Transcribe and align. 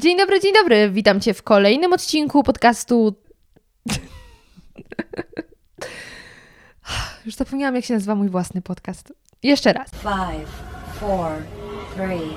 Dzień 0.00 0.18
dobry, 0.18 0.40
dzień 0.40 0.52
dobry. 0.54 0.90
Witam 0.90 1.20
Cię 1.20 1.34
w 1.34 1.42
kolejnym 1.42 1.92
odcinku 1.92 2.42
podcastu. 2.42 3.14
Już 7.26 7.34
zapomniałam, 7.34 7.76
jak 7.76 7.84
się 7.84 7.94
nazywa 7.94 8.14
mój 8.14 8.28
własny 8.28 8.62
podcast. 8.62 9.12
Jeszcze 9.42 9.72
raz. 9.72 9.90
Five, 9.90 10.50
four, 11.00 11.30
three, 11.94 12.36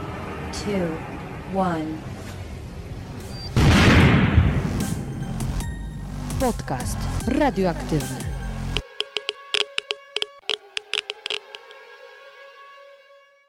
two, 0.52 0.88
one. 1.60 1.86
Podcast 6.40 6.98
radioaktywny. 7.28 8.33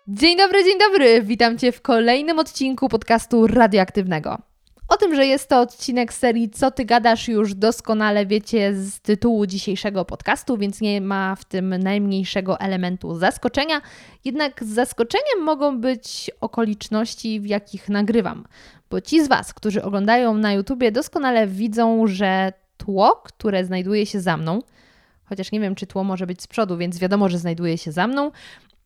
Dzień 0.09 0.39
dobry, 0.39 0.64
dzień 0.64 0.79
dobry. 0.79 1.23
Witam 1.23 1.59
Cię 1.59 1.73
w 1.73 1.82
kolejnym 1.82 2.39
odcinku 2.39 2.89
podcastu 2.89 3.46
radioaktywnego. 3.46 4.39
O 4.89 4.96
tym, 4.96 5.14
że 5.14 5.27
jest 5.27 5.48
to 5.48 5.61
odcinek 5.61 6.12
serii 6.12 6.50
Co 6.50 6.71
ty 6.71 6.85
gadasz, 6.85 7.29
już 7.29 7.54
doskonale 7.54 8.26
wiecie 8.26 8.75
z 8.75 9.00
tytułu 9.00 9.46
dzisiejszego 9.46 10.04
podcastu, 10.04 10.57
więc 10.57 10.81
nie 10.81 11.00
ma 11.00 11.36
w 11.36 11.45
tym 11.45 11.68
najmniejszego 11.68 12.61
elementu 12.61 13.14
zaskoczenia. 13.14 13.81
Jednak 14.25 14.64
zaskoczeniem 14.64 15.43
mogą 15.43 15.81
być 15.81 16.31
okoliczności, 16.40 17.40
w 17.40 17.46
jakich 17.46 17.89
nagrywam. 17.89 18.45
Bo 18.90 19.00
ci 19.00 19.25
z 19.25 19.29
Was, 19.29 19.54
którzy 19.54 19.82
oglądają 19.82 20.34
na 20.34 20.53
YouTubie, 20.53 20.93
doskonale 20.93 21.46
widzą, 21.46 22.07
że 22.07 22.53
tło, 22.76 23.23
które 23.25 23.64
znajduje 23.64 24.07
się 24.07 24.21
za 24.21 24.36
mną, 24.36 24.62
chociaż 25.25 25.53
nie 25.53 25.61
wiem, 25.61 25.75
czy 25.75 25.86
tło 25.86 26.04
może 26.04 26.26
być 26.26 26.43
z 26.43 26.46
przodu, 26.46 26.76
więc 26.76 26.98
wiadomo, 26.98 27.29
że 27.29 27.39
znajduje 27.39 27.79
się 27.79 27.93
za 27.93 28.07
mną, 28.07 28.31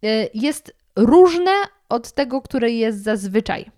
y, 0.04 0.28
jest 0.34 0.77
różne 0.98 1.52
od 1.88 2.12
tego, 2.12 2.42
które 2.42 2.70
jest 2.70 3.02
zazwyczaj. 3.02 3.70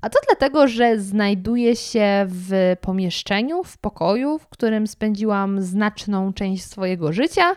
A 0.00 0.10
to 0.10 0.18
dlatego, 0.26 0.68
że 0.68 0.98
znajduję 0.98 1.76
się 1.76 2.26
w 2.28 2.76
pomieszczeniu, 2.80 3.64
w 3.64 3.78
pokoju, 3.78 4.38
w 4.38 4.46
którym 4.46 4.86
spędziłam 4.86 5.62
znaczną 5.62 6.32
część 6.32 6.64
swojego 6.64 7.12
życia 7.12 7.56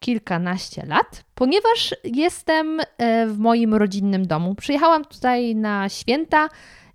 kilkanaście 0.00 0.86
lat, 0.86 1.24
ponieważ 1.34 1.94
jestem 2.04 2.80
e, 2.80 3.26
w 3.26 3.38
moim 3.38 3.74
rodzinnym 3.74 4.26
domu. 4.26 4.54
Przyjechałam 4.54 5.04
tutaj 5.04 5.56
na 5.56 5.88
święta 5.88 6.48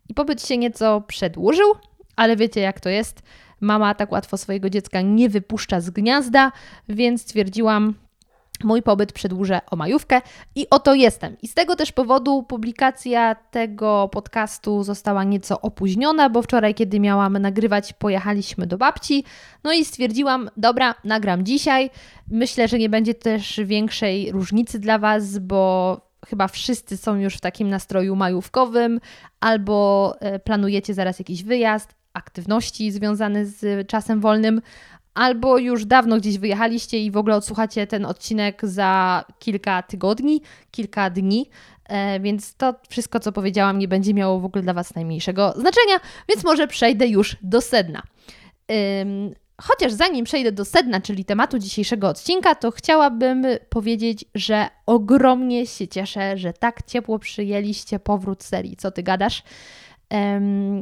i 0.10 0.14
pobyt 0.14 0.48
się 0.48 0.58
nieco 0.58 1.02
przedłużył, 1.02 1.74
ale 2.16 2.36
wiecie 2.36 2.62
jak 2.62 2.80
to 2.80 2.90
jest. 2.90 3.22
Mama 3.62 3.96
tak 3.96 4.12
łatwo 4.12 4.38
swojego 4.38 4.70
dziecka 4.70 5.02
nie 5.02 5.30
wypuszcza 5.30 5.82
z 5.82 5.90
gniazda, 5.90 6.52
więc 6.90 7.22
stwierdziłam, 7.22 7.94
mój 8.64 8.82
pobyt 8.82 9.14
przedłużę 9.14 9.60
o 9.72 9.76
majówkę 9.76 10.22
i 10.56 10.68
oto 10.70 10.94
jestem. 10.94 11.38
I 11.42 11.48
z 11.48 11.54
tego 11.54 11.76
też 11.76 11.92
powodu 11.92 12.44
publikacja 12.44 13.36
tego 13.36 14.10
podcastu 14.12 14.84
została 14.84 15.24
nieco 15.24 15.62
opóźniona, 15.62 16.30
bo 16.30 16.42
wczoraj, 16.42 16.76
kiedy 16.76 17.00
miałam 17.00 17.38
nagrywać, 17.38 17.94
pojechaliśmy 17.94 18.68
do 18.68 18.78
babci. 18.78 19.24
No 19.64 19.74
i 19.74 19.86
stwierdziłam, 19.86 20.50
dobra, 20.58 20.96
nagram 21.04 21.46
dzisiaj. 21.46 21.90
Myślę, 22.32 22.68
że 22.68 22.80
nie 22.80 22.90
będzie 22.90 23.14
też 23.14 23.60
większej 23.64 24.32
różnicy 24.32 24.80
dla 24.80 25.00
Was, 25.00 25.40
bo 25.40 26.02
chyba 26.28 26.48
wszyscy 26.48 26.98
są 26.98 27.16
już 27.16 27.36
w 27.36 27.42
takim 27.42 27.70
nastroju 27.70 28.16
majówkowym, 28.16 29.00
albo 29.40 30.16
e, 30.20 30.40
planujecie 30.40 30.94
zaraz 30.94 31.20
jakiś 31.20 31.44
wyjazd, 31.44 31.96
aktywności 32.14 32.92
związane 32.92 33.46
z 33.46 33.88
czasem 33.88 34.22
wolnym, 34.22 34.62
albo 35.18 35.58
już 35.58 35.86
dawno 35.86 36.18
gdzieś 36.18 36.38
wyjechaliście 36.38 37.00
i 37.00 37.12
w 37.12 37.18
ogóle 37.18 37.36
odsłuchacie 37.36 37.88
ten 37.88 38.06
odcinek 38.06 38.62
za 38.64 39.24
kilka 39.40 39.84
tygodni, 39.84 40.42
kilka 40.72 41.10
dni. 41.10 41.50
E, 41.90 42.20
więc 42.20 42.56
to 42.56 42.76
wszystko, 42.90 43.20
co 43.20 43.32
powiedziałam, 43.32 43.80
nie 43.80 43.88
będzie 43.88 44.14
miało 44.14 44.40
w 44.40 44.46
ogóle 44.46 44.64
dla 44.64 44.74
Was 44.74 44.96
najmniejszego 44.96 45.52
znaczenia, 45.52 46.00
więc 46.30 46.44
może 46.44 46.68
przejdę 46.68 47.08
już 47.08 47.38
do 47.42 47.62
sedna. 47.62 48.04
Chociaż 49.62 49.94
zanim 49.94 50.26
przejdę 50.26 50.52
do 50.52 50.66
sedna, 50.66 51.02
czyli 51.02 51.26
tematu 51.26 51.60
dzisiejszego 51.60 52.08
odcinka, 52.10 52.56
to 52.56 52.72
chciałabym 52.72 53.46
powiedzieć, 53.70 54.26
że 54.36 54.68
ogromnie 54.86 55.68
się 55.68 55.88
cieszę, 55.88 56.38
że 56.38 56.54
tak 56.54 56.84
ciepło 56.84 57.20
przyjęliście 57.20 58.00
powrót 58.00 58.44
serii 58.44 58.76
Co 58.76 58.92
Ty 58.92 59.04
Gadasz. 59.04 59.44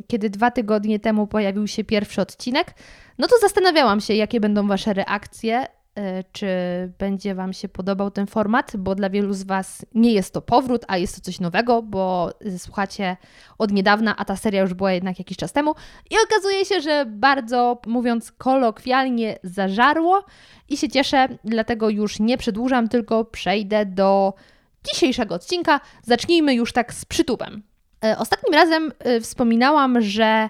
Kiedy 0.07 0.29
dwa 0.29 0.51
tygodnie 0.51 0.99
temu 0.99 1.27
pojawił 1.27 1.67
się 1.67 1.83
pierwszy 1.83 2.21
odcinek, 2.21 2.73
no 3.17 3.27
to 3.27 3.35
zastanawiałam 3.41 4.01
się, 4.01 4.13
jakie 4.13 4.39
będą 4.39 4.67
Wasze 4.67 4.93
reakcje, 4.93 5.67
e, 5.95 6.23
czy 6.31 6.47
będzie 6.99 7.35
Wam 7.35 7.53
się 7.53 7.69
podobał 7.69 8.11
ten 8.11 8.27
format, 8.27 8.71
bo 8.77 8.95
dla 8.95 9.09
wielu 9.09 9.33
z 9.33 9.43
Was 9.43 9.85
nie 9.95 10.13
jest 10.13 10.33
to 10.33 10.41
powrót, 10.41 10.85
a 10.87 10.97
jest 10.97 11.15
to 11.15 11.21
coś 11.21 11.39
nowego, 11.39 11.81
bo 11.81 12.31
słuchacie 12.57 13.17
od 13.57 13.71
niedawna, 13.71 14.15
a 14.17 14.25
ta 14.25 14.35
seria 14.35 14.61
już 14.61 14.73
była 14.73 14.91
jednak 14.91 15.19
jakiś 15.19 15.37
czas 15.37 15.51
temu. 15.51 15.75
I 16.11 16.15
okazuje 16.25 16.65
się, 16.65 16.81
że 16.81 17.05
bardzo, 17.07 17.81
mówiąc 17.87 18.31
kolokwialnie, 18.31 19.39
zażarło 19.43 20.23
i 20.69 20.77
się 20.77 20.89
cieszę, 20.89 21.27
dlatego 21.43 21.89
już 21.89 22.19
nie 22.19 22.37
przedłużam, 22.37 22.89
tylko 22.89 23.25
przejdę 23.25 23.85
do 23.85 24.33
dzisiejszego 24.83 25.35
odcinka. 25.35 25.79
Zacznijmy 26.03 26.53
już 26.53 26.73
tak 26.73 26.93
z 26.93 27.05
przytupem. 27.05 27.63
E, 28.05 28.17
ostatnim 28.17 28.53
razem 28.53 28.91
e, 28.99 29.21
wspominałam, 29.21 30.01
że 30.01 30.49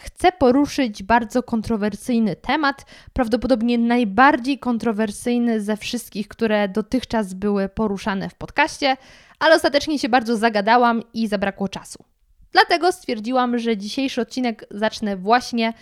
chcę 0.00 0.32
poruszyć 0.32 1.02
bardzo 1.02 1.42
kontrowersyjny 1.42 2.36
temat, 2.36 2.86
prawdopodobnie 3.12 3.78
najbardziej 3.78 4.58
kontrowersyjny 4.58 5.60
ze 5.60 5.76
wszystkich, 5.76 6.28
które 6.28 6.68
dotychczas 6.68 7.34
były 7.34 7.68
poruszane 7.68 8.28
w 8.28 8.34
podcaście, 8.34 8.96
ale 9.38 9.54
ostatecznie 9.54 9.98
się 9.98 10.08
bardzo 10.08 10.36
zagadałam 10.36 11.02
i 11.14 11.28
zabrakło 11.28 11.68
czasu. 11.68 12.04
Dlatego 12.52 12.92
stwierdziłam, 12.92 13.58
że 13.58 13.76
dzisiejszy 13.76 14.20
odcinek 14.20 14.64
zacznę 14.70 15.16
właśnie 15.16 15.72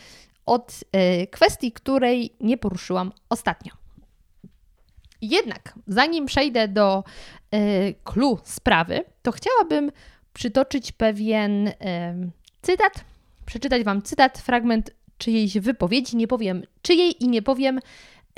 od 0.46 0.72
y, 1.22 1.26
kwestii, 1.26 1.72
której 1.72 2.34
nie 2.40 2.58
poruszyłam 2.58 3.12
ostatnio. 3.28 3.72
Jednak, 5.22 5.74
zanim 5.86 6.26
przejdę 6.26 6.68
do 6.68 7.04
y, 7.54 7.94
clue 8.04 8.38
sprawy, 8.44 9.04
to 9.22 9.32
chciałabym 9.32 9.92
przytoczyć 10.32 10.92
pewien 10.92 11.72
cytat, 12.62 13.04
przeczytać 13.46 13.84
Wam 13.84 14.02
cytat, 14.02 14.38
fragment 14.38 14.90
czyjejś 15.18 15.58
wypowiedzi. 15.58 16.16
Nie 16.16 16.28
powiem 16.28 16.62
czyjej 16.82 17.24
i 17.24 17.28
nie 17.28 17.42
powiem 17.42 17.78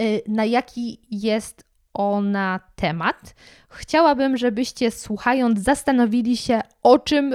y, 0.01 0.23
na 0.29 0.45
jaki 0.45 1.01
jest 1.11 1.65
ona 1.95 2.61
temat. 2.77 3.35
Chciałabym, 3.69 4.37
żebyście 4.37 4.91
słuchając 4.91 5.61
zastanowili 5.61 6.37
się 6.37 6.61
o 6.83 6.99
czym, 6.99 7.35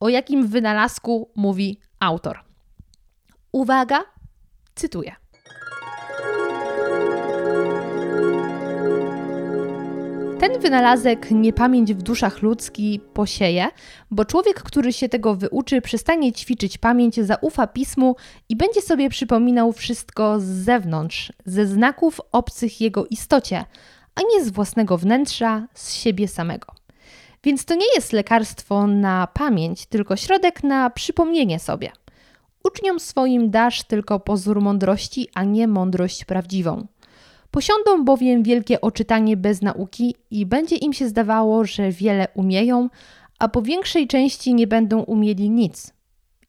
o 0.00 0.08
jakim 0.08 0.46
wynalazku 0.46 1.30
mówi 1.36 1.78
autor. 2.00 2.40
Uwaga, 3.52 4.04
cytuję. 4.74 5.16
Ten 10.46 10.60
wynalazek 10.60 11.30
niepamięć 11.30 11.94
w 11.94 12.02
duszach 12.02 12.42
ludzki 12.42 13.00
posieje, 13.14 13.68
bo 14.10 14.24
człowiek, 14.24 14.62
który 14.62 14.92
się 14.92 15.08
tego 15.08 15.34
wyuczy, 15.34 15.80
przestanie 15.80 16.32
ćwiczyć 16.32 16.78
pamięć, 16.78 17.16
zaufa 17.16 17.66
pismu 17.66 18.16
i 18.48 18.56
będzie 18.56 18.82
sobie 18.82 19.08
przypominał 19.08 19.72
wszystko 19.72 20.40
z 20.40 20.44
zewnątrz, 20.44 21.32
ze 21.46 21.66
znaków 21.66 22.20
obcych 22.32 22.80
jego 22.80 23.06
istocie, 23.06 23.64
a 24.14 24.20
nie 24.34 24.44
z 24.44 24.50
własnego 24.50 24.98
wnętrza, 24.98 25.66
z 25.74 25.94
siebie 25.94 26.28
samego. 26.28 26.66
Więc 27.44 27.64
to 27.64 27.74
nie 27.74 27.94
jest 27.94 28.12
lekarstwo 28.12 28.86
na 28.86 29.26
pamięć, 29.26 29.86
tylko 29.86 30.16
środek 30.16 30.64
na 30.64 30.90
przypomnienie 30.90 31.58
sobie. 31.58 31.92
Uczniom 32.64 33.00
swoim 33.00 33.50
dasz 33.50 33.82
tylko 33.82 34.20
pozór 34.20 34.60
mądrości, 34.60 35.28
a 35.34 35.44
nie 35.44 35.68
mądrość 35.68 36.24
prawdziwą. 36.24 36.86
Posiądą 37.50 38.04
bowiem 38.04 38.42
wielkie 38.42 38.80
oczytanie 38.80 39.36
bez 39.36 39.62
nauki 39.62 40.14
i 40.30 40.46
będzie 40.46 40.76
im 40.76 40.92
się 40.92 41.08
zdawało, 41.08 41.64
że 41.64 41.90
wiele 41.90 42.28
umieją, 42.34 42.88
a 43.38 43.48
po 43.48 43.62
większej 43.62 44.06
części 44.06 44.54
nie 44.54 44.66
będą 44.66 45.00
umieli 45.00 45.50
nic. 45.50 45.92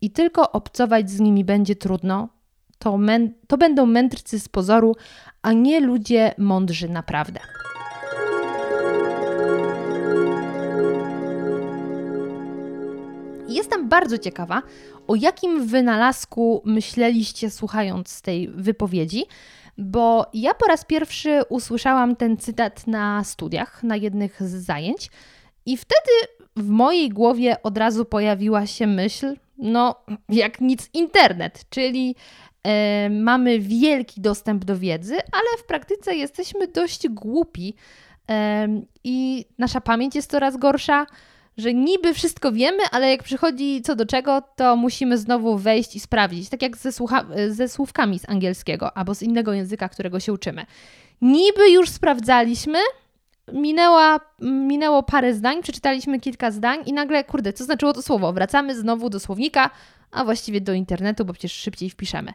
I 0.01 0.11
tylko 0.11 0.51
obcować 0.51 1.09
z 1.09 1.19
nimi 1.19 1.45
będzie 1.45 1.75
trudno. 1.75 2.29
To, 2.79 2.99
to 3.47 3.57
będą 3.57 3.85
mędrcy 3.85 4.39
z 4.39 4.49
pozoru, 4.49 4.95
a 5.41 5.53
nie 5.53 5.79
ludzie 5.79 6.33
mądrzy 6.37 6.89
naprawdę. 6.89 7.39
Jestem 13.49 13.89
bardzo 13.89 14.17
ciekawa, 14.17 14.61
o 15.07 15.15
jakim 15.15 15.67
wynalazku 15.67 16.61
myśleliście 16.65 17.49
słuchając 17.49 18.21
tej 18.21 18.47
wypowiedzi, 18.47 19.25
bo 19.77 20.25
ja 20.33 20.53
po 20.53 20.65
raz 20.65 20.85
pierwszy 20.85 21.41
usłyszałam 21.49 22.15
ten 22.15 22.37
cytat 22.37 22.87
na 22.87 23.23
studiach, 23.23 23.83
na 23.83 23.95
jednych 23.95 24.43
z 24.43 24.65
zajęć, 24.65 25.09
i 25.65 25.77
wtedy 25.77 26.11
w 26.55 26.69
mojej 26.69 27.09
głowie 27.09 27.63
od 27.63 27.77
razu 27.77 28.05
pojawiła 28.05 28.65
się 28.65 28.87
myśl, 28.87 29.35
no 29.57 29.95
jak 30.29 30.61
nic 30.61 30.89
internet, 30.93 31.65
czyli 31.69 32.15
e, 32.63 33.09
mamy 33.09 33.59
wielki 33.59 34.21
dostęp 34.21 34.65
do 34.65 34.77
wiedzy, 34.77 35.13
ale 35.13 35.57
w 35.59 35.65
praktyce 35.65 36.15
jesteśmy 36.15 36.67
dość 36.67 37.07
głupi 37.07 37.75
e, 38.29 38.67
i 39.03 39.45
nasza 39.57 39.81
pamięć 39.81 40.15
jest 40.15 40.31
coraz 40.31 40.57
gorsza. 40.57 41.05
Że 41.57 41.73
niby 41.73 42.13
wszystko 42.13 42.51
wiemy, 42.51 42.83
ale 42.91 43.09
jak 43.09 43.23
przychodzi 43.23 43.81
co 43.81 43.95
do 43.95 44.05
czego, 44.05 44.41
to 44.55 44.75
musimy 44.75 45.17
znowu 45.17 45.57
wejść 45.57 45.95
i 45.95 45.99
sprawdzić. 45.99 46.49
Tak 46.49 46.61
jak 46.61 46.77
ze, 46.77 46.89
słucha- 46.89 47.49
ze 47.49 47.69
słówkami 47.69 48.19
z 48.19 48.29
angielskiego 48.29 48.97
albo 48.97 49.15
z 49.15 49.21
innego 49.21 49.53
języka, 49.53 49.89
którego 49.89 50.19
się 50.19 50.33
uczymy. 50.33 50.65
Niby 51.21 51.69
już 51.71 51.89
sprawdzaliśmy, 51.89 52.79
minęła, 53.53 54.19
minęło 54.41 55.03
parę 55.03 55.33
zdań, 55.33 55.61
przeczytaliśmy 55.61 56.19
kilka 56.19 56.51
zdań 56.51 56.79
i 56.85 56.93
nagle, 56.93 57.23
kurde, 57.23 57.53
co 57.53 57.63
znaczyło 57.63 57.93
to 57.93 58.01
słowo? 58.01 58.33
Wracamy 58.33 58.75
znowu 58.75 59.09
do 59.09 59.19
słownika, 59.19 59.69
a 60.11 60.23
właściwie 60.23 60.61
do 60.61 60.73
internetu, 60.73 61.25
bo 61.25 61.33
przecież 61.33 61.51
szybciej 61.53 61.89
wpiszemy. 61.89 62.33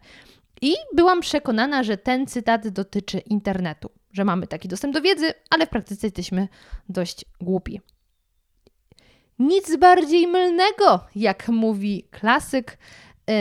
I 0.62 0.74
byłam 0.94 1.20
przekonana, 1.20 1.82
że 1.82 1.96
ten 1.96 2.26
cytat 2.26 2.68
dotyczy 2.68 3.18
internetu, 3.18 3.90
że 4.12 4.24
mamy 4.24 4.46
taki 4.46 4.68
dostęp 4.68 4.94
do 4.94 5.00
wiedzy, 5.00 5.34
ale 5.50 5.66
w 5.66 5.70
praktyce 5.70 6.06
jesteśmy 6.06 6.48
dość 6.88 7.24
głupi. 7.40 7.80
Nic 9.38 9.76
bardziej 9.76 10.26
mylnego, 10.26 11.00
jak 11.16 11.48
mówi 11.48 12.04
klasyk, 12.10 12.78
yy, 13.28 13.34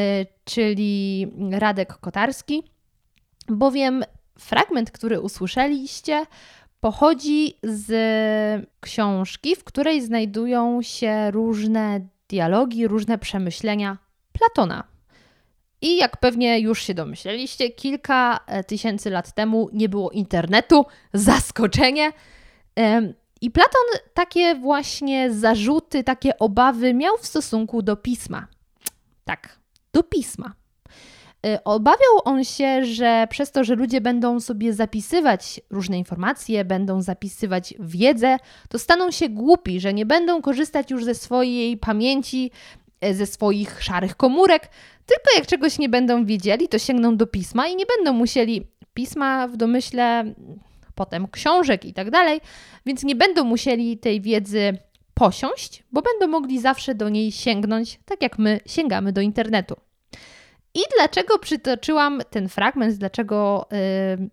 czyli 0.44 1.28
Radek 1.52 1.94
Kotarski, 1.94 2.64
bowiem 3.48 4.04
fragment, 4.40 4.92
który 4.92 5.20
usłyszeliście, 5.22 6.26
pochodzi 6.80 7.58
z 7.64 7.92
książki, 8.80 9.56
w 9.56 9.64
której 9.64 10.02
znajdują 10.02 10.82
się 10.82 11.32
różne 11.32 12.08
dialogi, 12.30 12.88
różne 12.88 13.18
przemyślenia 13.18 13.98
Platona. 14.32 14.84
I 15.82 15.98
jak 15.98 16.18
pewnie 16.18 16.60
już 16.60 16.84
się 16.84 16.94
domyśleliście, 16.94 17.70
kilka 17.70 18.40
e, 18.48 18.64
tysięcy 18.64 19.10
lat 19.10 19.34
temu 19.34 19.70
nie 19.74 19.90
było 19.90 20.12
internetu. 20.12 20.86
Zaskoczenie! 21.14 22.12
I 23.42 23.52
Platon 23.52 24.10
takie 24.14 24.56
właśnie 24.56 25.34
zarzuty, 25.34 26.04
takie 26.04 26.40
obawy 26.40 26.94
miał 26.94 27.18
w 27.18 27.26
stosunku 27.26 27.82
do 27.82 27.96
pisma. 27.96 28.48
Tak, 29.26 29.60
do 29.94 30.04
pisma. 30.04 30.54
E, 31.46 31.64
obawiał 31.64 32.22
on 32.24 32.44
się, 32.44 32.86
że 32.86 33.28
przez 33.30 33.52
to, 33.52 33.64
że 33.64 33.76
ludzie 33.76 34.02
będą 34.02 34.40
sobie 34.40 34.74
zapisywać 34.74 35.62
różne 35.70 35.98
informacje, 35.98 36.66
będą 36.66 37.02
zapisywać 37.02 37.74
wiedzę, 37.80 38.38
to 38.70 38.80
staną 38.80 39.12
się 39.12 39.30
głupi, 39.30 39.80
że 39.80 39.94
nie 39.94 40.06
będą 40.06 40.42
korzystać 40.42 40.92
już 40.92 41.06
ze 41.06 41.16
swojej 41.16 41.78
pamięci, 41.78 42.52
e, 43.02 43.14
ze 43.14 43.26
swoich 43.26 43.84
szarych 43.84 44.16
komórek, 44.16 44.70
tylko 45.06 45.38
jak 45.38 45.48
czegoś 45.48 45.80
nie 45.80 45.90
będą 45.90 46.26
wiedzieli, 46.26 46.68
to 46.68 46.80
sięgną 46.80 47.18
do 47.18 47.28
pisma 47.28 47.68
i 47.68 47.76
nie 47.76 47.86
będą 47.98 48.14
musieli 48.14 48.68
pisma 48.94 49.48
w 49.48 49.58
domyśle, 49.58 50.34
potem 51.02 51.28
książek 51.28 51.86
i 51.86 51.94
tak 51.94 52.12
dalej, 52.12 52.42
więc 52.86 53.04
nie 53.04 53.16
będą 53.16 53.44
musieli 53.44 53.98
tej 53.98 54.22
wiedzy 54.22 54.78
posiąść, 55.14 55.84
bo 55.92 56.02
będą 56.02 56.28
mogli 56.28 56.60
zawsze 56.60 56.96
do 56.96 57.10
niej 57.10 57.32
sięgnąć, 57.32 58.00
tak 58.06 58.22
jak 58.22 58.40
my 58.40 58.60
sięgamy 58.66 59.14
do 59.14 59.22
internetu. 59.22 59.76
I 60.74 60.80
dlaczego 60.98 61.40
przytoczyłam 61.40 62.22
ten 62.30 62.50
fragment, 62.50 62.96
dlaczego 62.96 63.68
yy, 64.20 64.30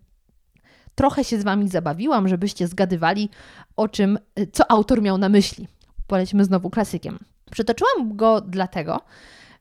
trochę 0.95 1.25
się 1.25 1.41
z 1.41 1.45
Wami 1.45 1.69
zabawiłam, 1.69 2.29
żebyście 2.29 2.67
zgadywali, 2.67 3.31
o 3.77 3.89
czym, 3.89 4.19
yy, 4.37 4.47
co 4.47 4.71
autor 4.71 5.03
miał 5.03 5.19
na 5.19 5.29
myśli. 5.29 5.69
Polećmy 6.07 6.45
znowu 6.45 6.71
klasykiem. 6.71 7.19
Przytoczyłam 7.51 8.17
go 8.17 8.41
dlatego, 8.41 9.01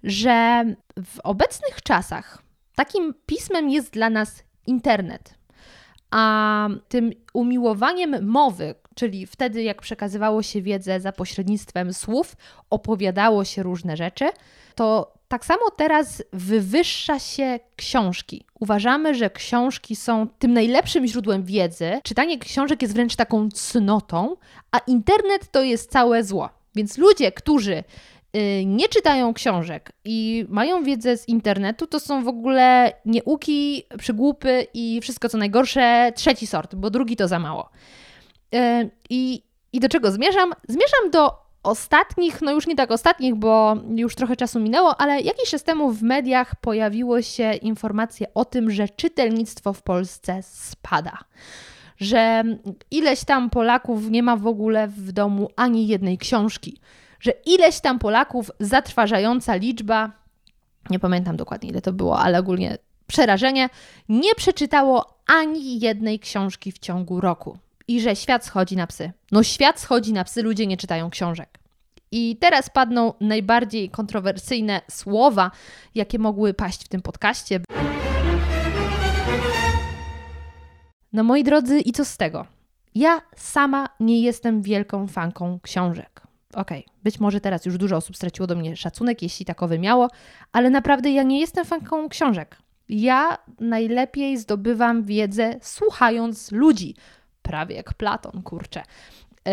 że 0.03 0.65
w 1.05 1.19
obecnych 1.23 1.81
czasach 1.81 2.43
takim 2.75 3.13
pismem 3.25 3.69
jest 3.69 3.93
dla 3.93 4.09
nas 4.09 4.43
internet. 4.65 5.36
A 6.11 6.69
tym 6.87 7.11
umiłowaniem 7.33 8.27
mowy, 8.27 8.75
czyli 8.95 9.25
wtedy, 9.25 9.63
jak 9.63 9.81
przekazywało 9.81 10.43
się 10.43 10.61
wiedzę 10.61 10.99
za 10.99 11.11
pośrednictwem 11.11 11.93
słów, 11.93 12.35
opowiadało 12.69 13.45
się 13.45 13.63
różne 13.63 13.97
rzeczy, 13.97 14.25
to 14.75 15.17
tak 15.27 15.45
samo 15.45 15.71
teraz 15.77 16.23
wywyższa 16.33 17.19
się 17.19 17.59
książki. 17.75 18.45
Uważamy, 18.59 19.15
że 19.15 19.29
książki 19.29 19.95
są 19.95 20.27
tym 20.39 20.53
najlepszym 20.53 21.07
źródłem 21.07 21.43
wiedzy. 21.43 21.99
Czytanie 22.03 22.39
książek 22.39 22.81
jest 22.81 22.93
wręcz 22.93 23.15
taką 23.15 23.49
cnotą, 23.49 24.35
a 24.71 24.77
internet 24.77 25.51
to 25.51 25.61
jest 25.61 25.91
całe 25.91 26.23
zło. 26.23 26.49
Więc 26.75 26.97
ludzie, 26.97 27.31
którzy 27.31 27.83
nie 28.65 28.89
czytają 28.89 29.33
książek 29.33 29.91
i 30.05 30.45
mają 30.49 30.83
wiedzę 30.83 31.17
z 31.17 31.27
internetu, 31.27 31.87
to 31.87 31.99
są 31.99 32.23
w 32.23 32.27
ogóle 32.27 32.93
nieuki, 33.05 33.83
przygłupy 33.97 34.67
i 34.73 34.99
wszystko 35.01 35.29
co 35.29 35.37
najgorsze, 35.37 36.11
trzeci 36.15 36.47
sort, 36.47 36.75
bo 36.75 36.89
drugi 36.89 37.15
to 37.15 37.27
za 37.27 37.39
mało. 37.39 37.69
Y, 38.55 38.89
I, 39.09 39.43
I 39.73 39.79
do 39.79 39.89
czego 39.89 40.11
zmierzam? 40.11 40.53
Zmierzam 40.67 41.11
do 41.11 41.47
ostatnich, 41.63 42.41
no 42.41 42.51
już 42.51 42.67
nie 42.67 42.75
tak 42.75 42.91
ostatnich, 42.91 43.35
bo 43.35 43.75
już 43.95 44.15
trochę 44.15 44.35
czasu 44.35 44.59
minęło, 44.59 45.01
ale 45.01 45.21
jakiś 45.21 45.49
czas 45.49 45.63
temu 45.63 45.91
w 45.91 46.03
mediach 46.03 46.55
pojawiło 46.55 47.21
się 47.21 47.53
informacje 47.53 48.27
o 48.33 48.45
tym, 48.45 48.71
że 48.71 48.89
czytelnictwo 48.89 49.73
w 49.73 49.81
Polsce 49.81 50.39
spada. 50.43 51.17
Że 51.97 52.43
ileś 52.91 53.25
tam 53.25 53.49
Polaków 53.49 54.09
nie 54.09 54.23
ma 54.23 54.35
w 54.35 54.47
ogóle 54.47 54.87
w 54.87 55.11
domu 55.11 55.49
ani 55.55 55.87
jednej 55.87 56.17
książki. 56.17 56.79
Że 57.19 57.31
ileś 57.45 57.79
tam 57.79 57.99
Polaków, 57.99 58.51
zatrważająca 58.59 59.55
liczba, 59.55 60.11
nie 60.89 60.99
pamiętam 60.99 61.37
dokładnie 61.37 61.69
ile 61.69 61.81
to 61.81 61.93
było, 61.93 62.19
ale 62.19 62.39
ogólnie 62.39 62.77
przerażenie, 63.07 63.69
nie 64.09 64.35
przeczytało 64.35 65.17
ani 65.27 65.79
jednej 65.79 66.19
książki 66.19 66.71
w 66.71 66.79
ciągu 66.79 67.21
roku 67.21 67.57
i 67.87 68.01
że 68.01 68.15
świat 68.15 68.45
schodzi 68.45 68.75
na 68.75 68.87
psy. 68.87 69.11
No 69.31 69.43
świat 69.43 69.79
schodzi 69.79 70.13
na 70.13 70.23
psy, 70.23 70.43
ludzie 70.43 70.67
nie 70.67 70.77
czytają 70.77 71.09
książek. 71.09 71.59
I 72.11 72.37
teraz 72.41 72.69
padną 72.69 73.13
najbardziej 73.21 73.89
kontrowersyjne 73.89 74.81
słowa, 74.91 75.51
jakie 75.95 76.19
mogły 76.19 76.53
paść 76.53 76.85
w 76.85 76.87
tym 76.87 77.01
podcaście. 77.01 77.59
No 81.13 81.23
moi 81.23 81.43
drodzy, 81.43 81.79
i 81.79 81.91
co 81.91 82.05
z 82.05 82.17
tego? 82.17 82.45
Ja 82.95 83.21
sama 83.35 83.89
nie 83.99 84.21
jestem 84.21 84.61
wielką 84.61 85.07
fanką 85.07 85.59
książek. 85.63 86.26
Okej, 86.57 86.85
okay, 86.85 86.97
być 87.03 87.19
może 87.19 87.41
teraz 87.41 87.65
już 87.65 87.77
dużo 87.77 87.95
osób 87.95 88.15
straciło 88.15 88.47
do 88.47 88.55
mnie 88.55 88.75
szacunek, 88.75 89.21
jeśli 89.21 89.45
takowy 89.45 89.79
miało, 89.79 90.09
ale 90.51 90.69
naprawdę 90.69 91.11
ja 91.11 91.23
nie 91.23 91.39
jestem 91.39 91.65
fanką 91.65 92.09
książek. 92.09 92.57
Ja 92.89 93.37
najlepiej 93.59 94.37
zdobywam 94.37 95.03
wiedzę 95.03 95.55
słuchając 95.61 96.51
ludzi, 96.51 96.95
prawie 97.41 97.75
jak 97.75 97.93
Platon, 97.93 98.41
kurczę. 98.43 98.83
Yy, 99.45 99.51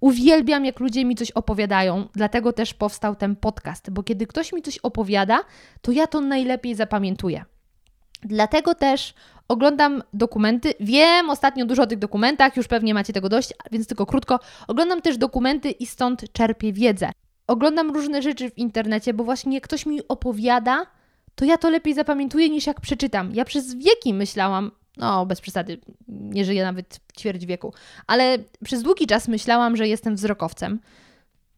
uwielbiam, 0.00 0.64
jak 0.64 0.80
ludzie 0.80 1.04
mi 1.04 1.14
coś 1.14 1.30
opowiadają, 1.30 2.08
dlatego 2.14 2.52
też 2.52 2.74
powstał 2.74 3.16
ten 3.16 3.36
podcast, 3.36 3.90
bo 3.90 4.02
kiedy 4.02 4.26
ktoś 4.26 4.52
mi 4.52 4.62
coś 4.62 4.78
opowiada, 4.78 5.40
to 5.82 5.92
ja 5.92 6.06
to 6.06 6.20
najlepiej 6.20 6.74
zapamiętuję. 6.74 7.44
Dlatego 8.26 8.74
też 8.74 9.14
oglądam 9.48 10.02
dokumenty. 10.12 10.74
Wiem 10.80 11.30
ostatnio 11.30 11.66
dużo 11.66 11.82
o 11.82 11.86
tych 11.86 11.98
dokumentach, 11.98 12.56
już 12.56 12.68
pewnie 12.68 12.94
macie 12.94 13.12
tego 13.12 13.28
dość, 13.28 13.50
więc 13.72 13.86
tylko 13.86 14.06
krótko. 14.06 14.40
Oglądam 14.68 15.02
też 15.02 15.18
dokumenty 15.18 15.70
i 15.70 15.86
stąd 15.86 16.32
czerpię 16.32 16.72
wiedzę. 16.72 17.10
Oglądam 17.46 17.90
różne 17.90 18.22
rzeczy 18.22 18.50
w 18.50 18.58
internecie, 18.58 19.14
bo 19.14 19.24
właśnie 19.24 19.60
ktoś 19.60 19.86
mi 19.86 20.08
opowiada, 20.08 20.86
to 21.34 21.44
ja 21.44 21.58
to 21.58 21.70
lepiej 21.70 21.94
zapamiętuję 21.94 22.48
niż 22.48 22.66
jak 22.66 22.80
przeczytam. 22.80 23.34
Ja 23.34 23.44
przez 23.44 23.74
wieki 23.74 24.14
myślałam, 24.14 24.70
no, 24.96 25.26
bez 25.26 25.40
przesady, 25.40 25.78
nie 26.08 26.44
żyję 26.44 26.64
nawet 26.64 27.00
ćwierć 27.18 27.46
wieku. 27.46 27.72
Ale 28.06 28.38
przez 28.64 28.82
długi 28.82 29.06
czas 29.06 29.28
myślałam, 29.28 29.76
że 29.76 29.88
jestem 29.88 30.16
wzrokowcem. 30.16 30.80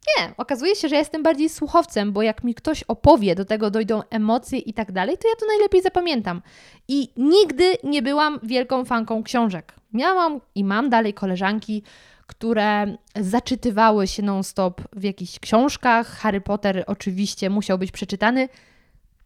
Nie, 0.07 0.33
okazuje 0.37 0.75
się, 0.75 0.89
że 0.89 0.95
jestem 0.95 1.23
bardziej 1.23 1.49
słuchowcem, 1.49 2.13
bo 2.13 2.21
jak 2.21 2.43
mi 2.43 2.55
ktoś 2.55 2.83
opowie, 2.83 3.35
do 3.35 3.45
tego 3.45 3.71
dojdą 3.71 4.01
emocje 4.09 4.59
i 4.59 4.73
tak 4.73 4.91
dalej, 4.91 5.17
to 5.17 5.27
ja 5.27 5.35
to 5.35 5.45
najlepiej 5.45 5.81
zapamiętam. 5.81 6.41
I 6.87 7.09
nigdy 7.17 7.77
nie 7.83 8.01
byłam 8.01 8.39
wielką 8.43 8.85
fanką 8.85 9.23
książek. 9.23 9.73
Miałam 9.93 10.41
i 10.55 10.63
mam 10.63 10.89
dalej 10.89 11.13
koleżanki, 11.13 11.83
które 12.27 12.97
zaczytywały 13.15 14.07
się 14.07 14.23
non-stop 14.23 14.81
w 14.93 15.03
jakichś 15.03 15.39
książkach. 15.39 16.07
Harry 16.07 16.41
Potter 16.41 16.83
oczywiście 16.87 17.49
musiał 17.49 17.77
być 17.77 17.91
przeczytany. 17.91 18.49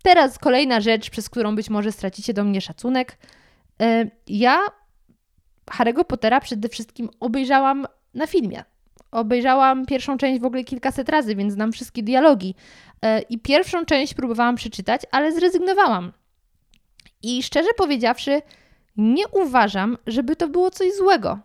Teraz 0.04 0.40
kolejna 0.40 0.82
rzecz, 0.82 1.10
przez 1.10 1.30
którą 1.30 1.56
być 1.56 1.70
może 1.70 1.92
stracicie 1.92 2.34
do 2.34 2.44
mnie 2.44 2.62
szacunek– 2.62 3.18
E, 3.82 4.06
ja 4.28 4.60
Harry'ego 5.72 6.04
Pottera 6.04 6.40
przede 6.40 6.70
wszystkim 6.70 7.10
obejrzałam 7.20 7.88
na 8.14 8.28
filmie. 8.28 8.64
Obejrzałam 9.14 9.86
pierwszą 9.86 10.18
część 10.18 10.42
w 10.42 10.46
ogóle 10.46 10.64
kilkaset 10.64 11.10
razy, 11.10 11.36
więc 11.36 11.54
znam 11.54 11.72
wszystkie 11.72 12.04
dialogi. 12.04 12.56
E, 13.02 13.22
I 13.22 13.40
pierwszą 13.40 13.86
część 13.86 14.14
próbowałam 14.14 14.56
przeczytać, 14.56 15.02
ale 15.12 15.32
zrezygnowałam. 15.32 16.14
I 17.24 17.44
szczerze 17.44 17.70
powiedziawszy, 17.78 18.42
nie 18.98 19.28
uważam, 19.28 19.98
żeby 20.08 20.36
to 20.36 20.48
było 20.48 20.72
coś 20.72 20.94
złego. 20.94 21.40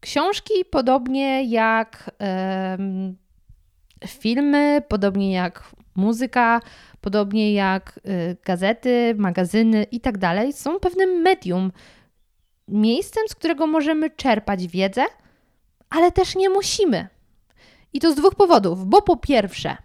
Książki, 0.00 0.52
podobnie 0.70 1.44
jak 1.44 2.10
filmy, 4.06 4.82
podobnie 4.88 5.32
jak 5.32 5.70
muzyka, 5.96 6.60
podobnie 7.00 7.52
jak 7.52 8.00
y, 8.06 8.36
gazety, 8.44 9.14
magazyny 9.18 9.82
i 9.82 10.00
tak 10.00 10.18
są 10.52 10.80
pewnym 10.80 11.10
medium, 11.10 11.72
miejscem, 12.68 13.22
z 13.28 13.34
którego 13.34 13.66
możemy 13.66 14.10
czerpać 14.10 14.66
wiedzę, 14.66 15.04
ale 15.90 16.12
też 16.12 16.36
nie 16.36 16.50
musimy. 16.50 17.08
I 17.92 18.00
to 18.00 18.12
z 18.12 18.14
dwóch 18.14 18.34
powodów, 18.34 18.86
bo 18.86 19.02
po 19.02 19.16
pierwsze, 19.16 19.76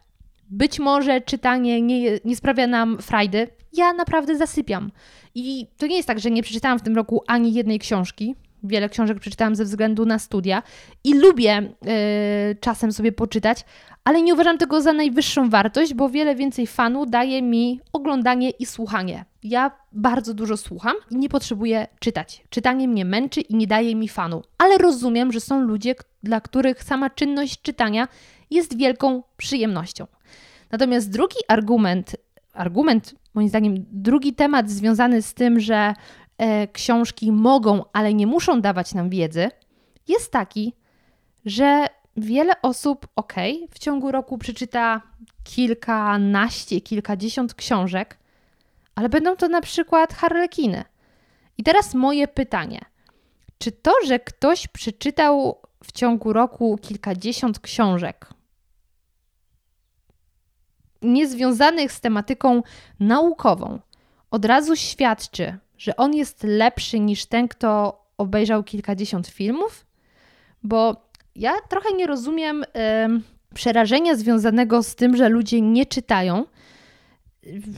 być 0.49 0.79
może 0.79 1.21
czytanie 1.21 1.81
nie, 1.81 2.19
nie 2.25 2.35
sprawia 2.35 2.67
nam 2.67 2.97
frajdy. 3.01 3.47
Ja 3.73 3.93
naprawdę 3.93 4.37
zasypiam. 4.37 4.91
I 5.35 5.67
to 5.77 5.87
nie 5.87 5.95
jest 5.95 6.07
tak, 6.07 6.19
że 6.19 6.31
nie 6.31 6.43
przeczytałam 6.43 6.79
w 6.79 6.81
tym 6.81 6.95
roku 6.95 7.23
ani 7.27 7.53
jednej 7.53 7.79
książki. 7.79 8.35
Wiele 8.63 8.89
książek 8.89 9.19
przeczytałam 9.19 9.55
ze 9.55 9.65
względu 9.65 10.05
na 10.05 10.19
studia 10.19 10.63
i 11.03 11.13
lubię 11.13 11.73
yy, 11.81 11.91
czasem 12.59 12.91
sobie 12.91 13.11
poczytać, 13.11 13.65
ale 14.03 14.21
nie 14.21 14.33
uważam 14.33 14.57
tego 14.57 14.81
za 14.81 14.93
najwyższą 14.93 15.49
wartość, 15.49 15.93
bo 15.93 16.09
wiele 16.09 16.35
więcej 16.35 16.67
fanu 16.67 17.05
daje 17.05 17.41
mi 17.41 17.81
oglądanie 17.93 18.49
i 18.49 18.65
słuchanie. 18.65 19.25
Ja 19.47 19.71
bardzo 19.91 20.33
dużo 20.33 20.57
słucham 20.57 20.95
i 21.11 21.15
nie 21.15 21.29
potrzebuję 21.29 21.87
czytać. 21.99 22.43
Czytanie 22.49 22.87
mnie 22.87 23.05
męczy 23.05 23.41
i 23.41 23.55
nie 23.55 23.67
daje 23.67 23.95
mi 23.95 24.09
fanu, 24.09 24.43
ale 24.57 24.77
rozumiem, 24.77 25.31
że 25.31 25.39
są 25.39 25.61
ludzie, 25.61 25.95
dla 26.23 26.41
których 26.41 26.83
sama 26.83 27.09
czynność 27.09 27.61
czytania 27.61 28.07
jest 28.49 28.77
wielką 28.77 29.23
przyjemnością. 29.37 30.07
Natomiast 30.71 31.09
drugi 31.09 31.35
argument, 31.47 32.15
argument, 32.53 33.15
moim 33.33 33.49
zdaniem, 33.49 33.85
drugi 33.91 34.33
temat 34.33 34.69
związany 34.69 35.21
z 35.21 35.33
tym, 35.33 35.59
że 35.59 35.93
e, 36.37 36.67
książki 36.67 37.31
mogą, 37.31 37.83
ale 37.93 38.13
nie 38.13 38.27
muszą 38.27 38.61
dawać 38.61 38.93
nam 38.93 39.09
wiedzy, 39.09 39.49
jest 40.07 40.31
taki, 40.31 40.73
że 41.45 41.85
wiele 42.17 42.61
osób, 42.61 43.07
ok, 43.15 43.33
w 43.71 43.79
ciągu 43.79 44.11
roku 44.11 44.37
przeczyta 44.37 45.01
kilkanaście, 45.43 46.81
kilkadziesiąt 46.81 47.53
książek, 47.53 48.17
ale 48.95 49.09
będą 49.09 49.35
to 49.35 49.47
na 49.47 49.61
przykład 49.61 50.13
harlekiny. 50.13 50.83
I 51.57 51.63
teraz 51.63 51.93
moje 51.93 52.27
pytanie. 52.27 52.81
Czy 53.57 53.71
to, 53.71 53.91
że 54.05 54.19
ktoś 54.19 54.67
przeczytał 54.67 55.61
w 55.83 55.91
ciągu 55.91 56.33
roku 56.33 56.79
kilkadziesiąt 56.81 57.59
książek, 57.59 58.29
niezwiązanych 61.01 61.91
z 61.91 62.01
tematyką 62.01 62.63
naukową, 62.99 63.79
od 64.31 64.45
razu 64.45 64.75
świadczy, 64.75 65.57
że 65.77 65.95
on 65.95 66.13
jest 66.13 66.43
lepszy 66.43 66.99
niż 66.99 67.25
ten, 67.25 67.47
kto 67.47 68.01
obejrzał 68.17 68.63
kilkadziesiąt 68.63 69.27
filmów? 69.27 69.85
Bo 70.63 70.95
ja 71.35 71.53
trochę 71.69 71.93
nie 71.93 72.07
rozumiem 72.07 72.63
y, 72.63 72.67
przerażenia 73.53 74.15
związanego 74.15 74.83
z 74.83 74.95
tym, 74.95 75.17
że 75.17 75.29
ludzie 75.29 75.61
nie 75.61 75.85
czytają, 75.85 76.45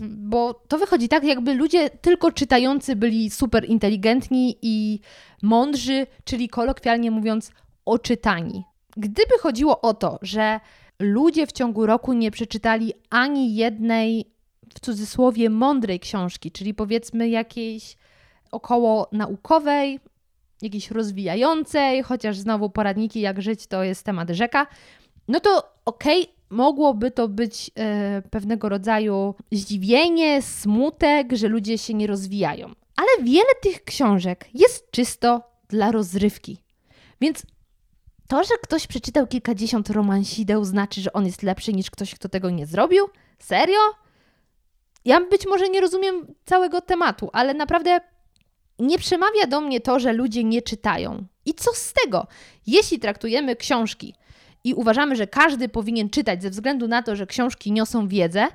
bo 0.01 0.53
to 0.53 0.77
wychodzi 0.77 1.09
tak, 1.09 1.23
jakby 1.23 1.53
ludzie 1.53 1.89
tylko 1.89 2.31
czytający 2.31 2.95
byli 2.95 3.29
super 3.29 3.65
inteligentni 3.65 4.57
i 4.61 4.99
mądrzy, 5.41 6.07
czyli 6.23 6.49
kolokwialnie 6.49 7.11
mówiąc, 7.11 7.51
oczytani. 7.85 8.63
Gdyby 8.97 9.37
chodziło 9.41 9.81
o 9.81 9.93
to, 9.93 10.19
że 10.21 10.59
ludzie 10.99 11.47
w 11.47 11.51
ciągu 11.51 11.85
roku 11.85 12.13
nie 12.13 12.31
przeczytali 12.31 12.93
ani 13.09 13.55
jednej, 13.55 14.25
w 14.73 14.79
cudzysłowie, 14.79 15.49
mądrej 15.49 15.99
książki, 15.99 16.51
czyli 16.51 16.73
powiedzmy 16.73 17.29
jakiejś 17.29 17.97
około 18.51 19.09
naukowej, 19.11 19.99
jakiejś 20.61 20.91
rozwijającej, 20.91 22.03
chociaż 22.03 22.37
znowu 22.37 22.69
poradniki 22.69 23.21
jak 23.21 23.41
żyć 23.41 23.67
to 23.67 23.83
jest 23.83 24.03
temat 24.05 24.29
rzeka, 24.29 24.67
no 25.27 25.39
to 25.39 25.73
okej, 25.85 26.21
okay, 26.21 26.33
mogłoby 26.49 27.11
to 27.11 27.27
być 27.27 27.71
e, 27.75 28.21
pewnego 28.21 28.69
rodzaju 28.69 29.35
zdziwienie, 29.51 30.41
smutek, 30.41 31.33
że 31.33 31.47
ludzie 31.47 31.77
się 31.77 31.93
nie 31.93 32.07
rozwijają. 32.07 32.71
Ale 32.95 33.23
wiele 33.23 33.55
tych 33.61 33.83
książek 33.83 34.45
jest 34.53 34.91
czysto 34.91 35.41
dla 35.69 35.91
rozrywki. 35.91 36.57
Więc 37.21 37.43
to, 38.27 38.43
że 38.43 38.53
ktoś 38.61 38.87
przeczytał 38.87 39.27
kilkadziesiąt 39.27 39.89
romansideł, 39.89 40.63
znaczy, 40.63 41.01
że 41.01 41.13
on 41.13 41.25
jest 41.25 41.43
lepszy 41.43 41.73
niż 41.73 41.91
ktoś, 41.91 42.15
kto 42.15 42.29
tego 42.29 42.49
nie 42.49 42.65
zrobił? 42.65 43.05
Serio? 43.39 43.79
Ja 45.05 45.21
być 45.21 45.45
może 45.47 45.69
nie 45.69 45.81
rozumiem 45.81 46.35
całego 46.45 46.81
tematu, 46.81 47.29
ale 47.33 47.53
naprawdę 47.53 47.99
nie 48.79 48.97
przemawia 48.97 49.47
do 49.47 49.61
mnie 49.61 49.81
to, 49.81 49.99
że 49.99 50.13
ludzie 50.13 50.43
nie 50.43 50.61
czytają. 50.61 51.25
I 51.45 51.53
co 51.53 51.73
z 51.73 51.93
tego? 51.93 52.27
Jeśli 52.67 52.99
traktujemy 52.99 53.55
książki 53.55 54.15
i 54.67 54.73
uważamy, 54.73 55.15
że 55.15 55.27
każdy 55.27 55.69
powinien 55.69 56.09
czytać 56.09 56.41
ze 56.41 56.49
względu 56.49 56.87
na 56.87 57.03
to, 57.03 57.15
że 57.15 57.27
książki 57.27 57.71
niosą 57.71 58.07
wiedzę, 58.07 58.47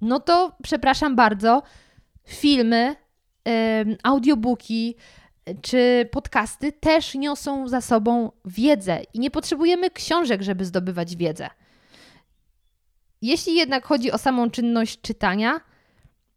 no 0.00 0.20
to 0.20 0.56
przepraszam 0.62 1.16
bardzo, 1.16 1.62
filmy, 2.26 2.96
audiobooki, 4.02 4.94
czy 5.62 6.08
podcasty 6.12 6.72
też 6.72 7.14
niosą 7.14 7.68
za 7.68 7.80
sobą 7.80 8.32
wiedzę 8.44 9.00
i 9.14 9.20
nie 9.20 9.30
potrzebujemy 9.30 9.90
książek, 9.90 10.42
żeby 10.42 10.64
zdobywać 10.64 11.16
wiedzę. 11.16 11.50
Jeśli 13.22 13.54
jednak 13.54 13.86
chodzi 13.86 14.12
o 14.12 14.18
samą 14.18 14.50
czynność 14.50 15.00
czytania, 15.00 15.60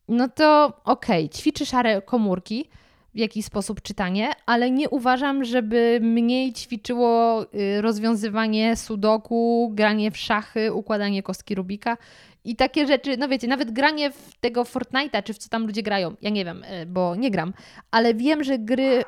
no 0.08 0.30
to 0.30 0.66
okej, 0.84 1.26
okay, 1.26 1.40
ćwiczy 1.40 1.66
szare 1.66 2.02
komórki, 2.02 2.70
w 3.16 3.18
jakiś 3.18 3.46
sposób 3.46 3.82
czytanie, 3.82 4.32
ale 4.46 4.72
nie 4.72 4.90
uważam, 4.90 5.44
żeby 5.44 6.00
mniej 6.02 6.54
ćwiczyło 6.54 7.44
y, 7.44 7.82
rozwiązywanie 7.82 8.76
sudoku, 8.76 9.72
granie 9.74 10.12
w 10.12 10.18
szachy, 10.18 10.74
układanie 10.74 11.24
kostki 11.24 11.56
Rubika 11.56 11.98
i 12.46 12.56
takie 12.56 12.88
rzeczy, 12.88 13.18
no 13.18 13.28
wiecie, 13.28 13.48
nawet 13.48 13.72
granie 13.72 14.12
w 14.12 14.32
tego 14.42 14.64
Fortnite'a, 14.64 15.24
czy 15.24 15.34
w 15.34 15.38
co 15.38 15.50
tam 15.50 15.66
ludzie 15.66 15.84
grają, 15.84 16.16
ja 16.22 16.30
nie 16.30 16.46
wiem, 16.46 16.64
y, 16.64 16.86
bo 16.86 17.16
nie 17.16 17.32
gram, 17.32 17.54
ale 17.92 18.14
wiem, 18.14 18.44
że 18.44 18.60
gry 18.60 19.04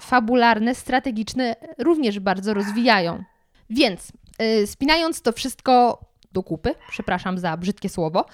fabularne, 0.00 0.74
strategiczne 0.74 1.56
również 1.78 2.20
bardzo 2.20 2.54
rozwijają. 2.54 3.24
Więc 3.70 4.12
yy, 4.38 4.66
spinając 4.66 5.22
to 5.22 5.32
wszystko 5.32 6.00
do 6.32 6.42
kupy, 6.42 6.74
przepraszam 6.90 7.38
za 7.38 7.56
brzydkie 7.56 7.88
słowo, 7.88 8.24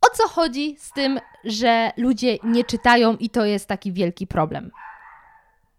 o 0.00 0.16
co 0.16 0.28
chodzi 0.28 0.76
z 0.78 0.92
tym, 0.92 1.20
że 1.44 1.92
ludzie 1.96 2.38
nie 2.44 2.64
czytają 2.64 3.16
i 3.16 3.30
to 3.30 3.44
jest 3.44 3.68
taki 3.68 3.92
wielki 3.92 4.26
problem? 4.26 4.70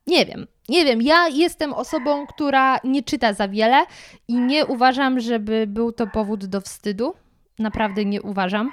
Nie 0.08 0.26
wiem, 0.26 0.48
nie 0.70 0.86
wiem. 0.86 1.02
Ja 1.02 1.28
jestem 1.28 1.74
osobą, 1.74 2.28
która 2.28 2.80
nie 2.84 3.04
czyta 3.04 3.34
za 3.34 3.48
wiele 3.48 3.86
i 4.28 4.36
nie 4.36 4.66
uważam, 4.66 5.20
żeby 5.20 5.68
był 5.68 5.92
to 5.92 6.08
powód 6.08 6.46
do 6.46 6.62
wstydu. 6.62 7.14
Naprawdę 7.60 8.06
nie 8.06 8.22
uważam, 8.22 8.70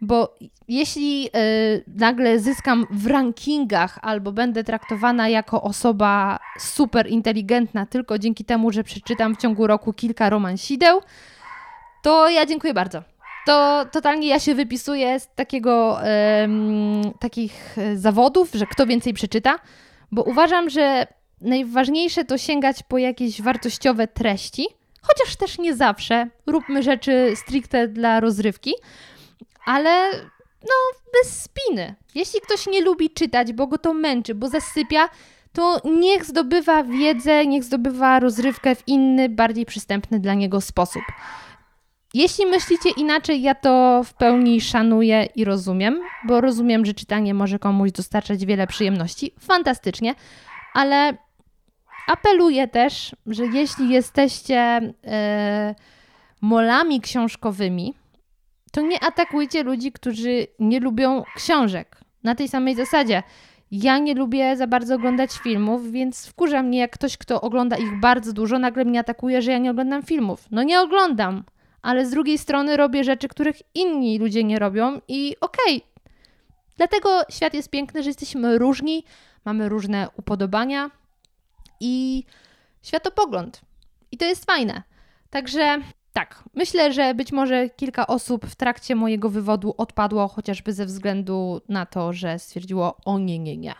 bo 0.00 0.34
jeśli 0.68 1.26
y, 1.26 1.84
nagle 1.86 2.38
zyskam 2.38 2.86
w 2.90 3.06
rankingach 3.06 3.98
albo 4.02 4.32
będę 4.32 4.64
traktowana 4.64 5.28
jako 5.28 5.62
osoba 5.62 6.38
super 6.58 7.06
inteligentna 7.06 7.86
tylko 7.86 8.18
dzięki 8.18 8.44
temu, 8.44 8.72
że 8.72 8.84
przeczytam 8.84 9.34
w 9.34 9.38
ciągu 9.38 9.66
roku 9.66 9.92
kilka 9.92 10.30
romansideł, 10.30 11.00
to 12.02 12.28
ja 12.28 12.46
dziękuję 12.46 12.74
bardzo 12.74 13.11
to 13.46 13.86
totalnie 13.92 14.28
ja 14.28 14.40
się 14.40 14.54
wypisuję 14.54 15.20
z 15.20 15.28
takiego, 15.34 15.98
um, 16.40 17.02
takich 17.20 17.76
zawodów, 17.94 18.50
że 18.54 18.66
kto 18.66 18.86
więcej 18.86 19.14
przeczyta, 19.14 19.58
bo 20.12 20.22
uważam, 20.22 20.70
że 20.70 21.06
najważniejsze 21.40 22.24
to 22.24 22.38
sięgać 22.38 22.82
po 22.82 22.98
jakieś 22.98 23.42
wartościowe 23.42 24.08
treści, 24.08 24.66
chociaż 25.02 25.36
też 25.36 25.58
nie 25.58 25.74
zawsze. 25.74 26.28
Róbmy 26.46 26.82
rzeczy 26.82 27.32
stricte 27.36 27.88
dla 27.88 28.20
rozrywki, 28.20 28.72
ale 29.66 30.10
no 30.62 31.00
bez 31.12 31.42
spiny. 31.42 31.94
Jeśli 32.14 32.40
ktoś 32.40 32.66
nie 32.66 32.80
lubi 32.80 33.10
czytać, 33.10 33.52
bo 33.52 33.66
go 33.66 33.78
to 33.78 33.94
męczy, 33.94 34.34
bo 34.34 34.48
zasypia, 34.48 35.08
to 35.52 35.80
niech 35.84 36.24
zdobywa 36.24 36.84
wiedzę, 36.84 37.46
niech 37.46 37.64
zdobywa 37.64 38.20
rozrywkę 38.20 38.74
w 38.74 38.88
inny, 38.88 39.28
bardziej 39.28 39.66
przystępny 39.66 40.20
dla 40.20 40.34
niego 40.34 40.60
sposób. 40.60 41.02
Jeśli 42.14 42.46
myślicie 42.46 42.90
inaczej, 42.96 43.42
ja 43.42 43.54
to 43.54 44.02
w 44.04 44.14
pełni 44.14 44.60
szanuję 44.60 45.28
i 45.34 45.44
rozumiem, 45.44 46.00
bo 46.24 46.40
rozumiem, 46.40 46.86
że 46.86 46.94
czytanie 46.94 47.34
może 47.34 47.58
komuś 47.58 47.92
dostarczać 47.92 48.46
wiele 48.46 48.66
przyjemności. 48.66 49.32
Fantastycznie, 49.40 50.14
ale 50.74 51.16
apeluję 52.08 52.68
też, 52.68 53.16
że 53.26 53.46
jeśli 53.46 53.88
jesteście 53.88 54.80
e, 55.06 55.74
molami 56.40 57.00
książkowymi, 57.00 57.94
to 58.72 58.80
nie 58.80 59.04
atakujcie 59.04 59.62
ludzi, 59.62 59.92
którzy 59.92 60.46
nie 60.58 60.80
lubią 60.80 61.22
książek. 61.36 62.00
Na 62.24 62.34
tej 62.34 62.48
samej 62.48 62.74
zasadzie. 62.74 63.22
Ja 63.70 63.98
nie 63.98 64.14
lubię 64.14 64.56
za 64.56 64.66
bardzo 64.66 64.94
oglądać 64.94 65.32
filmów, 65.32 65.90
więc 65.90 66.26
wkurza 66.26 66.62
mnie, 66.62 66.78
jak 66.78 66.90
ktoś, 66.90 67.16
kto 67.16 67.40
ogląda 67.40 67.76
ich 67.76 68.00
bardzo 68.00 68.32
dużo, 68.32 68.58
nagle 68.58 68.84
mnie 68.84 69.00
atakuje, 69.00 69.42
że 69.42 69.52
ja 69.52 69.58
nie 69.58 69.70
oglądam 69.70 70.02
filmów. 70.02 70.46
No 70.50 70.62
nie 70.62 70.80
oglądam 70.80 71.44
ale 71.82 72.06
z 72.06 72.10
drugiej 72.10 72.38
strony 72.38 72.76
robię 72.76 73.04
rzeczy, 73.04 73.28
których 73.28 73.56
inni 73.74 74.18
ludzie 74.18 74.44
nie 74.44 74.58
robią 74.58 75.00
i 75.08 75.36
okej. 75.40 75.76
Okay. 75.76 75.92
Dlatego 76.76 77.22
świat 77.30 77.54
jest 77.54 77.70
piękny, 77.70 78.02
że 78.02 78.10
jesteśmy 78.10 78.58
różni, 78.58 79.04
mamy 79.44 79.68
różne 79.68 80.08
upodobania 80.16 80.90
i 81.80 82.24
światopogląd. 82.82 83.60
I 84.10 84.16
to 84.16 84.24
jest 84.24 84.44
fajne. 84.44 84.82
Także 85.30 85.78
tak, 86.12 86.44
myślę, 86.54 86.92
że 86.92 87.14
być 87.14 87.32
może 87.32 87.70
kilka 87.70 88.06
osób 88.06 88.46
w 88.46 88.56
trakcie 88.56 88.94
mojego 88.94 89.30
wywodu 89.30 89.74
odpadło 89.78 90.28
chociażby 90.28 90.72
ze 90.72 90.86
względu 90.86 91.60
na 91.68 91.86
to, 91.86 92.12
że 92.12 92.38
stwierdziło: 92.38 92.96
O 93.04 93.18
nie, 93.18 93.38
nie, 93.38 93.56
nie. 93.56 93.74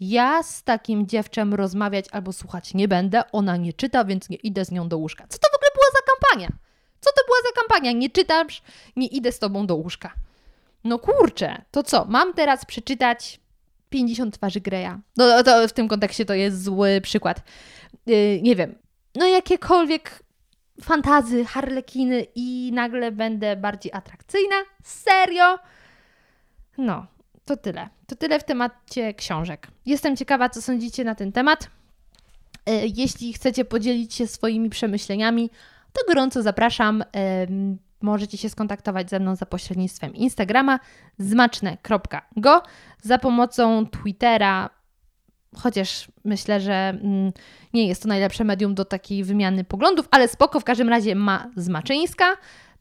Ja 0.00 0.42
z 0.42 0.62
takim 0.62 1.06
dziewczem 1.06 1.54
rozmawiać 1.54 2.04
albo 2.12 2.32
słuchać 2.32 2.74
nie 2.74 2.88
będę, 2.88 3.32
ona 3.32 3.56
nie 3.56 3.72
czyta, 3.72 4.04
więc 4.04 4.28
nie 4.28 4.36
idę 4.36 4.64
z 4.64 4.70
nią 4.70 4.88
do 4.88 4.98
łóżka. 4.98 5.24
Co 5.28 5.38
to 5.38 5.48
w 5.52 5.56
ogóle 5.56 5.70
była 5.74 5.86
za 5.92 6.12
kampania? 6.12 6.65
Co 7.06 7.12
to 7.12 7.26
była 7.26 7.38
za 7.42 7.60
kampania? 7.60 7.92
Nie 7.92 8.10
czytasz, 8.10 8.62
nie 8.96 9.06
idę 9.06 9.32
z 9.32 9.38
tobą 9.38 9.66
do 9.66 9.76
łóżka. 9.76 10.14
No 10.84 10.98
kurczę, 10.98 11.62
to 11.70 11.82
co? 11.82 12.04
Mam 12.04 12.34
teraz 12.34 12.64
przeczytać 12.64 13.40
50 13.90 14.34
twarzy 14.34 14.60
Greya. 14.60 14.90
No 15.16 15.42
to 15.42 15.68
w 15.68 15.72
tym 15.72 15.88
kontekście 15.88 16.24
to 16.24 16.34
jest 16.34 16.64
zły 16.64 17.00
przykład. 17.02 17.42
Yy, 18.06 18.40
nie 18.42 18.56
wiem. 18.56 18.74
No 19.14 19.26
jakiekolwiek 19.26 20.22
fantazy, 20.82 21.44
harlekiny 21.44 22.26
i 22.34 22.70
nagle 22.74 23.12
będę 23.12 23.56
bardziej 23.56 23.92
atrakcyjna? 23.92 24.56
Serio? 24.82 25.58
No, 26.78 27.06
to 27.44 27.56
tyle. 27.56 27.88
To 28.06 28.16
tyle 28.16 28.40
w 28.40 28.44
temacie 28.44 29.14
książek. 29.14 29.68
Jestem 29.86 30.16
ciekawa, 30.16 30.48
co 30.48 30.62
sądzicie 30.62 31.04
na 31.04 31.14
ten 31.14 31.32
temat. 31.32 31.70
E, 32.66 32.86
jeśli 32.86 33.32
chcecie 33.32 33.64
podzielić 33.64 34.14
się 34.14 34.26
swoimi 34.26 34.70
przemyśleniami, 34.70 35.50
to 35.98 36.06
gorąco 36.08 36.42
zapraszam. 36.42 37.04
Możecie 38.02 38.38
się 38.38 38.48
skontaktować 38.48 39.10
ze 39.10 39.20
mną 39.20 39.36
za 39.36 39.46
pośrednictwem 39.46 40.14
Instagrama 40.14 40.78
zmaczne.go, 41.18 42.62
za 43.02 43.18
pomocą 43.18 43.86
Twittera, 43.86 44.70
chociaż 45.56 46.08
myślę, 46.24 46.60
że 46.60 46.74
mm, 46.74 47.32
nie 47.74 47.88
jest 47.88 48.02
to 48.02 48.08
najlepsze 48.08 48.44
medium 48.44 48.74
do 48.74 48.84
takiej 48.84 49.24
wymiany 49.24 49.64
poglądów, 49.64 50.08
ale 50.10 50.28
spoko, 50.28 50.60
w 50.60 50.64
każdym 50.64 50.88
razie 50.88 51.14
ma 51.14 51.50
Zmaczyńska 51.56 52.26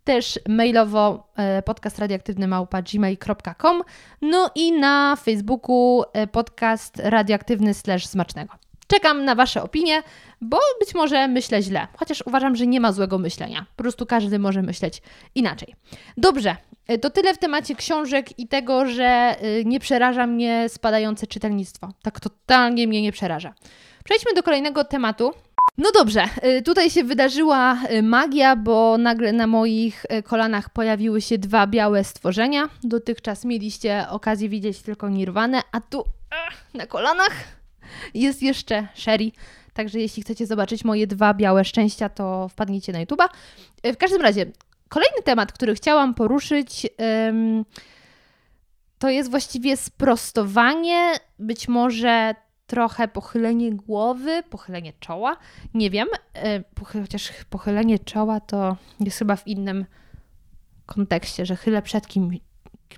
też 0.03 0.39
mailowo 0.48 1.31
e, 1.36 1.62
podcast 1.62 2.00
radioaktywny 2.00 2.48
małpa 2.48 2.81
gmail.com, 2.81 3.81
no 4.22 4.51
i 4.55 4.72
na 4.72 5.15
Facebooku 5.15 6.03
e, 6.13 6.27
podcast 6.27 7.01
radioaktywny 7.03 7.74
slash 7.74 8.07
smacznego. 8.07 8.64
Czekam 8.88 9.25
na 9.25 9.36
Wasze 9.36 9.63
opinie, 9.63 10.04
bo 10.42 10.60
być 10.80 10.96
może 10.96 11.27
myślę 11.27 11.62
źle, 11.62 11.88
chociaż 11.98 12.24
uważam, 12.25 12.56
że 12.56 12.68
nie 12.68 12.80
ma 12.80 12.92
złego 12.92 13.18
myślenia. 13.18 13.65
Po 13.75 13.84
prostu 13.84 14.06
każdy 14.06 14.39
może 14.39 14.62
myśleć 14.62 15.01
inaczej. 15.36 15.75
Dobrze, 16.18 16.56
e, 16.88 16.98
to 16.98 17.10
tyle 17.10 17.34
w 17.34 17.38
temacie 17.38 17.75
książek 17.75 18.39
i 18.39 18.48
tego, 18.48 18.86
że 18.86 19.36
nie 19.65 19.80
przeraża 19.80 20.27
mnie 20.27 20.70
spadające 20.70 21.27
czytelnictwo. 21.27 21.94
Tak 22.01 22.20
totalnie 22.20 22.88
mnie 22.88 23.01
nie 23.01 23.12
przeraża. 23.12 23.54
Przejdźmy 24.04 24.34
do 24.34 24.44
kolejnego 24.44 24.84
tematu. 24.84 25.34
No 25.77 25.92
dobrze, 25.92 26.24
y, 26.58 26.62
tutaj 26.62 26.89
się 26.89 27.04
wydarzyła 27.04 27.77
y, 27.92 28.04
magia, 28.04 28.56
bo 28.56 28.98
nagle 28.98 29.34
na 29.34 29.48
moich 29.48 30.06
y, 30.06 30.24
kolanach 30.24 30.70
pojawiły 30.70 31.22
się 31.22 31.38
dwa 31.38 31.68
białe 31.68 32.04
stworzenia. 32.04 32.70
Dotychczas 32.84 33.46
mieliście 33.46 34.06
okazję 34.10 34.50
widzieć 34.50 34.82
tylko 34.82 35.10
Nirwane, 35.10 35.62
a 35.72 35.82
tu 35.82 36.04
na 36.74 36.88
kolanach 36.88 37.32
jest 38.14 38.44
jeszcze 38.44 38.88
Sherry. 38.94 39.32
Także 39.74 40.00
jeśli 40.00 40.24
chcecie 40.24 40.46
zobaczyć 40.46 40.86
moje 40.86 41.08
dwa 41.08 41.34
białe 41.34 41.66
szczęścia, 41.66 42.10
to 42.10 42.50
wpadnijcie 42.50 42.94
na 42.94 43.06
YouTube'a. 43.06 43.28
W 43.84 43.98
każdym 43.98 44.22
razie, 44.22 44.46
kolejny 44.90 45.22
temat, 45.24 45.52
który 45.52 45.75
chciałam 45.75 46.14
poruszyć, 46.14 46.88
to 49.00 49.10
jest 49.10 49.32
właściwie 49.32 49.78
sprostowanie 49.78 51.14
być 51.40 51.68
może 51.68 52.36
trochę 52.68 53.08
pochylenie 53.08 53.72
głowy, 53.72 54.44
pochylenie 54.50 54.94
czoła, 55.00 55.38
nie 55.74 55.90
wiem, 55.90 56.08
e, 56.36 56.64
chociaż 56.86 57.32
pochylenie 57.50 58.00
czoła 58.00 58.40
to 58.40 58.78
jest 59.00 59.18
chyba 59.18 59.36
w 59.36 59.48
innym 59.48 59.86
kontekście, 60.86 61.46
że 61.46 61.56
chylę 61.56 61.82
przed, 61.82 62.08
kim, 62.08 62.32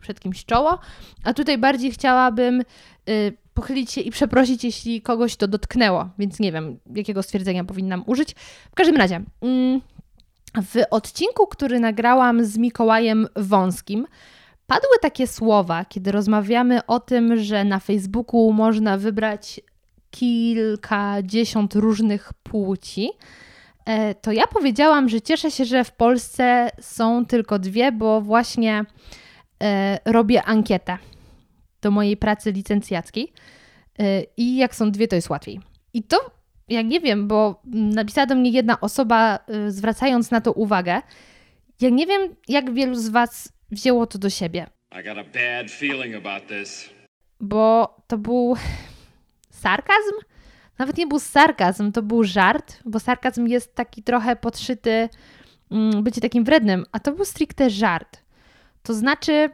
przed 0.01 0.19
kimś 0.19 0.45
czoło, 0.45 0.79
a 1.23 1.33
tutaj 1.33 1.57
bardziej 1.57 1.91
chciałabym 1.91 2.63
y, 3.09 3.37
pochylić 3.57 3.91
się 3.91 4.01
i 4.01 4.11
przeprosić, 4.11 4.63
jeśli 4.63 5.01
kogoś 5.01 5.35
to 5.35 5.47
dotknęło, 5.47 6.09
więc 6.19 6.39
nie 6.39 6.51
wiem, 6.51 6.79
jakiego 6.95 7.23
stwierdzenia 7.23 7.63
powinnam 7.63 8.03
użyć. 8.05 8.35
W 8.71 8.75
każdym 8.75 8.95
razie, 8.95 9.21
mm, 9.41 9.81
w 10.55 10.75
odcinku, 10.91 11.47
który 11.47 11.79
nagrałam 11.79 12.45
z 12.45 12.57
Mikołajem 12.57 13.27
Wąskim, 13.35 14.07
Padły 14.67 14.99
takie 15.01 15.27
słowa, 15.27 15.85
kiedy 15.85 16.11
rozmawiamy 16.11 16.85
o 16.85 16.99
tym, 16.99 17.37
że 17.37 17.63
na 17.63 17.79
Facebooku 17.79 18.53
można 18.53 18.97
wybrać 18.97 19.61
kilkadziesiąt 20.11 21.75
różnych 21.75 22.33
płci. 22.43 23.09
E, 23.85 24.15
to 24.15 24.31
ja 24.31 24.47
powiedziałam, 24.47 25.09
że 25.09 25.21
cieszę 25.21 25.51
się, 25.51 25.65
że 25.65 25.83
w 25.83 25.91
Polsce 25.91 26.69
są 26.81 27.25
tylko 27.25 27.59
dwie, 27.59 27.91
bo 27.91 28.21
właśnie 28.21 28.85
e, 29.63 29.99
robię 30.05 30.43
ankietę 30.43 30.97
do 31.87 31.91
mojej 31.91 32.17
pracy 32.17 32.51
licencjackiej 32.51 33.33
e, 33.99 34.23
i 34.37 34.57
jak 34.57 34.75
są 34.75 34.91
dwie, 34.91 35.07
to 35.07 35.15
jest 35.15 35.29
łatwiej. 35.29 35.59
I 35.93 36.03
to 36.03 36.17
ja 36.69 36.81
nie 36.81 36.99
wiem, 36.99 37.27
bo 37.27 37.61
napisała 37.73 38.27
do 38.27 38.35
mnie 38.35 38.51
jedna 38.51 38.81
osoba, 38.81 39.39
zwracając 39.67 40.31
na 40.31 40.41
to 40.41 40.51
uwagę. 40.51 41.01
Ja 41.81 41.89
nie 41.89 42.07
wiem, 42.07 42.35
jak 42.47 42.73
wielu 42.73 42.95
z 42.95 43.09
Was 43.09 43.53
wzięło 43.71 44.07
to 44.07 44.19
do 44.19 44.29
siebie. 44.29 44.67
Bo 47.39 47.95
to 48.07 48.17
był 48.17 48.55
sarkazm? 49.49 50.15
Nawet 50.77 50.97
nie 50.97 51.07
był 51.07 51.19
sarkazm, 51.19 51.91
to 51.91 52.01
był 52.01 52.23
żart, 52.23 52.79
bo 52.85 52.99
sarkazm 52.99 53.47
jest 53.47 53.75
taki 53.75 54.03
trochę 54.03 54.35
podszyty 54.35 55.09
mm, 55.71 56.03
bycie 56.03 56.21
takim 56.21 56.43
wrednym, 56.43 56.85
a 56.91 56.99
to 56.99 57.11
był 57.11 57.25
stricte 57.25 57.69
żart. 57.69 58.23
To 58.83 58.93
znaczy, 58.93 59.49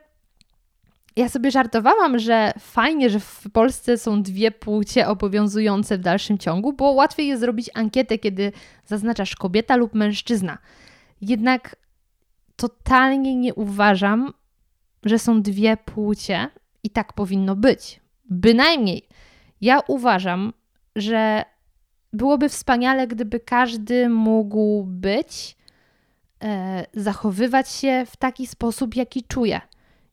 ja 1.16 1.30
sobie 1.30 1.52
żartowałam, 1.52 2.20
że 2.20 2.54
fajnie, 2.60 3.10
że 3.10 3.20
w 3.20 3.44
Polsce 3.54 3.98
są 3.98 4.24
dwie 4.24 4.52
płcie 4.52 5.08
obowiązujące 5.08 5.98
w 5.98 6.02
dalszym 6.02 6.38
ciągu, 6.38 6.74
bo 6.74 6.92
łatwiej 6.92 7.28
jest 7.28 7.42
zrobić 7.42 7.70
ankietę, 7.74 8.20
kiedy 8.20 8.52
zaznaczasz 8.86 9.36
kobieta 9.36 9.76
lub 9.76 9.94
mężczyzna. 9.94 10.58
Jednak 11.22 11.76
totalnie 12.56 13.36
nie 13.36 13.54
uważam, 13.54 14.34
że 15.06 15.20
są 15.20 15.42
dwie 15.42 15.78
płcie 15.78 16.50
i 16.84 16.90
tak 16.90 17.14
powinno 17.14 17.56
być. 17.56 18.00
Bynajmniej. 18.30 19.08
Ja 19.62 19.80
uważam, 19.88 20.54
że 20.96 21.44
byłoby 22.14 22.50
wspaniale, 22.50 23.08
gdyby 23.08 23.40
każdy 23.40 24.10
mógł 24.10 24.84
być, 24.84 25.58
e, 26.44 26.86
zachowywać 26.94 27.72
się 27.72 28.06
w 28.08 28.18
taki 28.18 28.48
sposób, 28.48 28.96
jaki 28.96 29.24
czuje, 29.24 29.62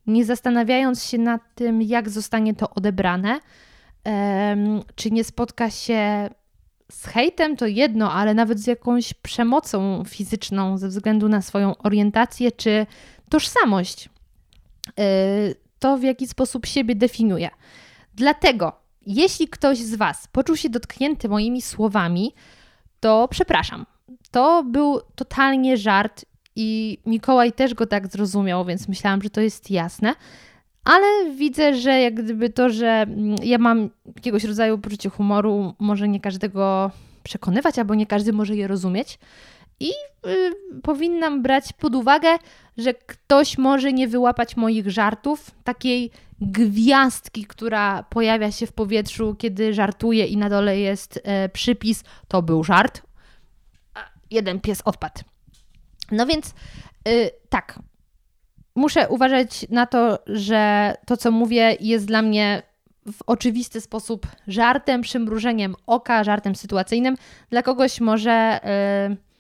nie 0.07 0.25
zastanawiając 0.25 1.05
się 1.05 1.19
nad 1.19 1.43
tym, 1.55 1.83
jak 1.83 2.09
zostanie 2.09 2.55
to 2.55 2.71
odebrane, 2.71 3.41
czy 4.95 5.11
nie 5.11 5.25
spotka 5.25 5.71
się 5.71 6.31
z 6.91 7.07
hejtem, 7.07 7.57
to 7.57 7.67
jedno, 7.67 8.13
ale 8.13 8.35
nawet 8.35 8.61
z 8.61 8.67
jakąś 8.67 9.15
przemocą 9.15 10.05
fizyczną 10.05 10.79
ze 10.79 10.89
względu 10.89 11.29
na 11.29 11.43
swoją 11.43 11.77
orientację 11.77 12.53
czy 12.53 12.87
tożsamość. 13.29 14.09
Y, 14.89 15.55
to, 15.79 15.99
w 15.99 16.03
jaki 16.03 16.27
sposób 16.27 16.67
siebie 16.67 16.95
definiuje. 16.95 17.51
Dlatego, 18.15 18.73
jeśli 19.07 19.49
ktoś 19.49 19.79
z 19.79 19.95
Was 19.95 20.29
poczuł 20.33 20.57
się 20.57 20.71
dotknięty 20.71 21.29
moimi 21.29 21.63
słowami, 21.63 22.35
to 23.01 23.29
przepraszam. 23.31 23.87
To 24.31 24.65
był 24.65 25.01
totalnie 25.15 25.77
żart 25.77 26.25
i 26.57 26.99
Mikołaj 27.07 27.53
też 27.53 27.75
go 27.75 27.87
tak 27.87 28.07
zrozumiał, 28.07 28.65
więc 28.65 28.89
myślałam, 28.89 29.23
że 29.23 29.31
to 29.31 29.41
jest 29.41 29.71
jasne. 29.71 30.15
Ale 30.85 31.35
widzę, 31.35 31.75
że 31.75 32.01
jak 32.01 32.15
gdyby 32.15 32.51
to, 32.51 32.71
że 32.71 32.87
mm, 32.87 33.37
ja 33.43 33.59
mam 33.59 33.91
jakiegoś 34.17 34.45
rodzaju 34.45 34.79
poczucie 34.79 35.11
humoru, 35.11 35.75
może 35.79 36.09
nie 36.09 36.21
każdego 36.21 36.91
przekonywać, 37.23 37.79
albo 37.79 37.95
nie 37.95 38.07
każdy 38.07 38.33
może 38.33 38.57
je 38.57 38.69
rozumieć. 38.69 39.19
I 39.81 39.91
y, 40.27 40.53
powinnam 40.83 41.43
brać 41.43 41.73
pod 41.73 41.95
uwagę, 41.95 42.29
że 42.77 42.95
ktoś 42.95 43.59
może 43.59 43.93
nie 43.93 44.09
wyłapać 44.09 44.57
moich 44.57 44.91
żartów, 44.91 45.51
takiej 45.65 46.11
gwiazdki, 46.41 47.45
która 47.45 48.03
pojawia 48.03 48.53
się 48.53 48.67
w 48.67 48.73
powietrzu, 48.73 49.35
kiedy 49.39 49.75
żartuję 49.75 50.27
i 50.27 50.37
na 50.37 50.49
dole 50.49 50.79
jest 50.79 51.21
e, 51.25 51.49
przypis, 51.49 52.05
to 52.29 52.43
był 52.43 52.65
żart. 52.65 53.03
Jeden 54.31 54.61
pies 54.61 54.83
odpadł. 54.85 55.30
No 56.11 56.27
więc 56.27 56.55
y, 57.09 57.31
tak, 57.49 57.79
muszę 58.75 59.09
uważać 59.09 59.67
na 59.71 59.87
to, 59.87 60.19
że 60.27 60.95
to, 61.07 61.17
co 61.17 61.31
mówię, 61.31 61.77
jest 61.81 62.07
dla 62.07 62.23
mnie 62.23 62.63
w 63.13 63.23
oczywisty 63.27 63.81
sposób 63.81 64.27
żartem, 64.47 65.01
przymrużeniem 65.03 65.75
oka, 65.87 66.25
żartem 66.25 66.55
sytuacyjnym. 66.55 67.17
Dla 67.51 67.63
kogoś 67.63 68.01
może. 68.01 68.61
Y, 69.11 69.31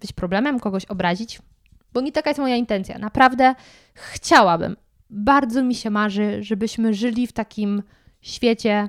być 0.00 0.12
problemem, 0.12 0.60
kogoś 0.60 0.84
obrazić, 0.84 1.38
bo 1.92 2.00
nie 2.00 2.12
taka 2.12 2.30
jest 2.30 2.40
moja 2.40 2.56
intencja. 2.56 2.98
Naprawdę 2.98 3.54
chciałabym, 3.94 4.76
bardzo 5.10 5.62
mi 5.62 5.74
się 5.74 5.90
marzy, 5.90 6.42
żebyśmy 6.42 6.94
żyli 6.94 7.26
w 7.26 7.32
takim 7.32 7.82
świecie, 8.20 8.88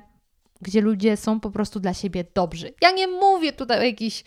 gdzie 0.62 0.82
ludzie 0.82 1.18
są 1.18 1.40
po 1.40 1.52
prostu 1.52 1.80
dla 1.80 1.94
siebie 1.94 2.26
dobrzy. 2.34 2.74
Ja 2.82 2.92
nie 2.92 3.08
mówię 3.08 3.54
tutaj 3.54 3.80
o 3.80 3.84
jakichś 3.84 4.24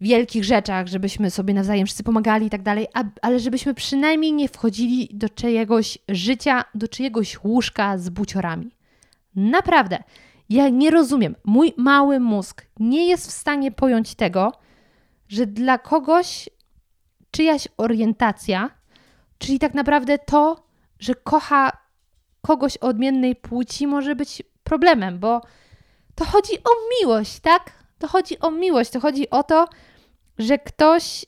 wielkich 0.00 0.44
rzeczach, 0.44 0.86
żebyśmy 0.86 1.30
sobie 1.30 1.54
nawzajem 1.54 1.86
wszyscy 1.86 2.02
pomagali 2.02 2.46
i 2.46 2.50
tak 2.50 2.62
dalej, 2.62 2.86
ale 3.22 3.40
żebyśmy 3.40 3.74
przynajmniej 3.74 4.32
nie 4.32 4.48
wchodzili 4.48 5.08
do 5.12 5.28
czyjegoś 5.28 5.98
życia, 6.08 6.64
do 6.74 6.88
czyjegoś 6.88 7.44
łóżka 7.44 7.98
z 7.98 8.08
buciorami. 8.08 8.70
Naprawdę, 9.34 9.98
ja 10.48 10.68
nie 10.68 10.90
rozumiem. 10.90 11.36
Mój 11.44 11.72
mały 11.76 12.20
mózg 12.20 12.66
nie 12.80 13.08
jest 13.08 13.26
w 13.26 13.30
stanie 13.30 13.72
pojąć 13.72 14.14
tego, 14.14 14.52
że 15.28 15.46
dla 15.46 15.78
kogoś 15.78 16.48
czyjaś 17.30 17.68
orientacja, 17.76 18.70
czyli 19.38 19.58
tak 19.58 19.74
naprawdę 19.74 20.18
to, 20.18 20.64
że 20.98 21.14
kocha 21.14 21.72
kogoś 22.40 22.76
o 22.76 22.86
odmiennej 22.86 23.36
płci, 23.36 23.86
może 23.86 24.16
być 24.16 24.42
problemem, 24.64 25.18
bo 25.18 25.40
to 26.14 26.24
chodzi 26.24 26.52
o 26.58 26.70
miłość, 27.00 27.40
tak? 27.40 27.83
To 27.98 28.08
chodzi 28.08 28.40
o 28.40 28.50
miłość, 28.50 28.90
to 28.90 29.00
chodzi 29.00 29.30
o 29.30 29.42
to, 29.42 29.68
że 30.38 30.58
ktoś 30.58 31.26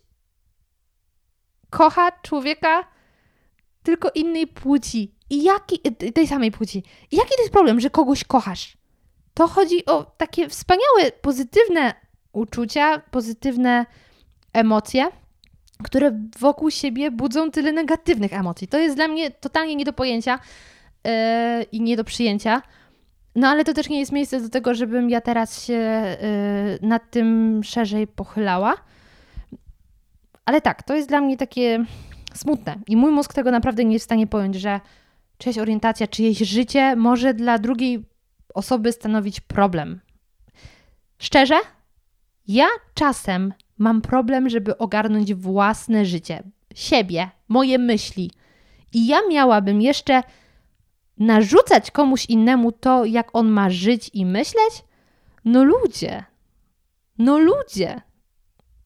kocha 1.71 2.13
człowieka 2.23 2.85
tylko 3.83 4.11
innej 4.15 4.47
płci. 4.47 5.15
I 5.31 5.43
jaki, 5.43 5.81
tej 6.15 6.27
samej 6.27 6.53
płci. 6.53 6.83
I 7.11 7.17
jaki 7.17 7.31
to 7.37 7.43
jest 7.43 7.53
problem, 7.53 7.81
że 7.81 7.91
kogoś 7.91 8.25
kochasz? 8.25 8.77
To 9.35 9.49
chodzi 9.49 9.87
o 9.87 10.05
takie 10.05 10.49
wspaniałe, 10.49 11.13
pozytywne 11.21 11.95
uczucia, 12.33 12.99
pozytywne 13.11 13.87
emocje, 14.53 15.07
które 15.85 16.21
wokół 16.39 16.71
siebie 16.71 17.11
budzą 17.11 17.51
tyle 17.51 17.73
negatywnych 17.73 18.33
emocji. 18.33 18.69
To 18.69 18.79
jest 18.79 18.97
dla 18.97 19.09
mnie 19.09 19.31
totalnie 19.31 19.77
nie 19.77 19.85
do 19.85 19.93
pojęcia 19.93 20.39
yy, 21.05 21.13
i 21.73 21.81
nie 21.81 21.97
do 21.97 22.05
przyjęcia. 22.05 22.63
No 23.37 23.49
ale 23.49 23.65
to 23.65 23.75
też 23.75 23.89
nie 23.89 24.01
jest 24.01 24.13
miejsce 24.13 24.41
do 24.41 24.49
tego, 24.49 24.75
żebym 24.75 25.11
ja 25.11 25.21
teraz 25.21 25.65
się 25.65 25.73
yy, 26.83 26.89
nad 26.89 27.11
tym 27.11 27.61
szerzej 27.65 28.07
pochylała. 28.07 28.75
Ale 30.45 30.61
tak, 30.61 30.83
to 30.83 30.95
jest 30.95 31.09
dla 31.09 31.21
mnie 31.21 31.37
takie 31.37 31.85
smutne. 32.35 32.79
I 32.87 32.97
mój 32.97 33.11
mózg 33.11 33.35
tego 33.35 33.51
naprawdę 33.51 33.85
nie 33.85 33.93
jest 33.93 34.05
w 34.05 34.09
stanie 34.09 34.27
pojąć, 34.27 34.55
że 34.55 34.81
czyjaś 35.39 35.59
orientacja, 35.59 36.07
czyjeś 36.07 36.39
życie 36.39 36.97
może 36.97 37.35
dla 37.35 37.59
drugiej 37.59 38.05
osoby 38.55 38.93
stanowić 38.93 39.41
problem. 39.41 40.01
Szczerze, 41.19 41.57
ja 42.49 42.67
czasem 42.95 43.53
mam 43.79 44.03
problem, 44.03 44.49
żeby 44.49 44.79
ogarnąć 44.79 45.35
własne 45.35 46.05
życie, 46.05 46.43
siebie, 46.75 47.31
moje 47.49 47.79
myśli. 47.79 48.31
I 48.93 49.07
ja 49.07 49.19
miałabym 49.31 49.83
jeszcze 49.83 50.23
narzucać 51.19 51.91
komuś 51.91 52.27
innemu 52.27 52.73
to, 52.73 53.05
jak 53.05 53.29
on 53.33 53.49
ma 53.49 53.71
żyć 53.71 54.11
i 54.13 54.27
myśleć? 54.27 54.85
No 55.45 55.65
ludzie, 55.65 56.25
no 57.19 57.39
ludzie. 57.39 58.01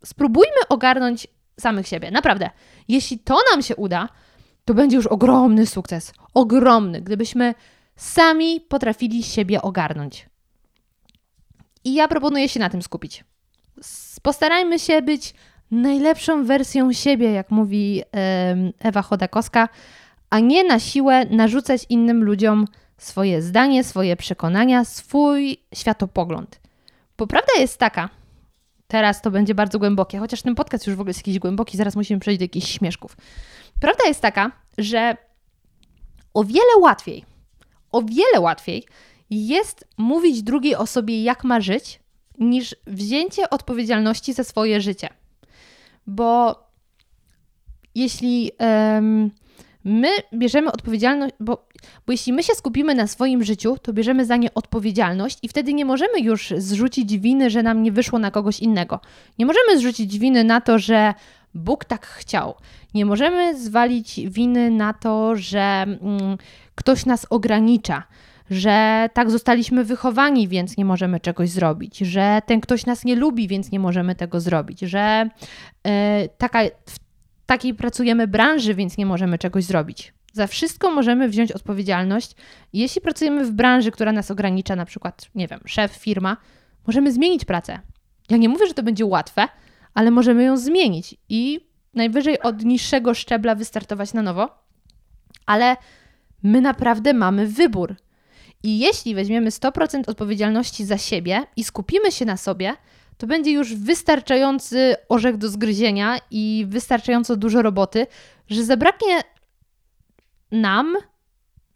Spróbujmy 0.04 0.68
ogarnąć 0.68 1.26
samych 1.60 1.88
siebie. 1.88 2.10
Naprawdę. 2.10 2.50
Jeśli 2.88 3.18
to 3.18 3.38
nam 3.52 3.62
się 3.62 3.76
uda, 3.76 4.08
to 4.64 4.74
będzie 4.74 4.96
już 4.96 5.06
ogromny 5.06 5.66
sukces. 5.66 6.12
Ogromny, 6.34 7.00
gdybyśmy 7.00 7.54
sami 7.96 8.60
potrafili 8.60 9.22
siebie 9.22 9.62
ogarnąć. 9.62 10.28
I 11.84 11.94
ja 11.94 12.08
proponuję 12.08 12.48
się 12.48 12.60
na 12.60 12.70
tym 12.70 12.82
skupić. 12.82 13.24
Postarajmy 14.22 14.78
się 14.78 15.02
być 15.02 15.34
najlepszą 15.70 16.44
wersją 16.44 16.92
siebie, 16.92 17.30
jak 17.30 17.50
mówi 17.50 18.02
Ewa 18.78 19.02
Chodakowska, 19.02 19.68
a 20.30 20.38
nie 20.38 20.64
na 20.64 20.78
siłę 20.78 21.24
narzucać 21.24 21.86
innym 21.88 22.24
ludziom 22.24 22.66
swoje 22.98 23.42
zdanie, 23.42 23.84
swoje 23.84 24.16
przekonania, 24.16 24.84
swój 24.84 25.56
światopogląd. 25.74 26.60
Bo 27.18 27.26
prawda 27.26 27.52
jest 27.58 27.78
taka, 27.78 28.08
teraz 28.86 29.22
to 29.22 29.30
będzie 29.30 29.54
bardzo 29.54 29.78
głębokie, 29.78 30.18
chociaż 30.18 30.42
ten 30.42 30.54
podcast 30.54 30.86
już 30.86 30.96
w 30.96 31.00
ogóle 31.00 31.10
jest 31.10 31.20
jakiś 31.20 31.38
głęboki, 31.38 31.76
zaraz 31.76 31.96
musimy 31.96 32.20
przejść 32.20 32.38
do 32.38 32.44
jakichś 32.44 32.72
śmieszków. 32.72 33.16
Prawda 33.80 34.04
jest 34.06 34.20
taka, 34.20 34.52
że 34.78 35.16
o 36.34 36.44
wiele 36.44 36.76
łatwiej, 36.80 37.24
o 37.92 38.02
wiele 38.02 38.40
łatwiej 38.40 38.86
jest 39.30 39.84
mówić 39.96 40.42
drugiej 40.42 40.76
osobie, 40.76 41.22
jak 41.22 41.44
ma 41.44 41.60
żyć, 41.60 42.00
niż 42.38 42.76
wzięcie 42.86 43.50
odpowiedzialności 43.50 44.32
za 44.32 44.44
swoje 44.44 44.80
życie. 44.80 45.08
Bo 46.06 46.56
jeśli 47.94 48.50
my 49.84 50.08
bierzemy 50.34 50.72
odpowiedzialność, 50.72 51.34
bo, 51.40 51.66
bo 52.06 52.12
jeśli 52.12 52.32
my 52.32 52.42
się 52.42 52.54
skupimy 52.54 52.94
na 52.94 53.06
swoim 53.06 53.44
życiu, 53.44 53.76
to 53.82 53.92
bierzemy 53.92 54.26
za 54.26 54.36
nie 54.36 54.54
odpowiedzialność 54.54 55.38
i 55.42 55.48
wtedy 55.48 55.74
nie 55.74 55.84
możemy 55.84 56.20
już 56.20 56.52
zrzucić 56.56 57.18
winy, 57.18 57.50
że 57.50 57.62
nam 57.62 57.82
nie 57.82 57.92
wyszło 57.92 58.18
na 58.18 58.30
kogoś 58.30 58.60
innego. 58.60 59.00
Nie 59.38 59.46
możemy 59.46 59.78
zrzucić 59.78 60.18
winy 60.18 60.44
na 60.44 60.60
to, 60.60 60.78
że 60.78 61.14
Bóg 61.54 61.84
tak 61.84 62.06
chciał. 62.06 62.54
Nie 62.94 63.06
możemy 63.06 63.58
zwalić 63.58 64.20
winy 64.24 64.70
na 64.70 64.92
to, 64.92 65.36
że 65.36 65.60
mm, 65.60 66.38
ktoś 66.74 67.06
nas 67.06 67.26
ogranicza, 67.30 68.02
że 68.50 69.08
tak 69.14 69.30
zostaliśmy 69.30 69.84
wychowani, 69.84 70.48
więc 70.48 70.76
nie 70.76 70.84
możemy 70.84 71.20
czegoś 71.20 71.50
zrobić, 71.50 71.98
że 71.98 72.42
ten 72.46 72.60
ktoś 72.60 72.86
nas 72.86 73.04
nie 73.04 73.16
lubi, 73.16 73.48
więc 73.48 73.70
nie 73.70 73.80
możemy 73.80 74.14
tego 74.14 74.40
zrobić, 74.40 74.80
że 74.80 75.28
yy, 75.84 75.90
taka, 76.38 76.60
takiej 77.50 77.74
pracujemy 77.74 78.26
branży, 78.26 78.74
więc 78.74 78.96
nie 78.96 79.06
możemy 79.06 79.38
czegoś 79.38 79.64
zrobić. 79.64 80.14
Za 80.32 80.46
wszystko 80.46 80.90
możemy 80.90 81.28
wziąć 81.28 81.52
odpowiedzialność. 81.52 82.36
Jeśli 82.72 83.00
pracujemy 83.00 83.44
w 83.44 83.52
branży, 83.52 83.90
która 83.90 84.12
nas 84.12 84.30
ogranicza, 84.30 84.76
na 84.76 84.84
przykład, 84.84 85.30
nie 85.34 85.48
wiem, 85.48 85.60
szef, 85.66 85.92
firma, 85.92 86.36
możemy 86.86 87.12
zmienić 87.12 87.44
pracę. 87.44 87.80
Ja 88.30 88.36
nie 88.36 88.48
mówię, 88.48 88.66
że 88.66 88.74
to 88.74 88.82
będzie 88.82 89.06
łatwe, 89.06 89.48
ale 89.94 90.10
możemy 90.10 90.44
ją 90.44 90.56
zmienić 90.56 91.16
i 91.28 91.60
najwyżej 91.94 92.40
od 92.40 92.64
niższego 92.64 93.14
szczebla 93.14 93.54
wystartować 93.54 94.12
na 94.12 94.22
nowo, 94.22 94.48
ale 95.46 95.76
my 96.42 96.60
naprawdę 96.60 97.14
mamy 97.14 97.46
wybór. 97.46 97.96
I 98.62 98.78
jeśli 98.78 99.14
weźmiemy 99.14 99.50
100% 99.50 100.10
odpowiedzialności 100.10 100.84
za 100.84 100.98
siebie 100.98 101.42
i 101.56 101.64
skupimy 101.64 102.12
się 102.12 102.24
na 102.24 102.36
sobie, 102.36 102.72
to 103.20 103.26
będzie 103.26 103.50
już 103.50 103.74
wystarczający 103.74 104.96
orzech 105.08 105.36
do 105.36 105.48
zgryzienia 105.48 106.18
i 106.30 106.66
wystarczająco 106.68 107.36
dużo 107.36 107.62
roboty, 107.62 108.06
że 108.50 108.64
zabraknie 108.64 109.20
nam, 110.52 110.96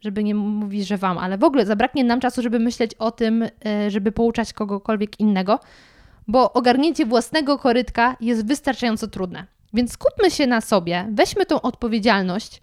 żeby 0.00 0.24
nie 0.24 0.35
mówić, 0.35 0.87
że 0.87 0.96
wam, 0.96 1.18
ale 1.18 1.38
w 1.38 1.44
ogóle 1.44 1.66
zabraknie 1.66 2.04
nam 2.04 2.20
czasu, 2.20 2.42
żeby 2.42 2.59
myśleć 2.59 2.94
o 2.94 3.11
tym, 3.11 3.48
e, 3.66 3.90
żeby 3.90 4.12
pouczać 4.12 4.52
kogokolwiek 4.52 5.20
innego, 5.20 5.61
bo 6.28 6.52
ogarnięcie 6.52 7.07
własnego 7.07 7.59
korytka 7.59 8.16
jest 8.20 8.46
wystarczająco 8.46 9.09
trudne. 9.09 9.46
Więc 9.74 9.92
skupmy 9.92 10.30
się 10.30 10.46
na 10.46 10.61
sobie, 10.61 11.09
weźmy 11.12 11.46
tą 11.46 11.61
odpowiedzialność, 11.62 12.62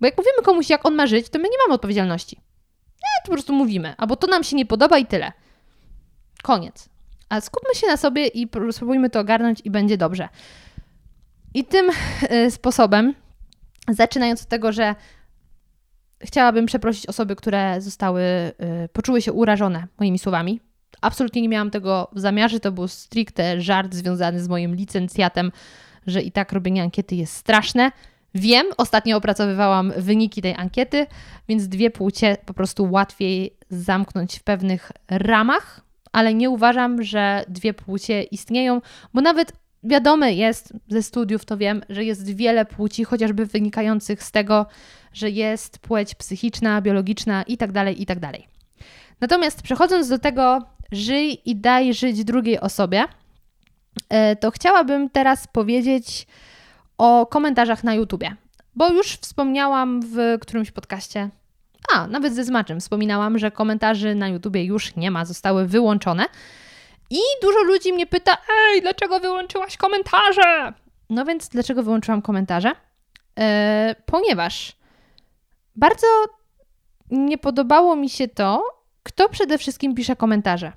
bo 0.00 0.06
jak 0.06 0.18
mówimy 0.18 0.42
komuś, 0.42 0.70
jak 0.70 0.86
on 0.86 0.94
ma 0.94 1.06
żyć, 1.06 1.28
to 1.28 1.38
my 1.38 1.44
nie 1.44 1.58
mamy 1.66 1.74
odpowiedzialności. 1.74 2.36
Nie, 2.86 3.24
to 3.24 3.26
po 3.26 3.32
prostu 3.32 3.52
mówimy, 3.52 3.94
albo 3.96 4.16
to 4.16 4.26
nam 4.26 4.44
się 4.44 4.56
nie 4.56 4.66
podoba 4.66 4.98
i 4.98 5.06
tyle. 5.06 5.32
Koniec. 6.42 6.89
A 7.30 7.40
skupmy 7.40 7.74
się 7.74 7.86
na 7.86 7.96
sobie 7.96 8.26
i 8.26 8.48
spróbujmy 8.70 9.10
to 9.10 9.20
ogarnąć 9.20 9.60
i 9.64 9.70
będzie 9.70 9.96
dobrze. 9.96 10.28
I 11.54 11.64
tym 11.64 11.90
e, 12.22 12.50
sposobem, 12.50 13.14
zaczynając 13.88 14.42
od 14.42 14.48
tego, 14.48 14.72
że 14.72 14.94
chciałabym 16.20 16.66
przeprosić 16.66 17.06
osoby, 17.06 17.36
które 17.36 17.80
zostały, 17.80 18.22
e, 18.22 18.52
poczuły 18.92 19.22
się 19.22 19.32
urażone 19.32 19.86
moimi 19.98 20.18
słowami. 20.18 20.60
Absolutnie 21.00 21.42
nie 21.42 21.48
miałam 21.48 21.70
tego 21.70 22.08
w 22.12 22.20
zamiarze, 22.20 22.60
to 22.60 22.72
był 22.72 22.88
stricte 22.88 23.60
żart 23.60 23.94
związany 23.94 24.40
z 24.40 24.48
moim 24.48 24.74
licencjatem, 24.74 25.52
że 26.06 26.22
i 26.22 26.32
tak 26.32 26.52
robienie 26.52 26.82
ankiety 26.82 27.14
jest 27.14 27.36
straszne. 27.36 27.92
Wiem, 28.34 28.66
ostatnio 28.76 29.16
opracowywałam 29.16 29.92
wyniki 29.96 30.42
tej 30.42 30.54
ankiety, 30.54 31.06
więc 31.48 31.68
dwie 31.68 31.90
płcie 31.90 32.36
po 32.46 32.54
prostu 32.54 32.90
łatwiej 32.90 33.56
zamknąć 33.70 34.38
w 34.38 34.42
pewnych 34.42 34.92
ramach, 35.08 35.80
ale 36.12 36.34
nie 36.34 36.50
uważam, 36.50 37.02
że 37.02 37.44
dwie 37.48 37.74
płcie 37.74 38.22
istnieją, 38.22 38.80
bo 39.14 39.20
nawet 39.20 39.52
wiadome 39.82 40.32
jest 40.32 40.72
ze 40.88 41.02
studiów, 41.02 41.44
to 41.44 41.56
wiem, 41.56 41.82
że 41.88 42.04
jest 42.04 42.36
wiele 42.36 42.64
płci, 42.64 43.04
chociażby 43.04 43.46
wynikających 43.46 44.22
z 44.22 44.32
tego, 44.32 44.66
że 45.12 45.30
jest 45.30 45.78
płeć 45.78 46.14
psychiczna, 46.14 46.82
biologiczna 46.82 47.42
itd., 47.42 47.72
tak 47.72 47.98
itd. 47.98 48.20
Tak 48.32 48.40
Natomiast 49.20 49.62
przechodząc 49.62 50.08
do 50.08 50.18
tego, 50.18 50.58
żyj 50.92 51.40
i 51.44 51.56
daj 51.56 51.94
żyć 51.94 52.24
drugiej 52.24 52.60
osobie, 52.60 53.04
e, 54.08 54.36
to 54.36 54.50
chciałabym 54.50 55.10
teraz 55.10 55.46
powiedzieć 55.46 56.26
o 56.98 57.26
komentarzach 57.26 57.84
na 57.84 57.94
YouTubie, 57.94 58.36
bo 58.76 58.88
już 58.88 59.06
wspomniałam 59.06 60.00
w 60.02 60.38
którymś 60.40 60.70
podcaście 60.70 61.30
a, 61.92 62.06
nawet 62.06 62.34
ze 62.34 62.44
Zmaczem 62.44 62.80
wspominałam, 62.80 63.38
że 63.38 63.50
komentarzy 63.50 64.14
na 64.14 64.28
YouTubie 64.28 64.64
już 64.64 64.96
nie 64.96 65.10
ma, 65.10 65.24
zostały 65.24 65.66
wyłączone. 65.66 66.24
I 67.10 67.20
dużo 67.42 67.62
ludzi 67.62 67.92
mnie 67.92 68.06
pyta, 68.06 68.36
ej, 68.72 68.82
dlaczego 68.82 69.20
wyłączyłaś 69.20 69.76
komentarze? 69.76 70.72
No 71.10 71.24
więc 71.24 71.48
dlaczego 71.48 71.82
wyłączyłam 71.82 72.22
komentarze? 72.22 72.72
Yy, 73.36 73.44
ponieważ 74.06 74.76
bardzo 75.76 76.06
nie 77.10 77.38
podobało 77.38 77.96
mi 77.96 78.10
się 78.10 78.28
to, 78.28 78.64
kto 79.02 79.28
przede 79.28 79.58
wszystkim 79.58 79.94
pisze 79.94 80.16
komentarze. 80.16 80.72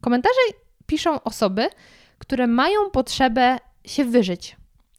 Komentarze 0.00 0.40
piszą 0.86 1.22
osoby, 1.22 1.68
które 2.18 2.46
mają 2.46 2.90
potrzebę 2.90 3.58
się 3.84 4.04
wyżyć. 4.04 4.56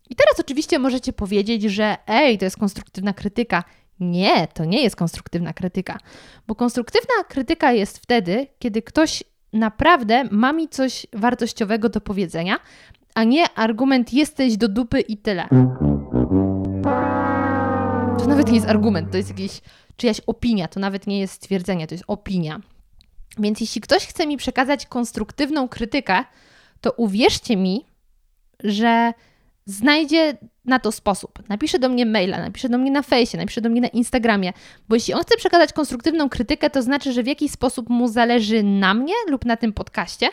I 0.10 0.16
teraz 0.16 0.40
oczywiście 0.40 0.80
możecie 0.80 1.14
powiedzieć, 1.14 1.64
że 1.64 1.98
ej, 2.08 2.38
to 2.38 2.46
jest 2.46 2.58
konstruktywna 2.58 3.14
krytyka. 3.14 3.64
Nie, 4.00 4.48
to 4.48 4.66
nie 4.66 4.84
jest 4.84 4.96
konstruktywna 4.96 5.54
krytyka, 5.54 5.98
bo 6.48 6.56
konstruktywna 6.56 7.24
krytyka 7.28 7.72
jest 7.72 7.98
wtedy, 7.98 8.48
kiedy 8.60 8.82
ktoś 8.82 9.24
naprawdę 9.54 10.24
ma 10.32 10.54
mi 10.54 10.70
coś 10.70 11.08
wartościowego 11.14 11.90
do 11.90 12.02
powiedzenia, 12.02 12.60
a 13.16 13.24
nie 13.24 13.54
argument 13.56 14.14
jesteś 14.14 14.58
do 14.58 14.68
dupy 14.68 15.00
i 15.00 15.18
tyle. 15.18 15.48
To 18.20 18.28
nawet 18.28 18.48
nie 18.48 18.56
jest 18.56 18.68
argument, 18.68 19.12
to 19.12 19.18
jest 19.18 19.30
jakiś 19.30 19.62
czyjaś 19.98 20.22
opinia, 20.28 20.68
to 20.68 20.80
nawet 20.80 21.08
nie 21.08 21.20
jest 21.20 21.34
stwierdzenie, 21.34 21.88
to 21.88 21.96
jest 21.96 22.06
opinia. 22.08 22.60
Więc 23.40 23.62
jeśli 23.62 23.82
ktoś 23.82 24.06
chce 24.08 24.28
mi 24.28 24.38
przekazać 24.38 24.86
konstruktywną 24.86 25.68
krytykę, 25.68 26.24
to 26.82 26.92
uwierzcie 26.92 27.58
mi, 27.58 27.86
że 28.64 29.14
znajdzie 29.66 30.38
na 30.70 30.80
to 30.80 30.92
sposób. 30.92 31.40
Napisze 31.50 31.80
do 31.80 31.90
mnie 31.90 32.06
maila, 32.06 32.38
napisze 32.38 32.70
do 32.70 32.78
mnie 32.78 32.92
na 32.92 33.02
fejsie, 33.02 33.38
napisze 33.38 33.62
do 33.62 33.70
mnie 33.70 33.82
na 33.82 33.88
Instagramie, 33.88 34.54
bo 34.90 34.96
jeśli 34.96 35.14
on 35.14 35.22
chce 35.22 35.38
przekazać 35.38 35.74
konstruktywną 35.74 36.30
krytykę, 36.30 36.70
to 36.70 36.82
znaczy, 36.82 37.14
że 37.14 37.24
w 37.24 37.28
jakiś 37.28 37.52
sposób 37.52 37.90
mu 37.90 38.08
zależy 38.08 38.64
na 38.64 38.94
mnie 38.94 39.14
lub 39.28 39.46
na 39.46 39.58
tym 39.58 39.74
podcaście, 39.74 40.30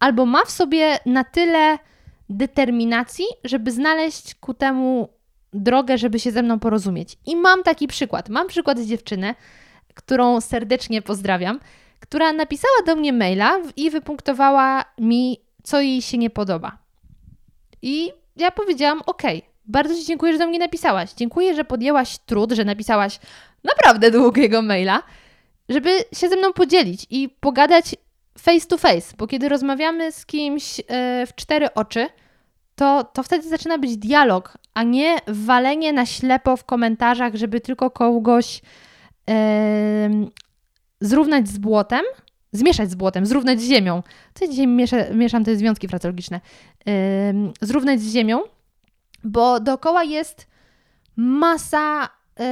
albo 0.00 0.26
ma 0.26 0.44
w 0.44 0.50
sobie 0.50 0.98
na 1.06 1.24
tyle 1.24 1.78
determinacji, 2.28 3.24
żeby 3.44 3.70
znaleźć 3.70 4.34
ku 4.34 4.54
temu 4.54 5.08
drogę, 5.52 5.98
żeby 5.98 6.18
się 6.18 6.30
ze 6.30 6.42
mną 6.42 6.58
porozumieć. 6.58 7.18
I 7.26 7.36
mam 7.36 7.62
taki 7.62 7.88
przykład. 7.88 8.28
Mam 8.28 8.46
przykład 8.46 8.78
z 8.78 8.86
dziewczyny, 8.86 9.34
którą 9.94 10.40
serdecznie 10.40 11.02
pozdrawiam, 11.02 11.60
która 12.00 12.32
napisała 12.32 12.82
do 12.86 12.96
mnie 12.96 13.12
maila 13.12 13.60
i 13.76 13.90
wypunktowała 13.90 14.84
mi, 14.98 15.40
co 15.62 15.80
jej 15.80 16.02
się 16.02 16.18
nie 16.18 16.30
podoba. 16.30 16.78
I 17.82 18.12
ja 18.36 18.50
powiedziałam: 18.50 19.02
OK, 19.06 19.22
bardzo 19.72 19.94
Ci 19.94 20.04
dziękuję, 20.04 20.32
że 20.32 20.38
do 20.38 20.46
mnie 20.46 20.58
napisałaś. 20.58 21.12
Dziękuję, 21.12 21.54
że 21.54 21.64
podjęłaś 21.64 22.18
trud, 22.18 22.52
że 22.52 22.64
napisałaś 22.64 23.20
naprawdę 23.64 24.10
długiego 24.10 24.62
maila, 24.62 25.02
żeby 25.68 25.90
się 26.14 26.28
ze 26.28 26.36
mną 26.36 26.52
podzielić 26.52 27.06
i 27.10 27.28
pogadać 27.40 27.94
face 28.38 28.66
to 28.66 28.78
face, 28.78 29.14
bo 29.18 29.26
kiedy 29.26 29.48
rozmawiamy 29.48 30.12
z 30.12 30.26
kimś 30.26 30.78
yy, 30.78 30.84
w 31.26 31.34
cztery 31.36 31.74
oczy, 31.74 32.08
to, 32.74 33.04
to 33.04 33.22
wtedy 33.22 33.48
zaczyna 33.48 33.78
być 33.78 33.96
dialog, 33.96 34.58
a 34.74 34.82
nie 34.82 35.16
walenie 35.26 35.92
na 35.92 36.06
ślepo 36.06 36.56
w 36.56 36.64
komentarzach, 36.64 37.34
żeby 37.34 37.60
tylko 37.60 37.90
kogoś 37.90 38.62
yy, 39.28 39.34
zrównać 41.00 41.48
z 41.48 41.58
błotem, 41.58 42.02
zmieszać 42.52 42.90
z 42.90 42.94
błotem, 42.94 43.26
zrównać 43.26 43.60
z 43.60 43.68
ziemią. 43.68 44.02
Co 44.34 44.44
ja 44.44 44.50
dzisiaj 44.50 44.66
mieszę, 44.66 45.14
mieszam 45.14 45.44
te 45.44 45.56
związki 45.56 45.88
frazeologiczne. 45.88 46.40
Yy, 46.86 46.92
zrównać 47.60 48.00
z 48.00 48.12
ziemią, 48.12 48.40
bo 49.24 49.60
dookoła 49.60 50.04
jest 50.04 50.46
masa 51.16 52.08
yy, 52.38 52.44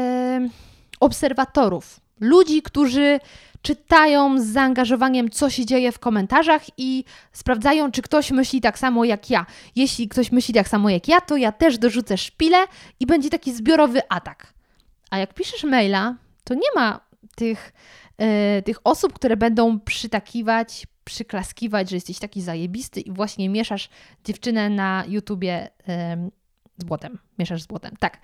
obserwatorów, 1.00 2.00
ludzi, 2.20 2.62
którzy 2.62 3.20
czytają 3.62 4.38
z 4.40 4.46
zaangażowaniem, 4.46 5.30
co 5.30 5.50
się 5.50 5.66
dzieje 5.66 5.92
w 5.92 5.98
komentarzach 5.98 6.62
i 6.78 7.04
sprawdzają, 7.32 7.90
czy 7.90 8.02
ktoś 8.02 8.30
myśli 8.30 8.60
tak 8.60 8.78
samo 8.78 9.04
jak 9.04 9.30
ja. 9.30 9.46
Jeśli 9.76 10.08
ktoś 10.08 10.32
myśli 10.32 10.54
tak 10.54 10.68
samo 10.68 10.90
jak 10.90 11.08
ja, 11.08 11.20
to 11.20 11.36
ja 11.36 11.52
też 11.52 11.78
dorzucę 11.78 12.18
szpilę 12.18 12.58
i 13.00 13.06
będzie 13.06 13.30
taki 13.30 13.54
zbiorowy 13.54 14.00
atak. 14.08 14.52
A 15.10 15.18
jak 15.18 15.34
piszesz 15.34 15.64
maila, 15.64 16.16
to 16.44 16.54
nie 16.54 16.70
ma 16.76 17.00
tych, 17.36 17.72
yy, 18.18 18.62
tych 18.62 18.76
osób, 18.84 19.12
które 19.12 19.36
będą 19.36 19.80
przytakiwać, 19.80 20.86
przyklaskiwać, 21.04 21.90
że 21.90 21.96
jesteś 21.96 22.18
taki 22.18 22.42
zajebisty 22.42 23.00
i 23.00 23.12
właśnie 23.12 23.48
mieszasz 23.48 23.88
dziewczynę 24.24 24.70
na 24.70 25.04
YouTubie 25.08 25.70
yy, 25.86 26.30
z 26.80 26.84
błotem. 26.84 27.18
Mieszasz 27.38 27.62
z 27.62 27.66
błotem, 27.66 27.96
tak. 27.98 28.18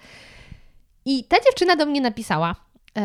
I 1.05 1.25
ta 1.25 1.37
dziewczyna 1.45 1.77
do 1.77 1.87
mnie 1.87 2.01
napisała. 2.01 2.55
Yy, 2.97 3.03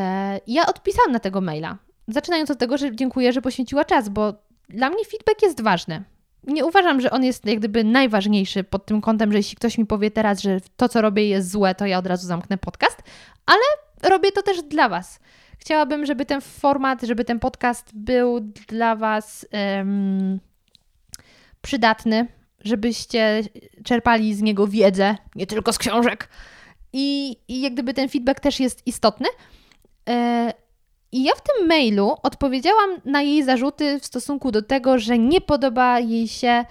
ja 0.47 0.65
odpisałam 0.65 1.11
na 1.11 1.19
tego 1.19 1.41
maila. 1.41 1.77
Zaczynając 2.07 2.51
od 2.51 2.57
tego, 2.57 2.77
że 2.77 2.95
dziękuję, 2.95 3.33
że 3.33 3.41
poświęciła 3.41 3.85
czas, 3.85 4.09
bo 4.09 4.33
dla 4.69 4.89
mnie 4.89 5.05
feedback 5.05 5.41
jest 5.41 5.61
ważny. 5.61 6.03
Nie 6.43 6.65
uważam, 6.65 7.01
że 7.01 7.11
on 7.11 7.23
jest 7.23 7.45
jak 7.45 7.59
gdyby 7.59 7.83
najważniejszy 7.83 8.63
pod 8.63 8.85
tym 8.85 9.01
kątem, 9.01 9.31
że 9.31 9.37
jeśli 9.37 9.55
ktoś 9.55 9.77
mi 9.77 9.85
powie 9.85 10.11
teraz, 10.11 10.41
że 10.41 10.57
to, 10.77 10.89
co 10.89 11.01
robię 11.01 11.27
jest 11.27 11.51
złe, 11.51 11.75
to 11.75 11.85
ja 11.85 11.97
od 11.97 12.07
razu 12.07 12.27
zamknę 12.27 12.57
podcast, 12.57 13.03
ale 13.45 13.61
robię 14.03 14.31
to 14.31 14.41
też 14.41 14.61
dla 14.61 14.89
Was. 14.89 15.19
Chciałabym, 15.59 16.05
żeby 16.05 16.25
ten 16.25 16.41
format, 16.41 17.01
żeby 17.01 17.25
ten 17.25 17.39
podcast 17.39 17.91
był 17.93 18.39
dla 18.67 18.95
Was 18.95 19.47
um, 19.53 20.39
przydatny, 21.61 22.27
żebyście 22.63 23.43
czerpali 23.83 24.33
z 24.33 24.41
niego 24.41 24.67
wiedzę, 24.67 25.15
nie 25.35 25.47
tylko 25.47 25.73
z 25.73 25.77
książek. 25.77 26.29
I, 26.93 27.37
i 27.47 27.61
jak 27.61 27.73
gdyby 27.73 27.93
ten 27.93 28.09
feedback 28.09 28.39
też 28.39 28.59
jest 28.59 28.87
istotny. 28.87 29.27
E, 30.09 30.53
I 31.11 31.23
ja 31.23 31.31
w 31.35 31.41
tym 31.41 31.67
mailu 31.67 32.15
odpowiedziałam 32.23 32.89
na 33.05 33.21
jej 33.21 33.43
zarzuty 33.43 33.99
w 33.99 34.05
stosunku 34.05 34.51
do 34.51 34.61
tego, 34.61 34.99
że 34.99 35.17
nie 35.17 35.41
podoba 35.41 35.99
jej 35.99 36.27
się 36.27 36.65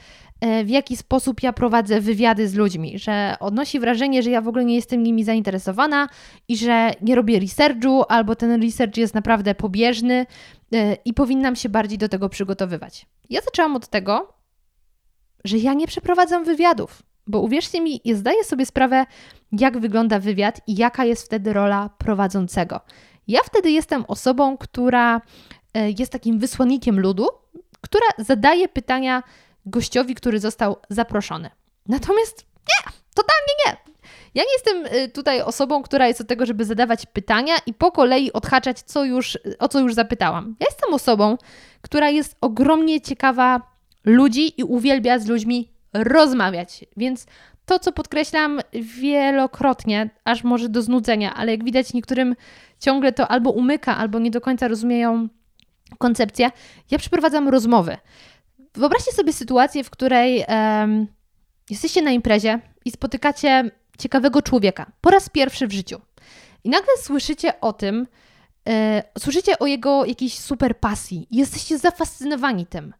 w 0.64 0.68
jaki 0.68 0.96
sposób 0.96 1.42
ja 1.42 1.52
prowadzę 1.52 2.00
wywiady 2.00 2.48
z 2.48 2.54
ludźmi, 2.54 2.98
że 2.98 3.36
odnosi 3.40 3.80
wrażenie, 3.80 4.22
że 4.22 4.30
ja 4.30 4.40
w 4.40 4.48
ogóle 4.48 4.64
nie 4.64 4.74
jestem 4.74 5.02
nimi 5.02 5.24
zainteresowana 5.24 6.08
i 6.48 6.56
że 6.56 6.90
nie 7.02 7.14
robię 7.14 7.40
researchu, 7.40 8.04
albo 8.08 8.36
ten 8.36 8.62
research 8.62 8.96
jest 8.96 9.14
naprawdę 9.14 9.54
pobieżny 9.54 10.26
i 11.04 11.14
powinnam 11.14 11.56
się 11.56 11.68
bardziej 11.68 11.98
do 11.98 12.08
tego 12.08 12.28
przygotowywać. 12.28 13.06
Ja 13.30 13.40
zaczęłam 13.40 13.76
od 13.76 13.88
tego, 13.88 14.32
że 15.44 15.58
ja 15.58 15.72
nie 15.72 15.86
przeprowadzam 15.86 16.44
wywiadów, 16.44 17.02
bo 17.26 17.40
uwierzcie 17.40 17.80
mi, 17.80 18.00
ja 18.04 18.16
zdaję 18.16 18.44
sobie 18.44 18.66
sprawę, 18.66 19.06
jak 19.52 19.78
wygląda 19.78 20.18
wywiad 20.18 20.60
i 20.66 20.76
jaka 20.76 21.04
jest 21.04 21.26
wtedy 21.26 21.52
rola 21.52 21.90
prowadzącego. 21.98 22.80
Ja 23.28 23.40
wtedy 23.44 23.70
jestem 23.70 24.04
osobą, 24.08 24.56
która 24.56 25.20
jest 25.98 26.12
takim 26.12 26.38
wysłannikiem 26.38 27.00
ludu, 27.00 27.28
która 27.80 28.06
zadaje 28.18 28.68
pytania 28.68 29.22
gościowi, 29.66 30.14
który 30.14 30.40
został 30.40 30.76
zaproszony. 30.90 31.50
Natomiast 31.86 32.46
nie, 32.68 32.92
totalnie 33.14 33.52
nie. 33.66 33.90
Ja 34.34 34.42
nie 34.42 34.52
jestem 34.52 35.00
y, 35.02 35.08
tutaj 35.08 35.42
osobą, 35.42 35.82
która 35.82 36.06
jest 36.06 36.20
od 36.20 36.28
tego, 36.28 36.46
żeby 36.46 36.64
zadawać 36.64 37.06
pytania 37.06 37.54
i 37.66 37.74
po 37.74 37.92
kolei 37.92 38.32
odhaczać, 38.32 38.80
co 38.80 39.04
już, 39.04 39.38
o 39.58 39.68
co 39.68 39.80
już 39.80 39.94
zapytałam. 39.94 40.56
Ja 40.60 40.66
jestem 40.70 40.94
osobą, 40.94 41.36
która 41.80 42.10
jest 42.10 42.36
ogromnie 42.40 43.00
ciekawa 43.00 43.60
ludzi 44.04 44.60
i 44.60 44.64
uwielbia 44.64 45.18
z 45.18 45.26
ludźmi 45.26 45.68
rozmawiać. 45.92 46.84
Więc 46.96 47.26
to, 47.66 47.78
co 47.78 47.92
podkreślam 47.92 48.60
wielokrotnie, 48.72 50.10
aż 50.24 50.44
może 50.44 50.68
do 50.68 50.82
znudzenia, 50.82 51.34
ale 51.34 51.52
jak 51.52 51.64
widać, 51.64 51.92
niektórym 51.92 52.36
ciągle 52.80 53.12
to 53.12 53.28
albo 53.28 53.50
umyka, 53.50 53.96
albo 53.96 54.18
nie 54.18 54.30
do 54.30 54.40
końca 54.40 54.68
rozumieją 54.68 55.28
koncepcję. 55.98 56.50
Ja 56.90 56.98
przeprowadzam 56.98 57.48
rozmowy. 57.48 57.96
Wyobraźcie 58.74 59.12
sobie 59.12 59.32
sytuację, 59.32 59.84
w 59.84 59.90
której 59.90 60.44
um, 60.48 61.06
jesteście 61.70 62.02
na 62.02 62.10
imprezie 62.10 62.60
i 62.84 62.90
spotykacie 62.90 63.70
ciekawego 63.98 64.42
człowieka 64.42 64.92
po 65.00 65.10
raz 65.10 65.28
pierwszy 65.28 65.66
w 65.66 65.72
życiu. 65.72 66.00
I 66.64 66.70
nagle 66.70 66.96
słyszycie 67.02 67.60
o 67.60 67.72
tym, 67.72 68.06
e, 68.68 69.02
słyszycie 69.18 69.58
o 69.58 69.66
jego 69.66 70.04
jakiejś 70.04 70.38
super 70.38 70.78
pasji 70.78 71.26
i 71.30 71.36
jesteście 71.36 71.78
zafascynowani 71.78 72.66
tym. 72.66 72.92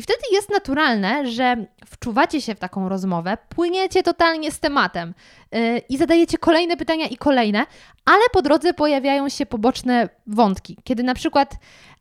I 0.00 0.02
wtedy 0.02 0.20
jest 0.32 0.50
naturalne, 0.50 1.26
że 1.26 1.56
wczuwacie 1.86 2.40
się 2.40 2.54
w 2.54 2.58
taką 2.58 2.88
rozmowę, 2.88 3.38
płyniecie 3.48 4.02
totalnie 4.02 4.50
z 4.50 4.60
tematem 4.60 5.14
yy, 5.52 5.78
i 5.88 5.96
zadajecie 5.96 6.38
kolejne 6.38 6.76
pytania 6.76 7.06
i 7.06 7.16
kolejne, 7.16 7.66
ale 8.04 8.22
po 8.32 8.42
drodze 8.42 8.74
pojawiają 8.74 9.28
się 9.28 9.46
poboczne 9.46 10.08
wątki. 10.26 10.76
Kiedy 10.84 11.02
na 11.02 11.14
przykład 11.14 11.54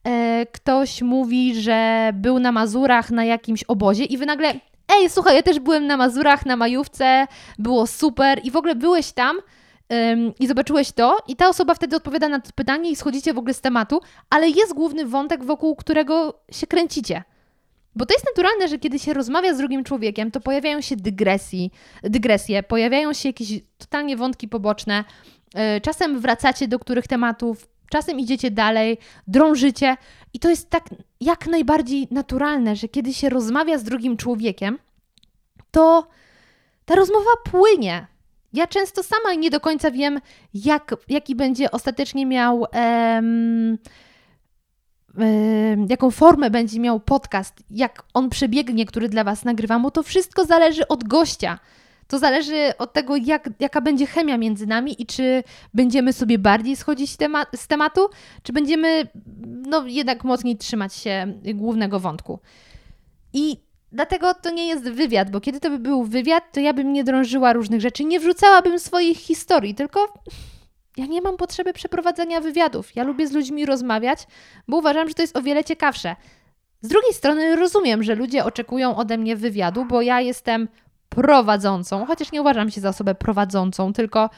yy, 0.06 0.12
ktoś 0.52 1.02
mówi, 1.02 1.62
że 1.62 2.12
był 2.14 2.40
na 2.40 2.52
Mazurach 2.52 3.12
na 3.12 3.26
jakimś 3.26 3.64
obozie 3.64 4.04
i 4.04 4.18
wy 4.18 4.26
nagle, 4.26 4.54
ej, 4.94 5.10
słuchaj, 5.10 5.36
ja 5.36 5.42
też 5.42 5.60
byłem 5.60 5.88
na 5.88 5.98
Mazurach 5.98 6.46
na 6.46 6.56
majówce, 6.56 7.28
było 7.58 7.88
super 7.88 8.40
i 8.44 8.52
w 8.52 8.56
ogóle 8.56 8.76
byłeś 8.76 9.12
tam 9.12 9.38
i 10.40 10.48
zobaczyłeś 10.48 10.92
to, 10.92 11.18
i 11.28 11.36
ta 11.36 11.50
osoba 11.50 11.74
wtedy 11.76 11.96
odpowiada 11.96 12.30
na 12.30 12.40
to 12.40 12.52
pytanie 12.56 12.92
i 12.92 12.96
schodzicie 12.96 13.34
w 13.34 13.38
ogóle 13.38 13.54
z 13.54 13.62
tematu, 13.62 14.02
ale 14.30 14.50
jest 14.50 14.74
główny 14.74 15.06
wątek, 15.06 15.44
wokół 15.44 15.76
którego 15.76 16.34
się 16.52 16.68
kręcicie. 16.68 17.24
Bo 17.96 18.06
to 18.06 18.14
jest 18.14 18.26
naturalne, 18.26 18.68
że 18.68 18.80
kiedy 18.80 19.00
się 19.00 19.14
rozmawia 19.14 19.54
z 19.54 19.58
drugim 19.58 19.84
człowiekiem, 19.84 20.32
to 20.32 20.40
pojawiają 20.42 20.82
się 20.82 20.96
dygresji, 20.96 21.72
dygresje, 22.04 22.64
pojawiają 22.64 23.14
się 23.14 23.30
jakieś 23.30 23.54
totalnie 23.78 24.18
wątki 24.18 24.48
poboczne. 24.48 25.04
E, 25.56 25.82
czasem 25.82 26.20
wracacie 26.20 26.68
do 26.68 26.80
których 26.80 27.08
tematów, 27.08 27.68
czasem 27.90 28.20
idziecie 28.20 28.52
dalej, 28.52 28.98
drążycie. 29.28 29.98
I 30.34 30.40
to 30.40 30.50
jest 30.50 30.70
tak 30.70 30.90
jak 31.22 31.48
najbardziej 31.48 32.08
naturalne, 32.12 32.76
że 32.76 32.88
kiedy 32.88 33.14
się 33.14 33.30
rozmawia 33.30 33.78
z 33.78 33.84
drugim 33.84 34.18
człowiekiem, 34.18 34.80
to 35.72 36.08
ta 36.86 36.96
rozmowa 36.96 37.32
płynie. 37.52 38.08
Ja 38.54 38.68
często 38.68 39.04
sama 39.04 39.34
nie 39.34 39.50
do 39.50 39.60
końca 39.60 39.92
wiem, 39.92 40.22
jak, 40.54 40.96
jaki 41.08 41.36
będzie 41.36 41.72
ostatecznie 41.72 42.26
miał. 42.26 42.66
Em, 42.72 43.78
jaką 45.90 46.12
formę 46.12 46.50
będzie 46.50 46.80
miał 46.80 47.00
podcast, 47.00 47.56
jak 47.72 48.04
on 48.14 48.30
przebiegnie, 48.30 48.86
który 48.86 49.10
dla 49.10 49.24
Was 49.24 49.46
nagrywam, 49.46 49.82
bo 49.84 49.92
to 49.92 50.04
wszystko 50.04 50.46
zależy 50.46 50.88
od 50.88 51.04
gościa. 51.04 51.60
To 52.08 52.20
zależy 52.20 52.78
od 52.78 52.94
tego, 52.94 53.16
jak, 53.16 53.50
jaka 53.60 53.82
będzie 53.82 54.06
chemia 54.06 54.38
między 54.38 54.68
nami 54.68 55.02
i 55.02 55.06
czy 55.06 55.44
będziemy 55.74 56.14
sobie 56.14 56.40
bardziej 56.40 56.76
schodzić 56.76 57.18
tema 57.18 57.46
z 57.56 57.68
tematu, 57.68 58.10
czy 58.44 58.54
będziemy 58.54 59.08
no, 59.46 59.88
jednak 59.88 60.24
mocniej 60.24 60.58
trzymać 60.58 60.94
się 60.94 61.34
głównego 61.54 62.00
wątku. 62.00 62.40
I 63.34 63.58
Dlatego 63.92 64.34
to 64.34 64.52
nie 64.52 64.68
jest 64.68 64.84
wywiad, 64.84 65.32
bo 65.32 65.42
kiedy 65.42 65.60
to 65.60 65.70
by 65.70 65.80
był 65.80 66.04
wywiad, 66.04 66.44
to 66.52 66.60
ja 66.60 66.74
bym 66.74 66.94
nie 66.94 67.04
drążyła 67.04 67.54
różnych 67.54 67.82
rzeczy, 67.82 68.06
nie 68.06 68.20
wrzucałabym 68.20 68.80
swoich 68.80 69.18
historii, 69.18 69.76
tylko 69.76 70.14
ja 71.00 71.06
nie 71.06 71.22
mam 71.22 71.38
potrzeby 71.38 71.74
przeprowadzenia 71.74 72.42
wywiadów. 72.42 72.96
Ja 72.96 73.04
lubię 73.04 73.28
z 73.28 73.32
ludźmi 73.32 73.66
rozmawiać, 73.66 74.28
bo 74.68 74.78
uważam, 74.78 75.08
że 75.08 75.14
to 75.14 75.22
jest 75.22 75.38
o 75.38 75.42
wiele 75.42 75.64
ciekawsze. 75.64 76.16
Z 76.82 76.88
drugiej 76.88 77.14
strony 77.14 77.56
rozumiem, 77.56 78.04
że 78.04 78.16
ludzie 78.16 78.46
oczekują 78.46 78.96
ode 78.96 79.18
mnie 79.18 79.36
wywiadu, 79.36 79.86
bo 79.86 80.02
ja 80.02 80.22
jestem 80.22 80.68
prowadzącą, 81.10 82.06
chociaż 82.06 82.32
nie 82.32 82.42
uważam 82.42 82.72
się 82.72 82.82
za 82.82 82.90
osobę 82.90 83.16
prowadzącą, 83.16 83.94
tylko 83.94 84.30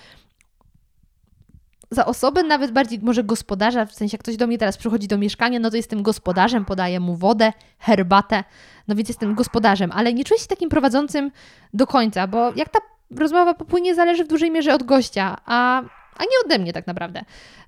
za 1.92 2.06
osobę 2.06 2.44
nawet 2.44 2.72
bardziej 2.72 3.00
może 3.02 3.24
gospodarza, 3.24 3.86
w 3.86 3.94
sensie 3.94 4.16
jak 4.16 4.22
ktoś 4.22 4.38
do 4.38 4.48
mnie 4.48 4.58
teraz 4.58 4.78
przychodzi 4.78 5.08
do 5.08 5.18
mieszkania, 5.18 5.60
no 5.60 5.70
to 5.70 5.78
jestem 5.78 6.04
gospodarzem, 6.04 6.66
podaję 6.66 7.00
mu 7.00 7.16
wodę, 7.16 7.54
herbatę, 7.80 8.44
no 8.88 8.96
więc 8.96 9.10
jestem 9.10 9.36
gospodarzem, 9.36 9.92
ale 9.94 10.14
nie 10.14 10.24
czuję 10.24 10.40
się 10.40 10.48
takim 10.48 10.70
prowadzącym 10.70 11.32
do 11.74 11.88
końca, 11.88 12.28
bo 12.28 12.54
jak 12.56 12.70
ta 12.70 12.80
rozmowa 13.18 13.54
popłynie, 13.54 13.96
zależy 13.96 14.24
w 14.24 14.28
dużej 14.28 14.52
mierze 14.52 14.74
od 14.74 14.84
gościa, 14.84 15.38
a, 15.46 15.82
a 16.18 16.24
nie 16.24 16.46
ode 16.46 16.60
mnie 16.60 16.74
tak 16.74 16.88
naprawdę. 16.88 17.22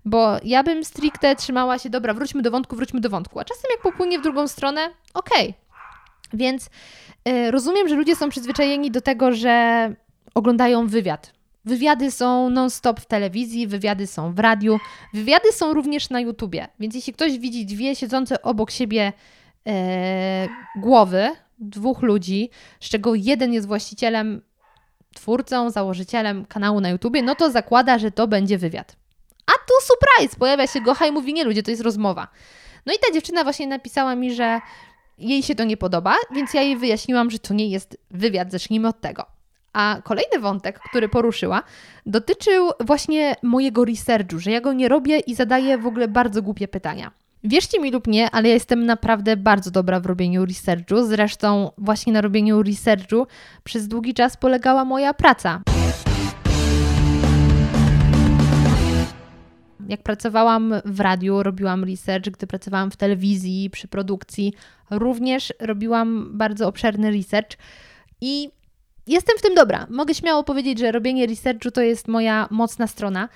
Bo 0.06 0.38
ja 0.44 0.64
bym 0.64 0.84
stricte 0.84 1.36
trzymała 1.36 1.80
się, 1.80 1.90
dobra, 1.90 2.14
wróćmy 2.14 2.42
do 2.42 2.52
wątku, 2.52 2.76
wróćmy 2.76 3.00
do 3.00 3.10
wątku, 3.10 3.40
a 3.40 3.46
czasem 3.46 3.72
jak 3.72 3.82
popłynie 3.82 4.20
w 4.20 4.24
drugą 4.24 4.48
stronę, 4.48 4.90
okej. 5.14 5.50
Okay. 5.50 5.54
Więc 6.34 6.70
y, 7.30 7.52
rozumiem, 7.52 7.88
że 7.88 7.96
ludzie 7.96 8.16
są 8.16 8.30
przyzwyczajeni 8.30 8.92
do 8.92 9.02
tego, 9.02 9.32
że 9.32 9.94
oglądają 10.36 10.88
wywiad, 10.88 11.34
Wywiady 11.66 12.12
są 12.12 12.50
non-stop 12.50 13.00
w 13.00 13.06
telewizji, 13.06 13.68
wywiady 13.68 14.08
są 14.08 14.34
w 14.34 14.40
radiu, 14.40 14.80
wywiady 15.14 15.52
są 15.52 15.74
również 15.74 16.10
na 16.10 16.20
YouTubie. 16.20 16.68
Więc 16.80 16.96
jeśli 16.96 17.14
ktoś 17.14 17.40
widzi 17.40 17.66
dwie 17.66 17.96
siedzące 17.96 18.42
obok 18.42 18.72
siebie 18.72 19.14
e, 19.68 20.48
głowy, 20.76 21.30
dwóch 21.60 22.02
ludzi, 22.02 22.50
z 22.80 22.90
czego 22.90 23.16
jeden 23.16 23.54
jest 23.54 23.68
właścicielem, 23.68 24.42
twórcą, 25.14 25.70
założycielem 25.70 26.46
kanału 26.46 26.82
na 26.82 26.90
YouTubie, 26.90 27.22
no 27.22 27.36
to 27.36 27.52
zakłada, 27.52 28.00
że 28.00 28.12
to 28.12 28.28
będzie 28.28 28.58
wywiad. 28.58 28.96
A 29.46 29.52
tu 29.52 29.74
surprise! 29.82 30.40
Pojawia 30.40 30.68
się 30.68 30.82
Gocha 30.82 31.08
i 31.08 31.12
mówi, 31.12 31.34
nie 31.34 31.44
ludzie, 31.44 31.64
to 31.64 31.72
jest 31.72 31.84
rozmowa. 31.84 32.28
No 32.86 32.94
i 32.94 32.96
ta 33.08 33.14
dziewczyna 33.14 33.44
właśnie 33.44 33.68
napisała 33.68 34.16
mi, 34.16 34.34
że 34.34 34.60
jej 35.18 35.44
się 35.44 35.56
to 35.56 35.64
nie 35.64 35.78
podoba, 35.78 36.16
więc 36.36 36.54
ja 36.54 36.62
jej 36.62 36.78
wyjaśniłam, 36.78 37.32
że 37.32 37.40
to 37.40 37.54
nie 37.54 37.68
jest 37.68 37.98
wywiad, 38.12 38.52
zacznijmy 38.52 38.88
od 38.88 39.02
tego. 39.02 39.26
A 39.74 40.02
kolejny 40.04 40.40
wątek, 40.40 40.80
który 40.80 41.10
poruszyła, 41.10 41.64
dotyczył 42.06 42.72
właśnie 42.80 43.36
mojego 43.42 43.86
researchu, 43.86 44.40
że 44.40 44.52
ja 44.52 44.62
go 44.62 44.74
nie 44.74 44.90
robię 44.90 45.20
i 45.20 45.36
zadaję 45.36 45.78
w 45.78 45.88
ogóle 45.88 46.08
bardzo 46.08 46.42
głupie 46.42 46.68
pytania. 46.68 47.12
Wierzcie 47.46 47.80
mi 47.80 47.92
lub 47.92 48.08
nie, 48.08 48.32
ale 48.32 48.48
ja 48.48 48.54
jestem 48.54 48.86
naprawdę 48.86 49.38
bardzo 49.38 49.72
dobra 49.72 50.00
w 50.00 50.06
robieniu 50.06 50.46
researchu. 50.46 51.06
Zresztą 51.06 51.72
właśnie 51.78 52.14
na 52.14 52.22
robieniu 52.22 52.64
researchu 52.64 53.28
przez 53.64 53.88
długi 53.88 54.14
czas 54.14 54.38
polegała 54.38 54.86
moja 54.86 55.14
praca. 55.14 55.62
Jak 59.88 60.04
pracowałam 60.04 60.74
w 60.86 61.00
radiu, 61.00 61.44
robiłam 61.44 61.84
research, 61.84 62.26
gdy 62.26 62.48
pracowałam 62.48 62.92
w 62.92 62.98
telewizji, 62.98 63.70
przy 63.70 63.88
produkcji, 63.88 64.54
również 64.90 65.54
robiłam 65.60 66.38
bardzo 66.38 66.68
obszerny 66.68 67.12
research 67.12 67.58
i 68.22 68.50
jestem 69.08 69.38
w 69.38 69.42
tym 69.42 69.56
dobra. 69.56 69.88
Mogę 69.90 70.14
śmiało 70.14 70.44
powiedzieć, 70.44 70.80
że 70.80 70.92
robienie 70.92 71.26
researchu 71.26 71.72
to 71.72 71.82
jest 71.82 72.08
moja 72.08 72.48
mocna 72.52 72.88
strona, 72.88 73.30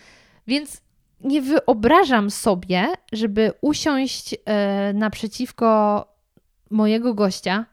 więc 0.47 0.86
nie 1.21 1.41
wyobrażam 1.41 2.31
sobie, 2.31 2.87
żeby 3.11 3.51
usiąść 3.61 4.31
yy, 4.31 4.39
naprzeciwko 4.93 6.05
mojego 6.69 7.13
gościa 7.13 7.65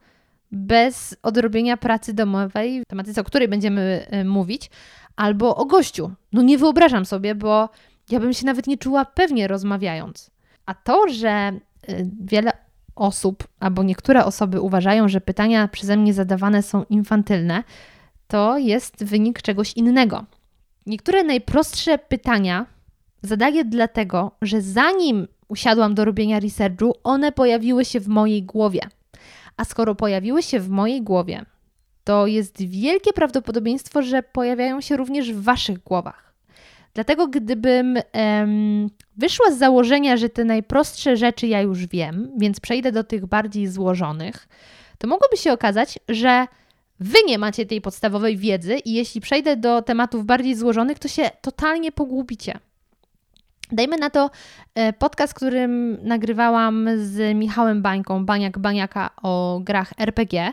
bez 0.52 1.16
odrobienia 1.22 1.76
pracy 1.76 2.14
domowej, 2.14 2.82
tematyce, 2.88 3.20
o 3.20 3.24
której 3.24 3.48
będziemy 3.48 4.06
yy, 4.12 4.24
mówić, 4.24 4.70
albo 5.16 5.56
o 5.56 5.64
gościu. 5.64 6.10
No 6.32 6.42
nie 6.42 6.58
wyobrażam 6.58 7.04
sobie, 7.04 7.34
bo 7.34 7.68
ja 8.10 8.20
bym 8.20 8.32
się 8.32 8.46
nawet 8.46 8.66
nie 8.66 8.78
czuła 8.78 9.04
pewnie 9.04 9.48
rozmawiając. 9.48 10.30
A 10.66 10.74
to, 10.74 11.08
że 11.08 11.52
yy, 11.88 12.10
wiele 12.20 12.52
osób, 12.96 13.48
albo 13.60 13.82
niektóre 13.82 14.24
osoby 14.24 14.60
uważają, 14.60 15.08
że 15.08 15.20
pytania 15.20 15.68
przeze 15.68 15.96
mnie 15.96 16.14
zadawane 16.14 16.62
są 16.62 16.84
infantylne, 16.90 17.64
to 18.28 18.58
jest 18.58 19.04
wynik 19.04 19.42
czegoś 19.42 19.72
innego. 19.72 20.24
Niektóre 20.86 21.22
najprostsze 21.22 21.98
pytania 21.98 22.66
zadaję 23.24 23.64
dlatego, 23.64 24.30
że 24.42 24.60
zanim 24.60 25.28
usiadłam 25.48 25.94
do 25.94 26.04
robienia 26.04 26.40
researchu, 26.40 26.94
one 27.04 27.32
pojawiły 27.32 27.84
się 27.84 28.00
w 28.00 28.08
mojej 28.08 28.42
głowie. 28.42 28.80
A 29.56 29.64
skoro 29.64 29.94
pojawiły 29.94 30.42
się 30.42 30.60
w 30.60 30.68
mojej 30.68 31.02
głowie, 31.02 31.44
to 32.04 32.26
jest 32.26 32.62
wielkie 32.62 33.12
prawdopodobieństwo, 33.12 34.02
że 34.02 34.22
pojawiają 34.22 34.80
się 34.80 34.96
również 34.96 35.32
w 35.32 35.42
waszych 35.42 35.78
głowach. 35.78 36.34
Dlatego, 36.94 37.28
gdybym 37.28 37.98
em, 38.12 38.90
wyszła 39.16 39.50
z 39.50 39.58
założenia, 39.58 40.16
że 40.16 40.28
te 40.28 40.44
najprostsze 40.44 41.16
rzeczy 41.16 41.46
ja 41.46 41.60
już 41.60 41.86
wiem, 41.86 42.30
więc 42.38 42.60
przejdę 42.60 42.92
do 42.92 43.04
tych 43.04 43.26
bardziej 43.26 43.68
złożonych, 43.68 44.48
to 44.98 45.08
mogłoby 45.08 45.36
się 45.36 45.52
okazać, 45.52 45.98
że 46.08 46.46
wy 47.00 47.18
nie 47.26 47.38
macie 47.38 47.66
tej 47.66 47.80
podstawowej 47.80 48.36
wiedzy 48.36 48.78
i 48.78 48.92
jeśli 48.92 49.20
przejdę 49.20 49.56
do 49.56 49.82
tematów 49.82 50.24
bardziej 50.24 50.54
złożonych, 50.54 50.98
to 50.98 51.08
się 51.08 51.30
totalnie 51.40 51.92
pogubicie. 51.92 52.58
Dajmy 53.74 53.96
na 53.96 54.10
to 54.10 54.30
e, 54.74 54.92
podcast, 54.92 55.34
którym 55.34 55.98
nagrywałam 56.02 56.88
z 56.96 57.36
Michałem 57.36 57.82
Bańką, 57.82 58.26
Baniak 58.26 58.58
Baniaka 58.58 59.10
o 59.22 59.60
grach 59.62 59.92
RPG. 59.98 60.52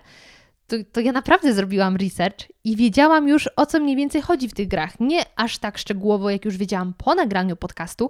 To, 0.67 0.75
to, 0.91 0.99
ja 0.99 1.11
naprawdę 1.11 1.53
zrobiłam 1.53 1.95
research 1.95 2.37
i 2.63 2.75
wiedziałam 2.75 3.27
już 3.27 3.49
o 3.55 3.65
co 3.65 3.79
mniej 3.79 3.95
więcej 3.95 4.21
chodzi 4.21 4.49
w 4.49 4.53
tych 4.53 4.67
grach. 4.67 4.99
Nie 4.99 5.21
aż 5.35 5.57
tak 5.57 5.77
szczegółowo, 5.77 6.29
jak 6.29 6.45
już 6.45 6.57
wiedziałam 6.57 6.93
po 6.97 7.15
nagraniu 7.15 7.55
podcastu, 7.55 8.09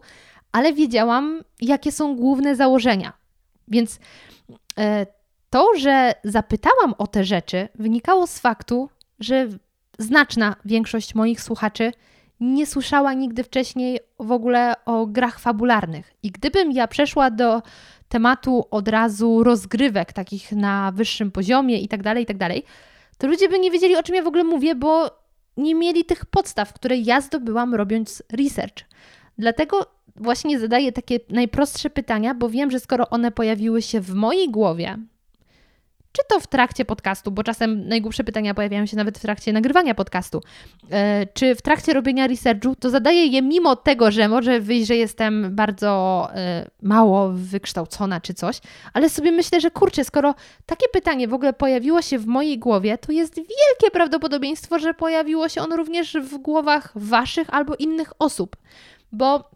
ale 0.52 0.74
wiedziałam, 0.74 1.43
jakie 1.62 1.91
są 1.91 2.15
główne 2.15 2.56
założenia. 2.56 3.13
Więc 3.67 4.00
e, 4.78 5.06
to, 5.50 5.71
że 5.78 6.13
zapytałam 6.24 6.93
o 6.97 7.08
te 7.08 7.24
rzeczy, 7.24 7.67
wynikało 7.76 8.28
z 8.28 8.39
faktu, 8.39 8.89
że 9.19 9.47
znaczna 10.00 10.56
większość 10.65 11.15
moich 11.15 11.41
słuchaczy 11.41 11.91
nie 12.41 12.65
słyszała 12.65 13.13
nigdy 13.13 13.43
wcześniej 13.43 13.99
w 14.19 14.32
ogóle 14.32 14.73
o 14.86 15.06
grach 15.06 15.39
fabularnych. 15.39 16.13
I 16.23 16.32
gdybym 16.32 16.71
ja 16.71 16.88
przeszła 16.88 17.32
do 17.32 17.62
tematu 18.10 18.65
od 18.71 18.88
razu 18.88 19.43
rozgrywek, 19.43 20.13
takich 20.13 20.51
na 20.51 20.91
wyższym 20.91 21.32
poziomie 21.32 21.80
i 21.80 21.88
tak 21.88 22.04
dalej, 22.04 22.23
i 22.23 22.25
tak 22.25 22.38
dalej, 22.38 22.63
to 23.17 23.27
ludzie 23.27 23.49
by 23.49 23.60
nie 23.60 23.71
wiedzieli, 23.71 23.95
o 23.95 24.04
czym 24.04 24.15
ja 24.15 24.23
w 24.23 24.27
ogóle 24.27 24.43
mówię, 24.43 24.75
bo 24.75 25.21
nie 25.58 25.75
mieli 25.75 26.06
tych 26.06 26.25
podstaw, 26.25 26.73
które 26.73 26.97
ja 26.97 27.21
zdobyłam 27.21 27.75
robiąc 27.75 28.23
research. 28.32 28.84
Dlatego 29.38 29.86
właśnie 30.15 30.60
zadaję 30.60 30.91
takie 30.91 31.19
najprostsze 31.30 31.89
pytania, 31.89 32.34
bo 32.34 32.49
wiem, 32.49 32.71
że 32.71 32.80
skoro 32.80 33.10
one 33.10 33.32
pojawiły 33.32 33.82
się 33.82 34.01
w 34.01 34.13
mojej 34.13 34.49
głowie, 34.49 34.97
czy 36.12 36.21
to 36.28 36.39
w 36.39 36.47
trakcie 36.47 36.86
podcastu, 36.86 37.32
bo 37.32 37.43
czasem 37.43 37.88
najgłupsze 37.88 38.24
pytania 38.24 38.54
pojawiają 38.54 38.86
się 38.86 38.97
nawet 38.97 39.17
w 39.17 39.21
trakcie 39.21 39.54
nagrywania 39.54 39.95
podcastu, 39.95 40.41
e, 40.91 41.26
czy 41.34 41.56
w 41.56 41.62
trakcie 41.62 41.93
robienia 41.93 42.28
researchu, 42.28 42.76
to 42.76 42.89
zadaję 42.89 43.26
je 43.26 43.41
mimo 43.41 43.76
tego, 43.76 44.12
że 44.12 44.28
może 44.28 44.60
wyjść, 44.60 44.88
że 44.88 44.95
jestem 44.95 45.56
bardzo 45.56 46.28
e, 46.36 46.69
mało 46.82 47.32
wykształcona 47.34 48.21
czy 48.21 48.34
coś, 48.34 48.62
ale 48.93 49.10
sobie 49.10 49.32
myślę, 49.32 49.62
że 49.62 49.71
kurczę, 49.71 50.04
skoro 50.04 50.36
takie 50.65 50.88
pytanie 50.93 51.28
w 51.28 51.34
ogóle 51.34 51.54
pojawiło 51.54 52.02
się 52.02 52.19
w 52.19 52.28
mojej 52.28 52.60
głowie, 52.60 52.97
to 52.97 53.12
jest 53.12 53.36
wielkie 53.36 53.91
prawdopodobieństwo, 53.93 54.80
że 54.80 54.93
pojawiło 54.93 55.50
się 55.50 55.62
ono 55.62 55.76
również 55.76 56.13
w 56.13 56.38
głowach 56.38 56.91
waszych 56.95 57.54
albo 57.54 57.76
innych 57.76 58.13
osób, 58.19 58.56
bo 59.12 59.52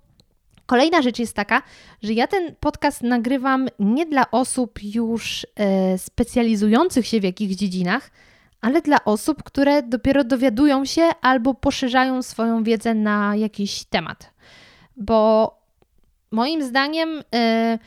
Kolejna 0.65 1.01
rzecz 1.01 1.19
jest 1.19 1.36
taka, 1.36 1.62
że 2.04 2.13
ja 2.13 2.28
ten 2.28 2.56
podcast 2.60 3.04
nagrywam 3.04 3.67
nie 3.80 4.06
dla 4.06 4.32
osób 4.32 4.80
już 4.84 5.47
e, 5.56 5.97
specjalizujących 5.97 7.08
się 7.08 7.19
w 7.19 7.23
jakichś 7.23 7.56
dziedzinach, 7.56 8.12
ale 8.62 8.82
dla 8.82 9.06
osób, 9.06 9.43
które 9.43 9.84
dopiero 9.84 10.24
dowiadują 10.24 10.86
się 10.86 11.01
albo 11.22 11.53
poszerzają 11.53 12.22
swoją 12.22 12.63
wiedzę 12.63 12.93
na 12.93 13.36
jakiś 13.36 13.84
temat. 13.84 14.34
Bo 14.97 15.51
moim 16.32 16.63
zdaniem 16.63 17.24
e, 17.36 17.80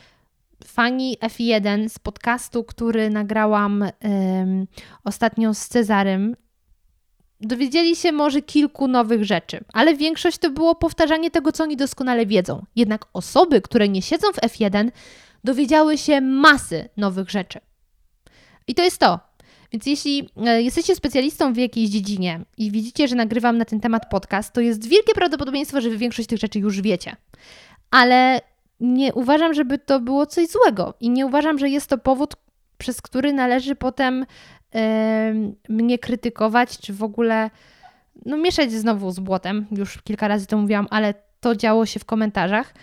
fani 0.65 1.17
F1 1.23 1.89
z 1.89 1.99
podcastu, 1.99 2.65
który 2.65 3.11
nagrałam 3.11 3.85
ostatnio 5.05 5.55
z 5.55 5.69
Cezarym, 5.69 6.37
dowiedzieli 7.41 7.97
się 7.97 8.13
może 8.13 8.43
kilku 8.43 8.89
nowych 8.89 9.25
rzeczy, 9.25 9.61
ale 9.73 9.95
większość 9.95 10.39
to 10.39 10.51
było 10.51 10.75
powtarzanie 10.75 11.31
tego, 11.31 11.53
co 11.53 11.65
oni 11.65 11.77
doskonale 11.77 12.27
wiedzą. 12.27 12.65
Jednak 12.77 13.05
osoby, 13.13 13.61
które 13.61 13.89
nie 13.89 14.03
siedzą 14.03 14.33
w 14.33 14.37
F1, 14.37 14.91
dowiedziały 15.45 15.99
się 15.99 16.21
masy 16.21 16.89
nowych 16.97 17.31
rzeczy. 17.31 17.61
I 18.67 18.75
to 18.75 18.83
jest 18.83 18.99
to. 18.99 19.21
Więc 19.73 19.87
jeśli 19.87 20.29
e, 20.47 20.63
jesteście 20.63 20.97
specjalistą 20.97 21.53
w 21.53 21.57
jakiejś 21.57 21.91
dziedzinie 21.91 22.41
i 22.57 22.71
widzicie, 22.71 23.09
że 23.09 23.17
nagrywam 23.17 23.59
na 23.59 23.65
ten 23.65 23.81
temat 23.81 24.11
podcast, 24.11 24.53
to 24.53 24.61
jest 24.61 24.89
wielkie 24.89 25.15
prawdopodobieństwo, 25.15 25.81
że 25.81 25.91
wy 25.91 25.99
większość 25.99 26.29
tych 26.29 26.39
rzeczy 26.39 26.59
już 26.59 26.81
wiecie. 26.81 27.17
Ale 27.91 28.41
nie 28.81 29.15
uważam, 29.15 29.55
żeby 29.55 29.79
to 29.79 30.01
było 30.01 30.27
coś 30.27 30.49
złego 30.49 30.95
i 31.01 31.11
nie 31.11 31.27
uważam, 31.27 31.59
że 31.59 31.69
jest 31.69 31.87
to 31.87 31.99
powód, 31.99 32.35
przez 32.79 33.03
który 33.03 33.33
należy 33.33 33.75
potem 33.75 34.27
mnie 35.69 35.99
krytykować, 35.99 36.79
czy 36.79 36.93
w 36.93 37.03
ogóle 37.03 37.51
no, 38.27 38.37
mieszać 38.37 38.73
znowu 38.73 39.11
z 39.11 39.21
błotem. 39.21 39.67
Już 39.71 40.03
kilka 40.03 40.29
razy 40.29 40.47
to 40.47 40.59
mówiłam, 40.59 40.87
ale 40.91 41.15
to 41.41 41.57
działo 41.57 41.87
się 41.87 42.01
w 42.01 42.05
komentarzach, 42.05 42.75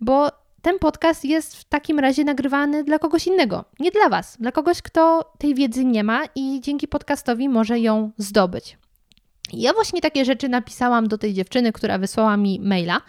bo 0.00 0.30
ten 0.62 0.78
podcast 0.78 1.24
jest 1.24 1.56
w 1.56 1.64
takim 1.64 1.98
razie 1.98 2.24
nagrywany 2.24 2.84
dla 2.84 2.98
kogoś 2.98 3.26
innego, 3.26 3.64
nie 3.80 3.90
dla 3.90 4.08
Was, 4.08 4.36
dla 4.40 4.52
kogoś, 4.52 4.82
kto 4.82 5.32
tej 5.38 5.54
wiedzy 5.54 5.84
nie 5.84 6.04
ma 6.04 6.22
i 6.34 6.60
dzięki 6.60 6.88
podcastowi 6.88 7.48
może 7.48 7.80
ją 7.80 8.10
zdobyć. 8.18 8.78
Ja 9.52 9.72
właśnie 9.72 10.00
takie 10.00 10.24
rzeczy 10.24 10.48
napisałam 10.48 11.08
do 11.08 11.18
tej 11.18 11.34
dziewczyny, 11.34 11.72
która 11.72 11.98
wysłała 11.98 12.36
mi 12.36 12.60
maila. 12.60 13.00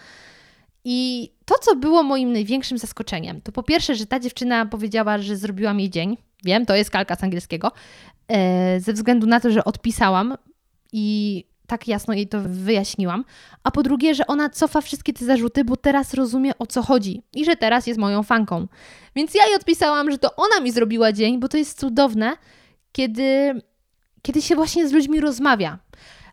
I 0.83 1.31
to, 1.45 1.55
co 1.61 1.75
było 1.75 2.03
moim 2.03 2.33
największym 2.33 2.77
zaskoczeniem, 2.77 3.41
to 3.41 3.51
po 3.51 3.63
pierwsze, 3.63 3.95
że 3.95 4.05
ta 4.05 4.19
dziewczyna 4.19 4.65
powiedziała, 4.65 5.17
że 5.17 5.37
zrobiła 5.37 5.73
mi 5.73 5.89
dzień. 5.89 6.17
Wiem, 6.43 6.65
to 6.65 6.75
jest 6.75 6.89
kalka 6.89 7.15
z 7.15 7.23
angielskiego. 7.23 7.71
E, 8.27 8.79
ze 8.79 8.93
względu 8.93 9.27
na 9.27 9.39
to, 9.39 9.51
że 9.51 9.65
odpisałam 9.65 10.37
i 10.93 11.43
tak 11.67 11.87
jasno 11.87 12.13
jej 12.13 12.27
to 12.27 12.41
wyjaśniłam. 12.41 13.25
A 13.63 13.71
po 13.71 13.83
drugie, 13.83 14.15
że 14.15 14.27
ona 14.27 14.49
cofa 14.49 14.81
wszystkie 14.81 15.13
te 15.13 15.25
zarzuty, 15.25 15.63
bo 15.65 15.77
teraz 15.77 16.13
rozumie 16.13 16.57
o 16.57 16.65
co 16.65 16.83
chodzi 16.83 17.23
i 17.33 17.45
że 17.45 17.55
teraz 17.55 17.87
jest 17.87 17.99
moją 17.99 18.23
fanką. 18.23 18.67
Więc 19.15 19.35
ja 19.35 19.45
jej 19.45 19.55
odpisałam, 19.55 20.11
że 20.11 20.17
to 20.17 20.35
ona 20.35 20.59
mi 20.59 20.71
zrobiła 20.71 21.11
dzień, 21.11 21.39
bo 21.39 21.47
to 21.47 21.57
jest 21.57 21.79
cudowne, 21.79 22.37
kiedy, 22.91 23.61
kiedy 24.21 24.41
się 24.41 24.55
właśnie 24.55 24.87
z 24.87 24.91
ludźmi 24.91 25.19
rozmawia. 25.19 25.79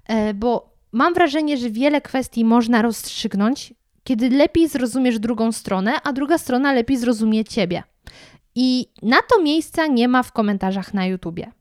E, 0.07 0.35
bo 0.35 0.73
mam 0.93 1.15
wrażenie, 1.15 1.57
że 1.57 1.71
wiele 1.71 2.01
kwestii 2.01 2.45
można 2.45 2.83
rozstrzygnąć, 2.83 3.75
kiedy 4.05 4.31
lepiej 4.31 4.69
zrozumiesz 4.69 5.19
drugą 5.19 5.53
stronę, 5.53 5.93
a 6.03 6.13
druga 6.13 6.39
strona 6.39 6.73
lepiej 6.73 6.97
zrozumie 6.97 7.45
ciebie. 7.45 7.83
I 8.55 8.87
na 9.03 9.17
to 9.23 9.43
miejsca 9.43 9.87
nie 9.87 10.09
ma 10.09 10.23
w 10.23 10.33
komentarzach 10.33 10.95
na 10.95 11.07
YouTubie. 11.07 11.53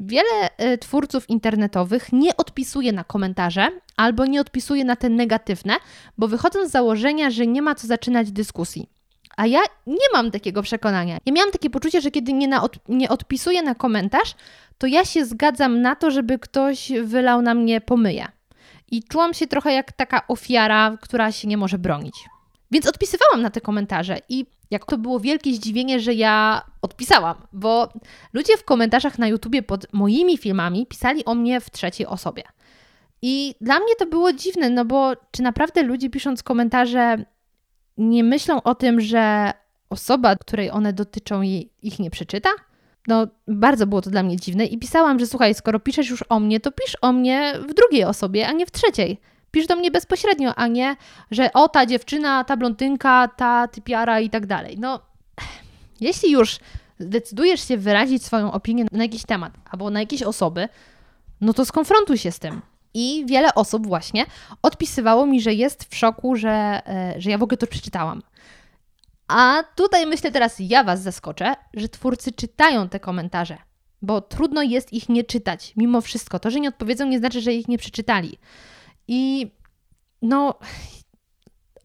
Wiele 0.00 0.56
e, 0.56 0.78
twórców 0.78 1.30
internetowych 1.30 2.12
nie 2.12 2.36
odpisuje 2.36 2.92
na 2.92 3.04
komentarze 3.04 3.68
albo 3.96 4.26
nie 4.26 4.40
odpisuje 4.40 4.84
na 4.84 4.96
te 4.96 5.08
negatywne, 5.08 5.74
bo 6.18 6.28
wychodzą 6.28 6.68
z 6.68 6.70
założenia, 6.70 7.30
że 7.30 7.46
nie 7.46 7.62
ma 7.62 7.74
co 7.74 7.86
zaczynać 7.86 8.32
dyskusji. 8.32 8.88
A 9.36 9.46
ja 9.46 9.60
nie 9.86 10.06
mam 10.12 10.30
takiego 10.30 10.62
przekonania. 10.62 11.18
Ja 11.26 11.32
miałam 11.32 11.52
takie 11.52 11.70
poczucie, 11.70 12.00
że 12.00 12.10
kiedy 12.10 12.32
nie, 12.32 12.60
od, 12.60 12.76
nie 12.88 13.08
odpisuję 13.08 13.62
na 13.62 13.74
komentarz, 13.74 14.34
to 14.78 14.86
ja 14.86 15.04
się 15.04 15.24
zgadzam 15.24 15.80
na 15.80 15.96
to, 15.96 16.10
żeby 16.10 16.38
ktoś 16.38 16.92
wylał 17.02 17.42
na 17.42 17.54
mnie 17.54 17.80
pomyje. 17.80 18.26
I 18.90 19.02
czułam 19.02 19.34
się 19.34 19.46
trochę 19.46 19.72
jak 19.72 19.92
taka 19.92 20.26
ofiara, 20.28 20.96
która 21.00 21.32
się 21.32 21.48
nie 21.48 21.56
może 21.56 21.78
bronić. 21.78 22.14
Więc 22.70 22.86
odpisywałam 22.86 23.42
na 23.42 23.50
te 23.50 23.60
komentarze 23.60 24.18
i 24.28 24.46
jak 24.74 24.84
to 24.84 24.98
było 24.98 25.20
wielkie 25.20 25.54
zdziwienie, 25.54 26.00
że 26.00 26.14
ja 26.14 26.62
odpisałam, 26.82 27.36
bo 27.52 27.92
ludzie 28.32 28.56
w 28.56 28.64
komentarzach 28.64 29.18
na 29.18 29.28
YouTubie 29.28 29.62
pod 29.62 29.86
moimi 29.92 30.38
filmami 30.38 30.86
pisali 30.86 31.24
o 31.24 31.34
mnie 31.34 31.60
w 31.60 31.70
trzeciej 31.70 32.06
osobie. 32.06 32.42
I 33.22 33.54
dla 33.60 33.78
mnie 33.78 33.94
to 33.98 34.06
było 34.06 34.32
dziwne, 34.32 34.70
no 34.70 34.84
bo 34.84 35.12
czy 35.30 35.42
naprawdę 35.42 35.82
ludzie 35.82 36.10
pisząc 36.10 36.42
komentarze 36.42 37.24
nie 37.98 38.24
myślą 38.24 38.62
o 38.62 38.74
tym, 38.74 39.00
że 39.00 39.52
osoba, 39.90 40.36
której 40.36 40.70
one 40.70 40.92
dotyczą, 40.92 41.42
ich 41.82 41.98
nie 41.98 42.10
przeczyta? 42.10 42.48
No, 43.06 43.26
bardzo 43.48 43.86
było 43.86 44.02
to 44.02 44.10
dla 44.10 44.22
mnie 44.22 44.36
dziwne 44.36 44.66
i 44.66 44.78
pisałam, 44.78 45.18
że 45.18 45.26
słuchaj, 45.26 45.54
skoro 45.54 45.80
piszesz 45.80 46.10
już 46.10 46.24
o 46.28 46.40
mnie, 46.40 46.60
to 46.60 46.72
pisz 46.72 46.96
o 47.00 47.12
mnie 47.12 47.54
w 47.68 47.74
drugiej 47.74 48.04
osobie, 48.04 48.48
a 48.48 48.52
nie 48.52 48.66
w 48.66 48.70
trzeciej. 48.70 49.20
Pisz 49.54 49.66
do 49.66 49.76
mnie 49.76 49.90
bezpośrednio, 49.90 50.54
a 50.54 50.66
nie, 50.66 50.96
że 51.30 51.52
o 51.52 51.68
ta 51.68 51.86
dziewczyna, 51.86 52.44
ta 52.44 52.56
blondynka, 52.56 53.28
ta 53.28 53.68
typiara 53.68 54.20
i 54.20 54.30
tak 54.30 54.46
dalej. 54.46 54.76
No, 54.78 55.00
jeśli 56.00 56.30
już 56.30 56.58
zdecydujesz 56.98 57.68
się 57.68 57.76
wyrazić 57.76 58.24
swoją 58.24 58.52
opinię 58.52 58.84
na 58.92 59.02
jakiś 59.02 59.24
temat 59.24 59.52
albo 59.70 59.90
na 59.90 60.00
jakieś 60.00 60.22
osoby, 60.22 60.68
no 61.40 61.52
to 61.52 61.64
skonfrontuj 61.64 62.18
się 62.18 62.32
z 62.32 62.38
tym. 62.38 62.62
I 62.94 63.24
wiele 63.26 63.54
osób 63.54 63.86
właśnie 63.86 64.26
odpisywało 64.62 65.26
mi, 65.26 65.40
że 65.40 65.54
jest 65.54 65.84
w 65.84 65.96
szoku, 65.96 66.36
że, 66.36 66.82
e, 66.86 67.14
że 67.18 67.30
ja 67.30 67.38
w 67.38 67.42
ogóle 67.42 67.56
to 67.56 67.66
przeczytałam. 67.66 68.22
A 69.28 69.62
tutaj 69.76 70.06
myślę 70.06 70.32
teraz 70.32 70.56
ja 70.58 70.84
Was 70.84 71.02
zaskoczę, 71.02 71.54
że 71.74 71.88
twórcy 71.88 72.32
czytają 72.32 72.88
te 72.88 73.00
komentarze, 73.00 73.58
bo 74.02 74.20
trudno 74.20 74.62
jest 74.62 74.92
ich 74.92 75.08
nie 75.08 75.24
czytać. 75.24 75.72
Mimo 75.76 76.00
wszystko, 76.00 76.38
to, 76.38 76.50
że 76.50 76.60
nie 76.60 76.68
odpowiedzą, 76.68 77.06
nie 77.06 77.18
znaczy, 77.18 77.40
że 77.40 77.52
ich 77.52 77.68
nie 77.68 77.78
przeczytali. 77.78 78.38
I 79.08 79.50
no, 80.22 80.48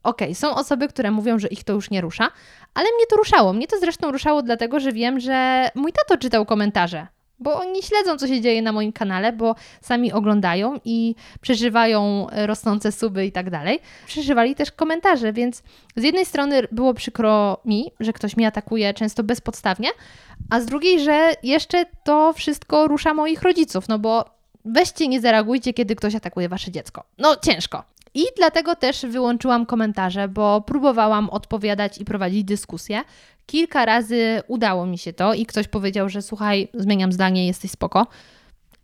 okej, 0.04 0.28
okay, 0.28 0.36
są 0.36 0.56
osoby, 0.56 0.88
które 0.88 1.12
mówią, 1.12 1.40
że 1.40 1.48
ich 1.48 1.64
to 1.64 1.74
już 1.74 1.90
nie 1.90 2.02
rusza, 2.02 2.32
ale 2.74 2.86
mnie 2.86 3.06
to 3.10 3.16
ruszało. 3.16 3.54
Mnie 3.54 3.68
to 3.68 3.80
zresztą 3.80 4.12
ruszało 4.12 4.42
dlatego, 4.42 4.80
że 4.80 4.92
wiem, 4.92 5.20
że 5.20 5.70
mój 5.76 5.94
tato 5.94 6.18
czytał 6.18 6.46
komentarze 6.46 7.08
bo 7.40 7.60
oni 7.60 7.84
śledzą, 7.84 8.18
co 8.18 8.28
się 8.28 8.42
dzieje 8.42 8.62
na 8.62 8.72
moim 8.72 8.92
kanale, 8.92 9.34
bo 9.34 9.56
sami 9.82 10.14
oglądają 10.14 10.80
i 10.86 11.16
przeżywają 11.42 12.28
rosnące 12.32 12.92
suby 12.92 13.26
i 13.26 13.32
tak 13.32 13.50
dalej. 13.50 13.80
Przeżywali 14.06 14.56
też 14.56 14.72
komentarze, 14.72 15.34
więc 15.34 15.64
z 15.96 16.04
jednej 16.04 16.26
strony 16.26 16.68
było 16.72 16.94
przykro 16.94 17.58
mi, 17.66 17.92
że 18.00 18.14
ktoś 18.14 18.38
mnie 18.38 18.48
atakuje 18.48 18.94
często 18.94 19.24
bezpodstawnie, 19.24 19.90
a 20.50 20.60
z 20.60 20.66
drugiej, 20.66 21.00
że 21.00 21.32
jeszcze 21.44 21.86
to 22.04 22.34
wszystko 22.34 22.88
rusza 22.88 23.14
moich 23.14 23.42
rodziców, 23.42 23.88
no 23.88 24.00
bo 24.00 24.39
weźcie, 24.74 25.08
nie 25.08 25.22
zareagujcie, 25.22 25.74
kiedy 25.74 25.96
ktoś 25.96 26.16
atakuje 26.16 26.50
wasze 26.50 26.72
dziecko. 26.72 27.04
No 27.18 27.36
ciężko. 27.36 27.84
I 28.14 28.24
dlatego 28.38 28.76
też 28.76 29.06
wyłączyłam 29.06 29.66
komentarze, 29.66 30.28
bo 30.28 30.62
próbowałam 30.62 31.30
odpowiadać 31.30 31.98
i 31.98 32.06
prowadzić 32.06 32.44
dyskusję. 32.44 33.02
Kilka 33.46 33.86
razy 33.86 34.42
udało 34.48 34.86
mi 34.86 34.98
się 34.98 35.14
to 35.14 35.34
i 35.34 35.46
ktoś 35.46 35.68
powiedział, 35.68 36.10
że 36.10 36.22
słuchaj, 36.22 36.68
zmieniam 36.74 37.12
zdanie, 37.12 37.48
jesteś 37.48 37.72
spoko. 37.72 38.08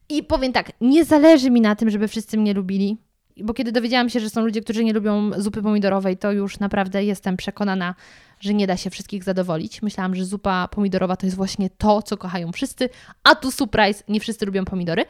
I 0.09 0.23
powiem 0.23 0.53
tak, 0.53 0.71
nie 0.81 1.05
zależy 1.05 1.51
mi 1.51 1.61
na 1.61 1.75
tym, 1.75 1.89
żeby 1.89 2.07
wszyscy 2.07 2.37
mnie 2.37 2.53
lubili, 2.53 2.97
bo 3.37 3.53
kiedy 3.53 3.71
dowiedziałam 3.71 4.09
się, 4.09 4.19
że 4.19 4.29
są 4.29 4.41
ludzie, 4.41 4.61
którzy 4.61 4.83
nie 4.83 4.93
lubią 4.93 5.31
zupy 5.37 5.61
pomidorowej, 5.61 6.17
to 6.17 6.31
już 6.31 6.59
naprawdę 6.59 7.03
jestem 7.03 7.37
przekonana, 7.37 7.95
że 8.39 8.53
nie 8.53 8.67
da 8.67 8.77
się 8.77 8.89
wszystkich 8.89 9.23
zadowolić. 9.23 9.81
Myślałam, 9.81 10.15
że 10.15 10.25
zupa 10.25 10.67
pomidorowa 10.67 11.15
to 11.15 11.25
jest 11.25 11.37
właśnie 11.37 11.69
to, 11.69 12.01
co 12.01 12.17
kochają 12.17 12.51
wszyscy, 12.51 12.89
a 13.23 13.35
tu 13.35 13.51
surprise, 13.51 14.03
nie 14.07 14.19
wszyscy 14.19 14.45
lubią 14.45 14.65
pomidory. 14.65 15.05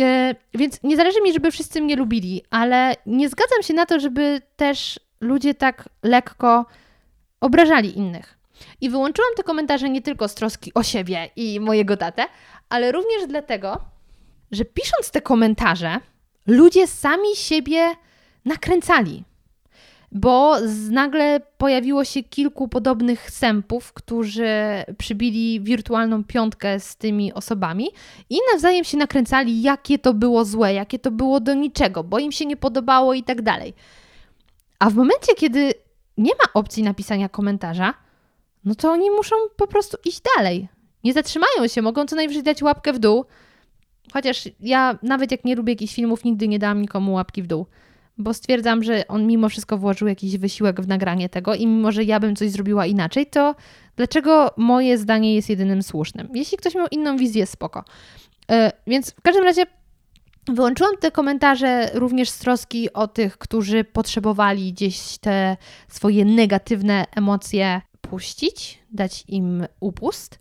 E, 0.00 0.34
więc 0.54 0.82
nie 0.82 0.96
zależy 0.96 1.20
mi, 1.20 1.32
żeby 1.32 1.50
wszyscy 1.50 1.80
mnie 1.80 1.96
lubili, 1.96 2.42
ale 2.50 2.94
nie 3.06 3.28
zgadzam 3.28 3.62
się 3.62 3.74
na 3.74 3.86
to, 3.86 4.00
żeby 4.00 4.42
też 4.56 5.00
ludzie 5.20 5.54
tak 5.54 5.88
lekko 6.02 6.66
obrażali 7.40 7.98
innych. 7.98 8.38
I 8.80 8.90
wyłączyłam 8.90 9.30
te 9.36 9.42
komentarze 9.42 9.90
nie 9.90 10.02
tylko 10.02 10.28
z 10.28 10.34
troski 10.34 10.74
o 10.74 10.82
siebie 10.82 11.30
i 11.36 11.60
mojego 11.60 11.96
tatę, 11.96 12.26
ale 12.68 12.92
również 12.92 13.26
dlatego, 13.28 13.80
że 14.52 14.64
pisząc 14.64 15.10
te 15.10 15.20
komentarze, 15.20 16.00
ludzie 16.46 16.86
sami 16.86 17.36
siebie 17.36 17.94
nakręcali 18.44 19.24
bo 20.12 20.56
nagle 20.90 21.40
pojawiło 21.58 22.04
się 22.04 22.22
kilku 22.22 22.68
podobnych 22.68 23.30
sępów, 23.30 23.92
którzy 23.92 24.48
przybili 24.98 25.60
wirtualną 25.60 26.24
piątkę 26.24 26.80
z 26.80 26.96
tymi 26.96 27.32
osobami 27.32 27.88
i 28.30 28.38
nawzajem 28.52 28.84
się 28.84 28.96
nakręcali, 28.96 29.62
jakie 29.62 29.98
to 29.98 30.14
było 30.14 30.44
złe, 30.44 30.74
jakie 30.74 30.98
to 30.98 31.10
było 31.10 31.40
do 31.40 31.54
niczego, 31.54 32.04
bo 32.04 32.18
im 32.18 32.32
się 32.32 32.46
nie 32.46 32.56
podobało 32.56 33.14
i 33.14 33.22
tak 33.22 33.42
dalej. 33.42 33.74
A 34.78 34.90
w 34.90 34.94
momencie, 34.94 35.34
kiedy 35.36 35.74
nie 36.18 36.32
ma 36.32 36.52
opcji 36.54 36.82
napisania 36.82 37.28
komentarza, 37.28 37.94
no 38.64 38.74
to 38.74 38.90
oni 38.90 39.10
muszą 39.10 39.36
po 39.56 39.66
prostu 39.66 39.96
iść 40.04 40.20
dalej. 40.36 40.68
Nie 41.04 41.12
zatrzymają 41.12 41.68
się, 41.68 41.82
mogą 41.82 42.06
co 42.06 42.16
najwyżej 42.16 42.42
dać 42.42 42.62
łapkę 42.62 42.92
w 42.92 42.98
dół. 42.98 43.24
Chociaż 44.12 44.48
ja 44.60 44.98
nawet 45.02 45.30
jak 45.30 45.44
nie 45.44 45.56
lubię 45.56 45.72
jakichś 45.72 45.94
filmów, 45.94 46.24
nigdy 46.24 46.48
nie 46.48 46.58
dałam 46.58 46.80
nikomu 46.82 47.12
łapki 47.12 47.42
w 47.42 47.46
dół 47.46 47.66
bo 48.20 48.34
stwierdzam, 48.34 48.82
że 48.82 49.08
on 49.08 49.26
mimo 49.26 49.48
wszystko 49.48 49.78
włożył 49.78 50.08
jakiś 50.08 50.38
wysiłek 50.38 50.80
w 50.80 50.88
nagranie 50.88 51.28
tego 51.28 51.54
i 51.54 51.66
mimo, 51.66 51.92
że 51.92 52.04
ja 52.04 52.20
bym 52.20 52.36
coś 52.36 52.50
zrobiła 52.50 52.86
inaczej, 52.86 53.26
to 53.26 53.54
dlaczego 53.96 54.50
moje 54.56 54.98
zdanie 54.98 55.34
jest 55.34 55.50
jedynym 55.50 55.82
słusznym? 55.82 56.28
Jeśli 56.34 56.58
ktoś 56.58 56.74
miał 56.74 56.86
inną 56.90 57.16
wizję, 57.16 57.46
spoko. 57.46 57.84
Yy, 58.48 58.56
więc 58.86 59.10
w 59.10 59.22
każdym 59.22 59.44
razie 59.44 59.66
Wyłączyłam 60.48 60.96
te 61.00 61.10
komentarze 61.10 61.90
również 61.94 62.30
z 62.30 62.38
troski 62.38 62.92
o 62.92 63.08
tych, 63.08 63.38
którzy 63.38 63.84
potrzebowali 63.84 64.72
gdzieś 64.72 65.18
te 65.18 65.56
swoje 65.88 66.24
negatywne 66.24 67.04
emocje 67.16 67.80
puścić, 68.00 68.78
dać 68.92 69.24
im 69.28 69.66
upust, 69.80 70.38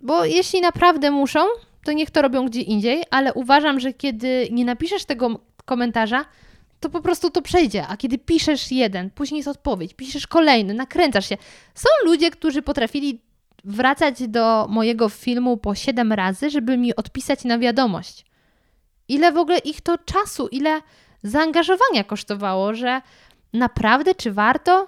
bo 0.00 0.24
jeśli 0.24 0.60
naprawdę 0.60 1.10
muszą, 1.10 1.40
to 1.84 1.92
niech 1.92 2.10
to 2.10 2.22
robią 2.22 2.46
gdzie 2.46 2.60
indziej, 2.60 3.02
ale 3.10 3.34
uważam, 3.34 3.80
że 3.80 3.92
kiedy 3.92 4.48
nie 4.50 4.64
napiszesz 4.64 5.04
tego 5.04 5.40
komentarza, 5.64 6.24
to 6.80 6.90
po 6.90 7.00
prostu 7.00 7.30
to 7.30 7.42
przejdzie. 7.42 7.86
A 7.86 7.96
kiedy 7.96 8.18
piszesz 8.18 8.72
jeden, 8.72 9.10
później 9.10 9.36
jest 9.36 9.48
odpowiedź, 9.48 9.94
piszesz 9.94 10.26
kolejny, 10.26 10.74
nakręcasz 10.74 11.28
się. 11.28 11.36
Są 11.74 11.88
ludzie, 12.04 12.30
którzy 12.30 12.62
potrafili 12.62 13.20
wracać 13.64 14.28
do 14.28 14.66
mojego 14.70 15.08
filmu 15.08 15.56
po 15.56 15.74
siedem 15.74 16.12
razy, 16.12 16.50
żeby 16.50 16.76
mi 16.76 16.96
odpisać 16.96 17.44
na 17.44 17.58
wiadomość. 17.58 18.24
Ile 19.08 19.32
w 19.32 19.36
ogóle 19.36 19.58
ich 19.58 19.80
to 19.80 19.98
czasu, 19.98 20.48
ile 20.48 20.80
zaangażowania 21.22 22.04
kosztowało, 22.06 22.74
że 22.74 23.02
naprawdę 23.52 24.14
czy 24.14 24.32
warto? 24.32 24.86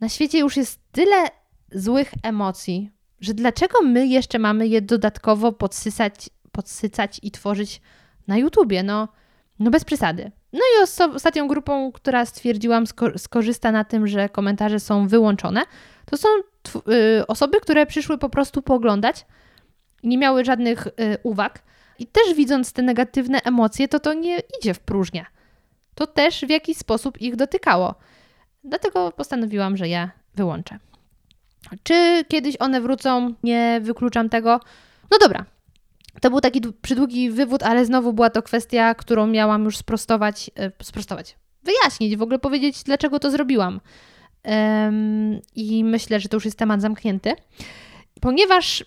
Na 0.00 0.08
świecie 0.08 0.38
już 0.38 0.56
jest 0.56 0.80
tyle 0.92 1.28
złych 1.72 2.12
emocji, 2.22 2.90
że 3.20 3.34
dlaczego 3.34 3.82
my 3.82 4.06
jeszcze 4.06 4.38
mamy 4.38 4.68
je 4.68 4.82
dodatkowo 4.82 5.52
podsysać 5.52 6.30
podsycać 6.52 7.20
i 7.22 7.30
tworzyć 7.30 7.80
na 8.26 8.36
YouTubie. 8.36 8.82
No, 8.82 9.08
no 9.58 9.70
bez 9.70 9.84
przesady. 9.84 10.32
No 10.52 10.60
i 10.60 10.82
ostatnią 11.14 11.48
grupą, 11.48 11.92
która 11.92 12.26
stwierdziłam 12.26 12.86
sko 12.86 13.18
skorzysta 13.18 13.72
na 13.72 13.84
tym, 13.84 14.06
że 14.06 14.28
komentarze 14.28 14.80
są 14.80 15.08
wyłączone, 15.08 15.62
to 16.06 16.16
są 16.16 16.28
y, 17.18 17.26
osoby, 17.26 17.60
które 17.60 17.86
przyszły 17.86 18.18
po 18.18 18.28
prostu 18.28 18.62
pooglądać, 18.62 19.26
nie 20.02 20.18
miały 20.18 20.44
żadnych 20.44 20.86
y, 20.86 20.90
uwag 21.22 21.62
i 21.98 22.06
też 22.06 22.34
widząc 22.34 22.72
te 22.72 22.82
negatywne 22.82 23.38
emocje, 23.44 23.88
to 23.88 24.00
to 24.00 24.14
nie 24.14 24.42
idzie 24.60 24.74
w 24.74 24.80
próżnię. 24.80 25.26
To 25.94 26.06
też 26.06 26.40
w 26.40 26.50
jakiś 26.50 26.76
sposób 26.76 27.20
ich 27.20 27.36
dotykało. 27.36 27.94
Dlatego 28.64 29.12
postanowiłam, 29.12 29.76
że 29.76 29.88
je 29.88 30.10
wyłączę. 30.34 30.78
Czy 31.82 32.24
kiedyś 32.28 32.56
one 32.58 32.80
wrócą? 32.80 33.34
Nie 33.42 33.80
wykluczam 33.82 34.28
tego. 34.28 34.60
No 35.10 35.18
dobra. 35.18 35.44
To 36.20 36.30
był 36.30 36.40
taki 36.40 36.60
przydługi 36.82 37.30
wywód, 37.30 37.62
ale 37.62 37.86
znowu 37.86 38.12
była 38.12 38.30
to 38.30 38.42
kwestia, 38.42 38.94
którą 38.94 39.26
miałam 39.26 39.64
już 39.64 39.76
sprostować, 39.76 40.50
e, 40.56 40.72
sprostować, 40.82 41.36
wyjaśnić, 41.62 42.16
w 42.16 42.22
ogóle 42.22 42.38
powiedzieć, 42.38 42.82
dlaczego 42.82 43.18
to 43.18 43.30
zrobiłam. 43.30 43.80
I 45.54 45.84
myślę, 45.84 46.20
że 46.20 46.28
to 46.28 46.36
już 46.36 46.44
jest 46.44 46.58
temat 46.58 46.80
zamknięty, 46.80 47.32
ponieważ 48.20 48.84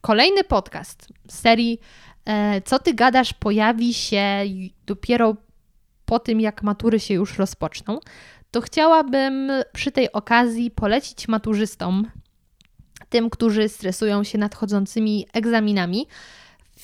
kolejny 0.00 0.44
podcast 0.44 1.08
z 1.28 1.38
serii 1.38 1.80
e, 2.24 2.62
Co 2.62 2.78
ty 2.78 2.94
gadasz 2.94 3.32
pojawi 3.32 3.94
się 3.94 4.44
dopiero 4.86 5.36
po 6.04 6.18
tym, 6.18 6.40
jak 6.40 6.62
matury 6.62 7.00
się 7.00 7.14
już 7.14 7.38
rozpoczną 7.38 7.98
to 8.54 8.60
chciałabym 8.60 9.52
przy 9.72 9.92
tej 9.92 10.12
okazji 10.12 10.70
polecić 10.70 11.28
maturzystom, 11.28 12.10
tym, 13.08 13.30
którzy 13.30 13.68
stresują 13.68 14.24
się 14.24 14.38
nadchodzącymi 14.38 15.26
egzaminami, 15.32 16.06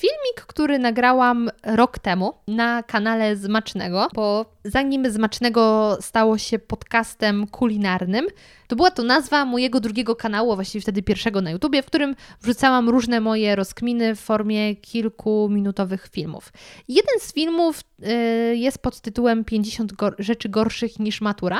Filmik, 0.01 0.45
który 0.47 0.79
nagrałam 0.79 1.49
rok 1.63 1.99
temu 1.99 2.33
na 2.47 2.83
kanale 2.83 3.35
Zmacznego, 3.35 4.07
bo 4.13 4.45
zanim 4.63 5.11
Zmacznego 5.11 5.97
stało 6.01 6.37
się 6.37 6.59
podcastem 6.59 7.47
kulinarnym, 7.47 8.27
to 8.67 8.75
była 8.75 8.91
to 8.91 9.03
nazwa 9.03 9.45
mojego 9.45 9.79
drugiego 9.79 10.15
kanału, 10.15 10.55
właściwie 10.55 10.81
wtedy 10.81 11.03
pierwszego 11.03 11.41
na 11.41 11.51
YouTubie, 11.51 11.83
w 11.83 11.85
którym 11.85 12.15
wrzucałam 12.41 12.89
różne 12.89 13.19
moje 13.19 13.55
rozkminy 13.55 14.15
w 14.15 14.19
formie 14.19 14.75
kilkuminutowych 14.75 16.09
filmów. 16.11 16.53
Jeden 16.87 17.19
z 17.19 17.33
filmów 17.33 17.81
y, 17.81 18.55
jest 18.55 18.77
pod 18.77 19.01
tytułem 19.01 19.45
50 19.45 19.93
go 19.93 20.11
rzeczy 20.19 20.49
gorszych 20.49 20.99
niż 20.99 21.21
matura, 21.21 21.59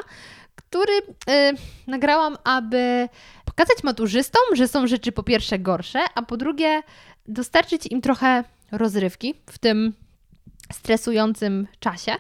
który 0.56 0.94
y, 0.94 1.02
nagrałam, 1.88 2.38
aby 2.44 3.10
pokazać 3.46 3.84
maturzystom, 3.84 4.42
że 4.54 4.68
są 4.68 4.88
rzeczy 4.88 5.12
po 5.12 5.24
pierwsze 5.24 5.60
gorsze, 5.60 6.00
a 6.16 6.22
po 6.22 6.38
drugie 6.38 6.82
dostarczyć 7.32 7.88
im 7.91 8.01
trochę 8.01 8.43
rozrywki 8.71 9.34
w 9.45 9.59
tym 9.59 9.93
stresującym 10.73 11.67
czasie. 11.79 12.11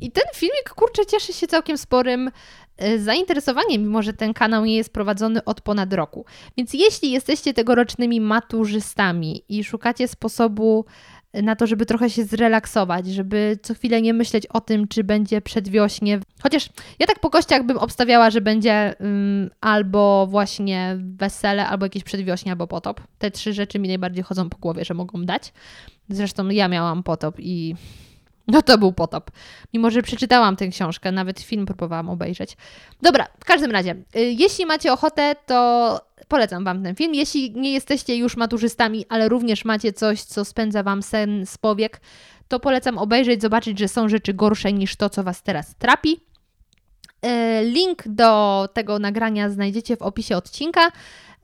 I 0.00 0.10
ten 0.10 0.24
filmik, 0.34 0.70
kurczę, 0.70 1.06
cieszy 1.06 1.32
się 1.32 1.46
całkiem 1.46 1.78
sporym 1.78 2.30
e, 2.76 2.98
zainteresowaniem, 2.98 3.82
mimo 3.82 4.02
że 4.02 4.12
ten 4.12 4.34
kanał 4.34 4.64
nie 4.64 4.76
jest 4.76 4.92
prowadzony 4.92 5.44
od 5.44 5.60
ponad 5.60 5.92
roku. 5.92 6.24
Więc 6.56 6.74
jeśli 6.74 7.10
jesteście 7.10 7.54
tegorocznymi 7.54 8.20
maturzystami 8.20 9.44
i 9.48 9.64
szukacie 9.64 10.08
sposobu 10.08 10.84
na 11.42 11.56
to, 11.56 11.66
żeby 11.66 11.86
trochę 11.86 12.10
się 12.10 12.24
zrelaksować, 12.24 13.06
żeby 13.06 13.58
co 13.62 13.74
chwilę 13.74 14.02
nie 14.02 14.14
myśleć 14.14 14.46
o 14.46 14.60
tym, 14.60 14.88
czy 14.88 15.04
będzie 15.04 15.40
przedwiośnie. 15.40 16.20
Chociaż 16.42 16.68
ja 16.98 17.06
tak 17.06 17.20
po 17.20 17.30
kościach 17.30 17.66
bym 17.66 17.78
obstawiała, 17.78 18.30
że 18.30 18.40
będzie 18.40 18.94
um, 19.00 19.50
albo 19.60 20.26
właśnie 20.26 20.96
wesele, 21.00 21.66
albo 21.66 21.86
jakieś 21.86 22.04
przedwiośnie, 22.04 22.52
albo 22.52 22.66
potop. 22.66 23.00
Te 23.18 23.30
trzy 23.30 23.52
rzeczy 23.52 23.78
mi 23.78 23.88
najbardziej 23.88 24.24
chodzą 24.24 24.50
po 24.50 24.58
głowie, 24.58 24.84
że 24.84 24.94
mogą 24.94 25.24
dać. 25.24 25.52
Zresztą 26.08 26.48
ja 26.48 26.68
miałam 26.68 27.02
potop 27.02 27.36
i 27.38 27.74
no 28.48 28.62
to 28.62 28.78
był 28.78 28.92
potop. 28.92 29.30
Mimo, 29.74 29.90
że 29.90 30.02
przeczytałam 30.02 30.56
tę 30.56 30.68
książkę, 30.68 31.12
nawet 31.12 31.40
film 31.40 31.66
próbowałam 31.66 32.10
obejrzeć. 32.10 32.56
Dobra, 33.02 33.26
w 33.40 33.44
każdym 33.44 33.70
razie, 33.70 33.90
y, 34.16 34.20
jeśli 34.20 34.66
macie 34.66 34.92
ochotę, 34.92 35.34
to 35.46 36.00
polecam 36.28 36.64
Wam 36.64 36.82
ten 36.82 36.94
film. 36.94 37.14
Jeśli 37.14 37.52
nie 37.52 37.72
jesteście 37.72 38.16
już 38.16 38.36
maturzystami, 38.36 39.06
ale 39.08 39.28
również 39.28 39.64
macie 39.64 39.92
coś, 39.92 40.22
co 40.22 40.44
spędza 40.44 40.82
Wam 40.82 41.02
sen 41.02 41.46
z 41.46 41.58
powiek, 41.58 42.00
to 42.48 42.60
polecam 42.60 42.98
obejrzeć, 42.98 43.42
zobaczyć, 43.42 43.78
że 43.78 43.88
są 43.88 44.08
rzeczy 44.08 44.34
gorsze 44.34 44.72
niż 44.72 44.96
to, 44.96 45.10
co 45.10 45.22
Was 45.22 45.42
teraz 45.42 45.74
trapi. 45.74 46.20
Y, 47.26 47.64
link 47.64 48.02
do 48.06 48.68
tego 48.72 48.98
nagrania 48.98 49.50
znajdziecie 49.50 49.96
w 49.96 50.02
opisie 50.02 50.36
odcinka, 50.36 50.86
y, 50.88 50.90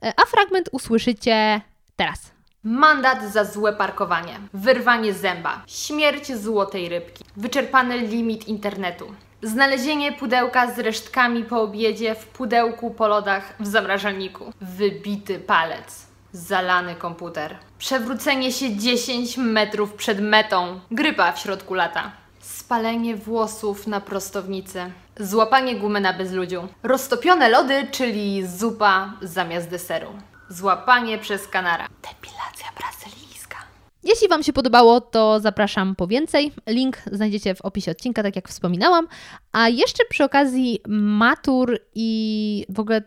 a 0.01 0.25
fragment 0.27 0.69
usłyszycie 0.71 1.61
teraz. 1.95 2.31
Mandat 2.63 3.31
za 3.33 3.45
złe 3.45 3.73
parkowanie, 3.73 4.39
wyrwanie 4.53 5.13
zęba, 5.13 5.63
śmierć 5.67 6.35
złotej 6.35 6.89
rybki, 6.89 7.23
wyczerpany 7.37 7.97
limit 7.97 8.47
internetu, 8.47 9.05
znalezienie 9.43 10.11
pudełka 10.11 10.71
z 10.73 10.79
resztkami 10.79 11.43
po 11.43 11.61
obiedzie 11.61 12.15
w 12.15 12.27
pudełku 12.27 12.91
po 12.91 13.07
lodach 13.07 13.53
w 13.59 13.67
zamrażalniku, 13.67 14.53
wybity 14.61 15.39
palec, 15.39 16.05
zalany 16.33 16.95
komputer, 16.95 17.57
przewrócenie 17.77 18.51
się 18.51 18.77
10 18.77 19.37
metrów 19.37 19.93
przed 19.93 20.19
metą, 20.19 20.79
grypa 20.91 21.31
w 21.31 21.39
środku 21.39 21.73
lata, 21.73 22.11
spalenie 22.39 23.15
włosów 23.15 23.87
na 23.87 24.01
prostownicy, 24.01 24.91
złapanie 25.19 25.75
gumy 25.75 26.01
na 26.01 26.13
bezludziu, 26.13 26.67
roztopione 26.83 27.49
lody, 27.49 27.87
czyli 27.91 28.47
zupa 28.47 29.13
zamiast 29.21 29.69
deseru. 29.69 30.13
Złapanie 30.51 31.17
przez 31.17 31.47
kanara. 31.47 31.87
Depilacja 31.87 32.65
brazylijska. 32.79 33.57
Jeśli 34.03 34.27
Wam 34.27 34.43
się 34.43 34.53
podobało, 34.53 35.01
to 35.01 35.39
zapraszam 35.39 35.95
po 35.95 36.07
więcej. 36.07 36.51
Link 36.67 36.97
znajdziecie 37.11 37.55
w 37.55 37.61
opisie 37.61 37.91
odcinka, 37.91 38.23
tak 38.23 38.35
jak 38.35 38.49
wspominałam. 38.49 39.07
A 39.51 39.69
jeszcze 39.69 40.03
przy 40.09 40.23
okazji 40.23 40.81
matur 40.87 41.79
i 41.95 42.65
w 42.69 42.79
ogóle 42.79 43.01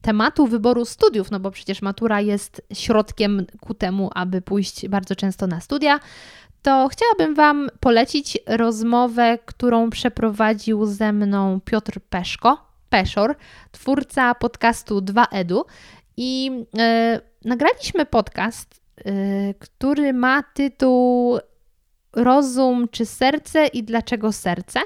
tematu 0.00 0.46
wyboru 0.46 0.84
studiów, 0.84 1.30
no 1.30 1.40
bo 1.40 1.50
przecież 1.50 1.82
matura 1.82 2.20
jest 2.20 2.62
środkiem 2.72 3.46
ku 3.60 3.74
temu, 3.74 4.10
aby 4.14 4.42
pójść 4.42 4.88
bardzo 4.88 5.16
często 5.16 5.46
na 5.46 5.60
studia, 5.60 6.00
to 6.62 6.88
chciałabym 6.88 7.34
Wam 7.34 7.70
polecić 7.80 8.38
rozmowę, 8.46 9.38
którą 9.46 9.90
przeprowadził 9.90 10.86
ze 10.86 11.12
mną 11.12 11.60
Piotr 11.64 12.00
Peszko, 12.00 12.70
Peszor, 12.90 13.36
twórca 13.72 14.34
podcastu 14.34 15.00
2EDU. 15.00 15.62
I 16.22 16.50
e, 16.78 17.20
nagraliśmy 17.44 18.06
podcast, 18.06 18.80
e, 18.98 19.54
który 19.54 20.12
ma 20.12 20.42
tytuł 20.42 21.38
Rozum 22.12 22.88
czy 22.88 23.06
serce 23.06 23.66
i 23.66 23.82
dlaczego 23.82 24.32
serce. 24.32 24.80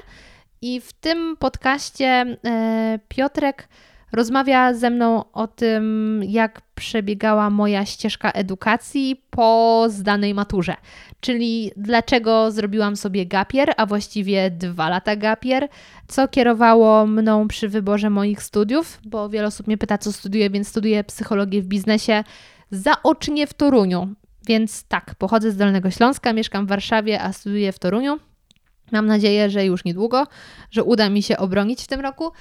I 0.61 0.81
w 0.81 0.93
tym 0.93 1.37
podcaście 1.39 2.05
e, 2.05 2.99
Piotrek 3.07 3.67
rozmawia 4.11 4.73
ze 4.73 4.89
mną 4.89 5.31
o 5.31 5.47
tym, 5.47 6.21
jak 6.27 6.61
przebiegała 6.75 7.49
moja 7.49 7.85
ścieżka 7.85 8.31
edukacji 8.31 9.23
po 9.29 9.85
zdanej 9.89 10.33
maturze. 10.33 10.75
Czyli 11.25 11.71
dlaczego 11.77 12.51
zrobiłam 12.51 12.95
sobie 12.95 13.25
gapier, 13.25 13.73
a 13.77 13.85
właściwie 13.85 14.51
dwa 14.51 14.89
lata 14.89 15.15
gapier, 15.15 15.67
co 16.07 16.27
kierowało 16.27 17.07
mną 17.07 17.47
przy 17.47 17.69
wyborze 17.69 18.09
moich 18.09 18.43
studiów, 18.43 18.99
bo 19.05 19.29
wiele 19.29 19.47
osób 19.47 19.67
mnie 19.67 19.77
pyta, 19.77 19.97
co 19.97 20.13
studiuję, 20.13 20.49
więc 20.49 20.67
studiuję 20.67 21.03
psychologię 21.03 21.61
w 21.61 21.65
biznesie 21.65 22.23
zaocznie 22.71 23.47
w 23.47 23.53
Toruniu. 23.53 24.07
Więc 24.47 24.83
tak, 24.83 25.15
pochodzę 25.15 25.51
z 25.51 25.57
Dolnego 25.57 25.91
Śląska, 25.91 26.33
mieszkam 26.33 26.65
w 26.65 26.69
Warszawie, 26.69 27.21
a 27.21 27.33
studiuję 27.33 27.71
w 27.71 27.79
Toruniu. 27.79 28.19
Mam 28.91 29.05
nadzieję, 29.05 29.49
że 29.49 29.65
już 29.65 29.85
niedługo, 29.85 30.27
że 30.71 30.83
uda 30.83 31.09
mi 31.09 31.23
się 31.23 31.37
obronić 31.37 31.83
w 31.83 31.87
tym 31.87 31.99
roku. 31.99 32.31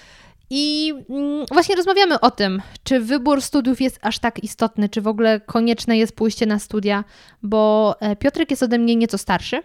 I 0.50 0.94
mm, 1.10 1.46
właśnie 1.52 1.76
rozmawiamy 1.76 2.20
o 2.20 2.30
tym, 2.30 2.62
czy 2.84 3.00
wybór 3.00 3.42
studiów 3.42 3.80
jest 3.80 3.98
aż 4.02 4.18
tak 4.18 4.44
istotny, 4.44 4.88
czy 4.88 5.00
w 5.00 5.06
ogóle 5.06 5.40
konieczne 5.40 5.98
jest 5.98 6.16
pójście 6.16 6.46
na 6.46 6.58
studia, 6.58 7.04
bo 7.42 7.94
e, 8.00 8.16
Piotrek 8.16 8.50
jest 8.50 8.62
ode 8.62 8.78
mnie 8.78 8.96
nieco 8.96 9.18
starszy, 9.18 9.62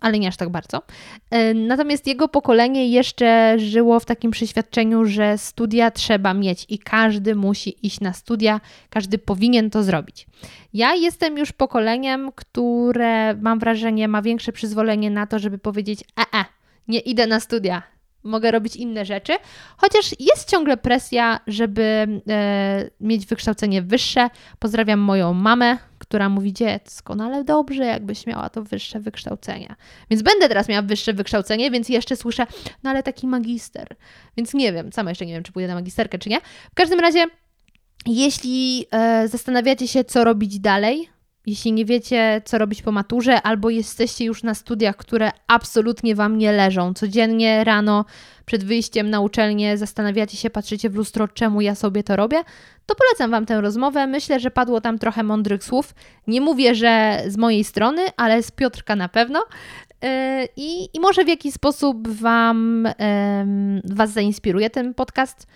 ale 0.00 0.18
nie 0.18 0.28
aż 0.28 0.36
tak 0.36 0.48
bardzo. 0.48 0.82
E, 1.30 1.54
natomiast 1.54 2.06
jego 2.06 2.28
pokolenie 2.28 2.88
jeszcze 2.88 3.58
żyło 3.58 4.00
w 4.00 4.04
takim 4.04 4.30
przeświadczeniu, 4.30 5.04
że 5.04 5.38
studia 5.38 5.90
trzeba 5.90 6.34
mieć 6.34 6.66
i 6.68 6.78
każdy 6.78 7.34
musi 7.34 7.86
iść 7.86 8.00
na 8.00 8.12
studia, 8.12 8.60
każdy 8.90 9.18
powinien 9.18 9.70
to 9.70 9.82
zrobić. 9.82 10.26
Ja 10.72 10.94
jestem 10.94 11.38
już 11.38 11.52
pokoleniem, 11.52 12.32
które 12.34 13.34
mam 13.34 13.58
wrażenie 13.58 14.08
ma 14.08 14.22
większe 14.22 14.52
przyzwolenie 14.52 15.10
na 15.10 15.26
to, 15.26 15.38
żeby 15.38 15.58
powiedzieć: 15.58 16.00
e, 16.00 16.38
e, 16.38 16.44
nie 16.88 16.98
idę 16.98 17.26
na 17.26 17.40
studia, 17.40 17.82
mogę 18.26 18.50
robić 18.50 18.76
inne 18.76 19.04
rzeczy, 19.04 19.32
chociaż 19.76 20.14
jest 20.20 20.50
ciągle 20.50 20.76
presja, 20.76 21.40
żeby 21.46 22.06
e, 22.28 22.90
mieć 23.00 23.26
wykształcenie 23.26 23.82
wyższe. 23.82 24.30
Pozdrawiam 24.58 25.00
moją 25.00 25.32
mamę, 25.32 25.78
która 25.98 26.28
mówi 26.28 26.52
dziecko, 26.52 27.14
no 27.14 27.24
ale 27.24 27.44
dobrze, 27.44 27.84
jakbyś 27.84 28.26
miała 28.26 28.48
to 28.50 28.62
wyższe 28.62 29.00
wykształcenie. 29.00 29.74
Więc 30.10 30.22
będę 30.22 30.48
teraz 30.48 30.68
miała 30.68 30.82
wyższe 30.82 31.12
wykształcenie, 31.12 31.70
więc 31.70 31.88
jeszcze 31.88 32.16
słyszę, 32.16 32.46
no 32.82 32.90
ale 32.90 33.02
taki 33.02 33.26
magister. 33.26 33.96
Więc 34.36 34.54
nie 34.54 34.72
wiem, 34.72 34.92
sama 34.92 35.10
jeszcze 35.10 35.26
nie 35.26 35.32
wiem, 35.32 35.42
czy 35.42 35.52
pójdę 35.52 35.68
na 35.68 35.74
magisterkę, 35.74 36.18
czy 36.18 36.28
nie. 36.28 36.40
W 36.70 36.74
każdym 36.74 37.00
razie, 37.00 37.24
jeśli 38.06 38.86
e, 38.90 39.28
zastanawiacie 39.28 39.88
się, 39.88 40.04
co 40.04 40.24
robić 40.24 40.60
dalej, 40.60 41.08
jeśli 41.46 41.72
nie 41.72 41.84
wiecie, 41.84 42.42
co 42.44 42.58
robić 42.58 42.82
po 42.82 42.92
maturze, 42.92 43.42
albo 43.42 43.70
jesteście 43.70 44.24
już 44.24 44.42
na 44.42 44.54
studiach, 44.54 44.96
które 44.96 45.30
absolutnie 45.46 46.14
Wam 46.14 46.38
nie 46.38 46.52
leżą, 46.52 46.94
codziennie 46.94 47.64
rano 47.64 48.04
przed 48.46 48.64
wyjściem 48.64 49.10
na 49.10 49.20
uczelnię 49.20 49.78
zastanawiacie 49.78 50.36
się, 50.36 50.50
patrzycie 50.50 50.90
w 50.90 50.94
lustro, 50.94 51.28
czemu 51.28 51.60
ja 51.60 51.74
sobie 51.74 52.02
to 52.02 52.16
robię, 52.16 52.42
to 52.86 52.94
polecam 52.94 53.30
Wam 53.30 53.46
tę 53.46 53.60
rozmowę. 53.60 54.06
Myślę, 54.06 54.40
że 54.40 54.50
padło 54.50 54.80
tam 54.80 54.98
trochę 54.98 55.22
mądrych 55.22 55.64
słów. 55.64 55.94
Nie 56.26 56.40
mówię, 56.40 56.74
że 56.74 57.22
z 57.26 57.36
mojej 57.36 57.64
strony, 57.64 58.02
ale 58.16 58.42
z 58.42 58.50
Piotrka 58.50 58.96
na 58.96 59.08
pewno. 59.08 59.44
Yy, 60.02 60.08
I, 60.56 60.88
i 60.96 61.00
może 61.00 61.24
w 61.24 61.28
jakiś 61.28 61.54
sposób 61.54 62.08
Wam, 62.08 62.88
Was 63.84 64.10
zainspiruje 64.10 64.70
ten 64.70 64.94
podcast. 64.94 65.46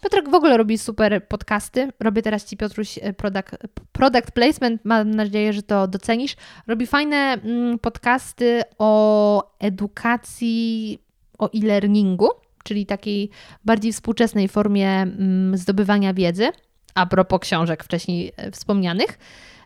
Piotrek 0.00 0.28
w 0.28 0.34
ogóle 0.34 0.56
robi 0.56 0.78
super 0.78 1.28
podcasty. 1.28 1.88
Robię 2.00 2.22
teraz 2.22 2.44
Ci, 2.44 2.56
Piotruś, 2.56 2.98
e, 3.02 3.12
product, 3.12 3.56
product 3.92 4.30
placement. 4.30 4.84
Mam 4.84 5.10
nadzieję, 5.10 5.52
że 5.52 5.62
to 5.62 5.88
docenisz. 5.88 6.36
Robi 6.66 6.86
fajne 6.86 7.16
mm, 7.16 7.78
podcasty 7.78 8.62
o 8.78 9.56
edukacji, 9.58 10.98
o 11.38 11.50
e-learningu, 11.52 12.28
czyli 12.64 12.86
takiej 12.86 13.30
bardziej 13.64 13.92
współczesnej 13.92 14.48
formie 14.48 14.90
mm, 14.90 15.56
zdobywania 15.56 16.14
wiedzy. 16.14 16.48
A 16.94 17.06
propos 17.06 17.40
książek 17.40 17.84
wcześniej 17.84 18.32
e, 18.36 18.50
wspomnianych. 18.50 19.18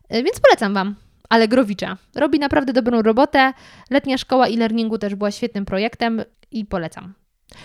E, 0.09 0.23
więc 0.23 0.41
polecam 0.41 0.75
Wam. 0.75 0.95
Allegrowicza. 1.29 1.97
Robi 2.15 2.39
naprawdę 2.39 2.73
dobrą 2.73 3.03
robotę. 3.03 3.53
Letnia 3.91 4.19
szkoła 4.19 4.47
e-learningu 4.47 4.99
też 4.99 5.15
była 5.15 5.31
świetnym 5.31 5.65
projektem 5.65 6.23
i 6.51 6.65
polecam. 6.65 7.15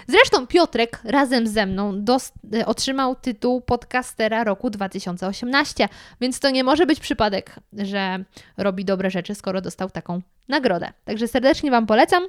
Zresztą 0.07 0.47
Piotrek 0.47 0.99
razem 1.03 1.47
ze 1.47 1.65
mną 1.65 2.05
e, 2.53 2.65
otrzymał 2.65 3.15
tytuł 3.15 3.61
podcastera 3.61 4.43
roku 4.43 4.69
2018, 4.69 5.89
więc 6.21 6.39
to 6.39 6.49
nie 6.49 6.63
może 6.63 6.85
być 6.85 6.99
przypadek, 6.99 7.55
że 7.73 8.23
robi 8.57 8.85
dobre 8.85 9.11
rzeczy, 9.11 9.35
skoro 9.35 9.61
dostał 9.61 9.89
taką 9.89 10.21
nagrodę. 10.47 10.93
Także 11.05 11.27
serdecznie 11.27 11.71
Wam 11.71 11.85
polecam. 11.87 12.27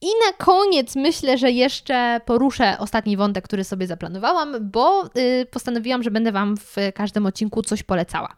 I 0.00 0.06
na 0.06 0.32
koniec 0.44 0.96
myślę, 0.96 1.38
że 1.38 1.50
jeszcze 1.50 2.20
poruszę 2.26 2.76
ostatni 2.78 3.16
wątek, 3.16 3.44
który 3.44 3.64
sobie 3.64 3.86
zaplanowałam, 3.86 4.56
bo 4.60 5.04
yy, 5.14 5.46
postanowiłam, 5.50 6.02
że 6.02 6.10
będę 6.10 6.32
Wam 6.32 6.56
w 6.56 6.76
każdym 6.94 7.26
odcinku 7.26 7.62
coś 7.62 7.82
polecała. 7.82 8.36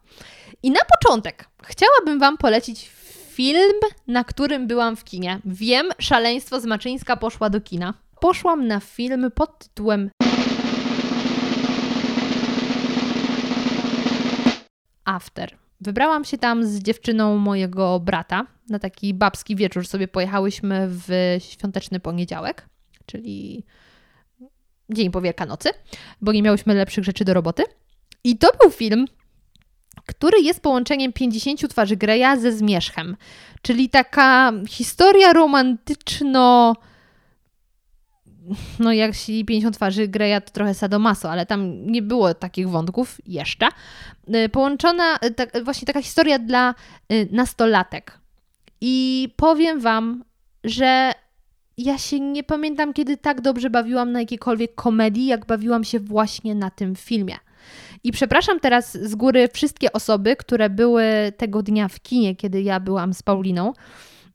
I 0.62 0.70
na 0.70 0.80
początek 0.94 1.48
chciałabym 1.64 2.18
Wam 2.18 2.36
polecić 2.36 2.90
film, 3.38 3.80
na 4.06 4.24
którym 4.24 4.66
byłam 4.66 4.96
w 4.96 5.04
kinie. 5.04 5.40
Wiem, 5.44 5.88
szaleństwo 5.98 6.60
z 6.60 6.64
Maczyńska 6.64 7.16
poszła 7.16 7.50
do 7.50 7.60
kina. 7.60 7.94
Poszłam 8.20 8.66
na 8.66 8.80
film 8.80 9.30
pod 9.34 9.58
tytułem 9.58 10.10
After. 15.04 15.56
Wybrałam 15.80 16.24
się 16.24 16.38
tam 16.38 16.64
z 16.64 16.78
dziewczyną 16.82 17.36
mojego 17.36 18.00
brata 18.00 18.46
na 18.68 18.78
taki 18.78 19.14
babski 19.14 19.56
wieczór. 19.56 19.86
Sobie 19.86 20.08
pojechałyśmy 20.08 20.86
w 20.88 21.36
świąteczny 21.38 22.00
poniedziałek, 22.00 22.68
czyli 23.06 23.64
dzień 24.90 25.10
po 25.10 25.20
Wielkanocy, 25.20 25.70
bo 26.20 26.32
nie 26.32 26.42
miałyśmy 26.42 26.74
lepszych 26.74 27.04
rzeczy 27.04 27.24
do 27.24 27.34
roboty. 27.34 27.62
I 28.24 28.38
to 28.38 28.48
był 28.60 28.70
film, 28.70 29.06
który 30.06 30.40
jest 30.40 30.60
połączeniem 30.60 31.12
50 31.12 31.68
twarzy 31.68 31.96
Greya 31.96 32.40
ze 32.40 32.52
Zmierzchem, 32.52 33.16
czyli 33.62 33.88
taka 33.88 34.52
historia 34.68 35.32
romantyczno 35.32 36.74
no 38.78 38.92
jak 38.92 39.14
się 39.14 39.44
50 39.44 39.76
twarzy 39.76 40.08
Greya 40.08 40.40
to 40.44 40.52
trochę 40.52 40.74
sadomaso, 40.74 41.30
ale 41.30 41.46
tam 41.46 41.86
nie 41.86 42.02
było 42.02 42.34
takich 42.34 42.68
wątków 42.68 43.20
jeszcze. 43.26 43.68
Y, 44.34 44.48
połączona, 44.48 45.16
y, 45.24 45.30
tak, 45.30 45.64
właśnie 45.64 45.86
taka 45.86 46.02
historia 46.02 46.38
dla 46.38 46.74
y, 47.12 47.28
nastolatek. 47.32 48.18
I 48.80 49.28
powiem 49.36 49.80
Wam, 49.80 50.24
że 50.64 51.12
ja 51.78 51.98
się 51.98 52.20
nie 52.20 52.44
pamiętam, 52.44 52.92
kiedy 52.92 53.16
tak 53.16 53.40
dobrze 53.40 53.70
bawiłam 53.70 54.12
na 54.12 54.20
jakiejkolwiek 54.20 54.74
komedii, 54.74 55.26
jak 55.26 55.46
bawiłam 55.46 55.84
się 55.84 56.00
właśnie 56.00 56.54
na 56.54 56.70
tym 56.70 56.96
filmie. 56.96 57.36
I 58.04 58.12
przepraszam 58.12 58.60
teraz 58.60 58.92
z 58.92 59.14
góry 59.14 59.48
wszystkie 59.52 59.92
osoby, 59.92 60.36
które 60.36 60.70
były 60.70 61.04
tego 61.36 61.62
dnia 61.62 61.88
w 61.88 62.00
kinie, 62.00 62.36
kiedy 62.36 62.62
ja 62.62 62.80
byłam 62.80 63.14
z 63.14 63.22
Pauliną 63.22 63.72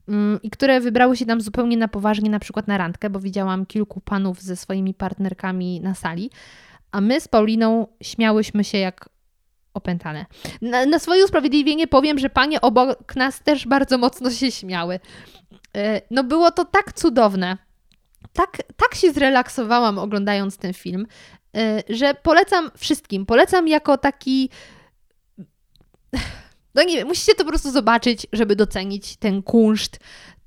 mm, 0.08 0.40
i 0.44 0.50
które 0.50 0.80
wybrały 0.80 1.18
się 1.18 1.26
tam 1.26 1.42
zupełnie 1.42 1.78
na 1.78 1.88
poważnie, 1.88 2.30
na 2.30 2.40
przykład 2.40 2.68
na 2.68 2.78
randkę, 2.78 3.10
bo 3.10 3.20
widziałam 3.20 3.66
kilku 3.66 4.02
panów 4.02 4.42
ze 4.42 4.56
swoimi 4.56 4.94
partnerkami 4.94 5.82
na 5.82 5.96
sali, 5.96 6.30
a 6.92 7.02
my 7.02 7.22
z 7.22 7.28
Pauliną 7.28 7.88
śmiałyśmy 8.02 8.64
się 8.64 8.78
jak 8.78 9.10
opętane. 9.74 10.26
Na, 10.62 10.86
na 10.86 11.00
swoje 11.00 11.24
usprawiedliwienie 11.24 11.88
powiem, 11.88 12.20
że 12.20 12.30
panie 12.30 12.62
obok 12.62 13.16
nas 13.16 13.44
też 13.44 13.68
bardzo 13.68 13.98
mocno 13.98 14.32
się 14.32 14.52
śmiały. 14.52 15.00
E, 15.78 16.02
no 16.12 16.24
było 16.24 16.52
to 16.52 16.66
tak 16.66 16.94
cudowne. 16.94 17.58
Tak, 18.34 18.58
tak 18.78 18.96
się 18.96 19.12
zrelaksowałam 19.12 20.00
oglądając 20.00 20.58
ten 20.58 20.74
film. 20.74 21.08
Y, 21.58 21.96
że 21.96 22.14
polecam 22.14 22.72
wszystkim. 22.78 23.26
Polecam 23.26 23.68
jako 23.68 23.98
taki. 23.98 24.50
No 26.76 26.84
nie 26.84 26.98
wiem, 26.98 27.08
musicie 27.08 27.36
to 27.36 27.44
po 27.44 27.50
prostu 27.50 27.72
zobaczyć, 27.72 28.28
żeby 28.34 28.56
docenić 28.56 29.18
ten 29.18 29.44
kunszt, 29.44 30.00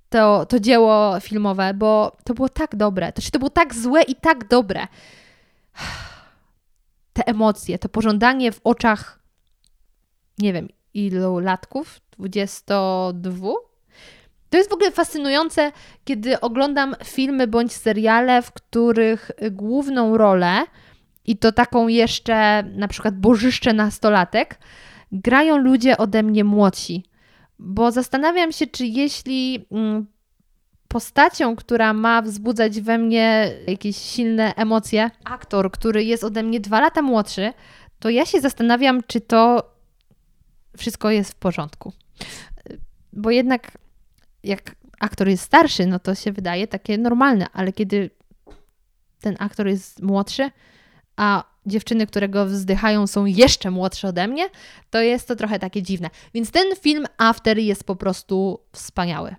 to, 0.08 0.46
to 0.46 0.60
dzieło 0.60 1.20
filmowe, 1.20 1.74
bo 1.74 2.16
to 2.24 2.34
było 2.34 2.48
tak 2.48 2.76
dobre. 2.76 3.12
To, 3.12 3.22
to 3.32 3.38
było 3.38 3.50
tak 3.50 3.74
złe 3.74 4.02
i 4.02 4.14
tak 4.14 4.48
dobre. 4.48 4.86
Te 7.12 7.26
emocje, 7.26 7.78
to 7.78 7.88
pożądanie 7.88 8.52
w 8.52 8.60
oczach, 8.64 9.18
nie 10.38 10.52
wiem, 10.52 10.68
ilu 10.94 11.38
latków? 11.38 12.00
22? 12.18 13.48
To 14.50 14.58
jest 14.58 14.70
w 14.70 14.72
ogóle 14.72 14.90
fascynujące, 14.90 15.72
kiedy 16.04 16.40
oglądam 16.40 16.96
filmy 17.04 17.46
bądź 17.46 17.72
seriale, 17.72 18.42
w 18.42 18.52
których 18.52 19.30
główną 19.50 20.18
rolę 20.18 20.66
i 21.26 21.36
to 21.36 21.52
taką 21.52 21.88
jeszcze 21.88 22.62
na 22.62 22.88
przykład 22.88 23.18
bożyszcze 23.18 23.72
nastolatek, 23.72 24.58
grają 25.12 25.56
ludzie 25.56 25.96
ode 25.96 26.22
mnie 26.22 26.44
młodsi. 26.44 27.04
Bo 27.58 27.92
zastanawiam 27.92 28.52
się, 28.52 28.66
czy 28.66 28.86
jeśli 28.86 29.66
mm, 29.70 30.06
postacią, 30.88 31.56
która 31.56 31.92
ma 31.92 32.22
wzbudzać 32.22 32.80
we 32.80 32.98
mnie 32.98 33.52
jakieś 33.66 33.96
silne 33.96 34.54
emocje, 34.54 35.10
aktor, 35.24 35.70
który 35.70 36.04
jest 36.04 36.24
ode 36.24 36.42
mnie 36.42 36.60
dwa 36.60 36.80
lata 36.80 37.02
młodszy, 37.02 37.52
to 37.98 38.10
ja 38.10 38.26
się 38.26 38.40
zastanawiam, 38.40 39.02
czy 39.06 39.20
to 39.20 39.72
wszystko 40.76 41.10
jest 41.10 41.32
w 41.32 41.34
porządku. 41.34 41.92
Bo 43.12 43.30
jednak 43.30 43.78
jak 44.42 44.76
aktor 45.00 45.28
jest 45.28 45.42
starszy, 45.42 45.86
no 45.86 45.98
to 45.98 46.14
się 46.14 46.32
wydaje 46.32 46.66
takie 46.66 46.98
normalne, 46.98 47.46
ale 47.52 47.72
kiedy 47.72 48.10
ten 49.20 49.36
aktor 49.38 49.66
jest 49.66 50.02
młodszy, 50.02 50.50
a 51.16 51.44
dziewczyny, 51.66 52.06
które 52.06 52.28
go 52.28 52.46
wzdychają, 52.46 53.06
są 53.06 53.24
jeszcze 53.24 53.70
młodsze 53.70 54.08
ode 54.08 54.28
mnie, 54.28 54.48
to 54.90 55.00
jest 55.00 55.28
to 55.28 55.36
trochę 55.36 55.58
takie 55.58 55.82
dziwne. 55.82 56.10
Więc 56.34 56.50
ten 56.50 56.76
film 56.80 57.06
After 57.18 57.58
jest 57.58 57.84
po 57.84 57.96
prostu 57.96 58.60
wspaniały. 58.72 59.34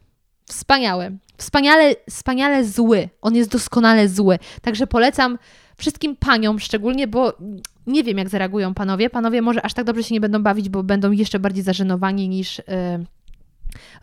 Wspaniały. 0.46 1.18
Wspaniale, 1.38 1.96
wspaniale 2.10 2.66
zły. 2.66 3.10
On 3.22 3.36
jest 3.36 3.52
doskonale 3.52 4.10
zły. 4.10 4.40
Także 4.62 4.88
polecam 4.88 5.38
wszystkim 5.78 6.16
paniom 6.16 6.60
szczególnie, 6.60 7.08
bo 7.08 7.34
nie 7.88 8.04
wiem, 8.04 8.18
jak 8.18 8.30
zareagują 8.30 8.74
panowie. 8.74 9.10
Panowie 9.10 9.42
może 9.42 9.66
aż 9.66 9.74
tak 9.74 9.86
dobrze 9.86 10.04
się 10.04 10.16
nie 10.16 10.22
będą 10.22 10.44
bawić, 10.44 10.70
bo 10.70 10.84
będą 10.84 11.12
jeszcze 11.12 11.40
bardziej 11.40 11.64
zażenowani 11.64 12.30
niż. 12.30 12.58
Yy, 12.58 12.64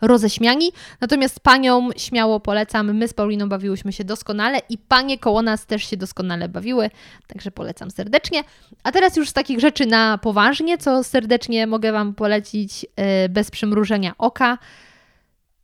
roześmiani. 0.01 0.71
Natomiast 1.01 1.39
paniom 1.39 1.91
śmiało 1.97 2.39
polecam. 2.39 2.93
My 2.93 3.07
z 3.07 3.13
Pauliną 3.13 3.49
bawiłyśmy 3.49 3.93
się 3.93 4.03
doskonale 4.03 4.59
i 4.69 4.77
panie 4.77 5.19
koło 5.19 5.41
nas 5.41 5.65
też 5.65 5.89
się 5.89 5.97
doskonale 5.97 6.49
bawiły, 6.49 6.89
także 7.27 7.51
polecam 7.51 7.91
serdecznie. 7.91 8.43
A 8.83 8.91
teraz 8.91 9.15
już 9.15 9.29
z 9.29 9.33
takich 9.33 9.59
rzeczy 9.59 9.85
na 9.85 10.17
poważnie, 10.17 10.77
co 10.77 11.03
serdecznie 11.03 11.67
mogę 11.67 11.91
Wam 11.91 12.13
polecić 12.13 12.83
yy, 12.83 13.29
bez 13.29 13.51
przymrużenia 13.51 14.13
oka. 14.17 14.57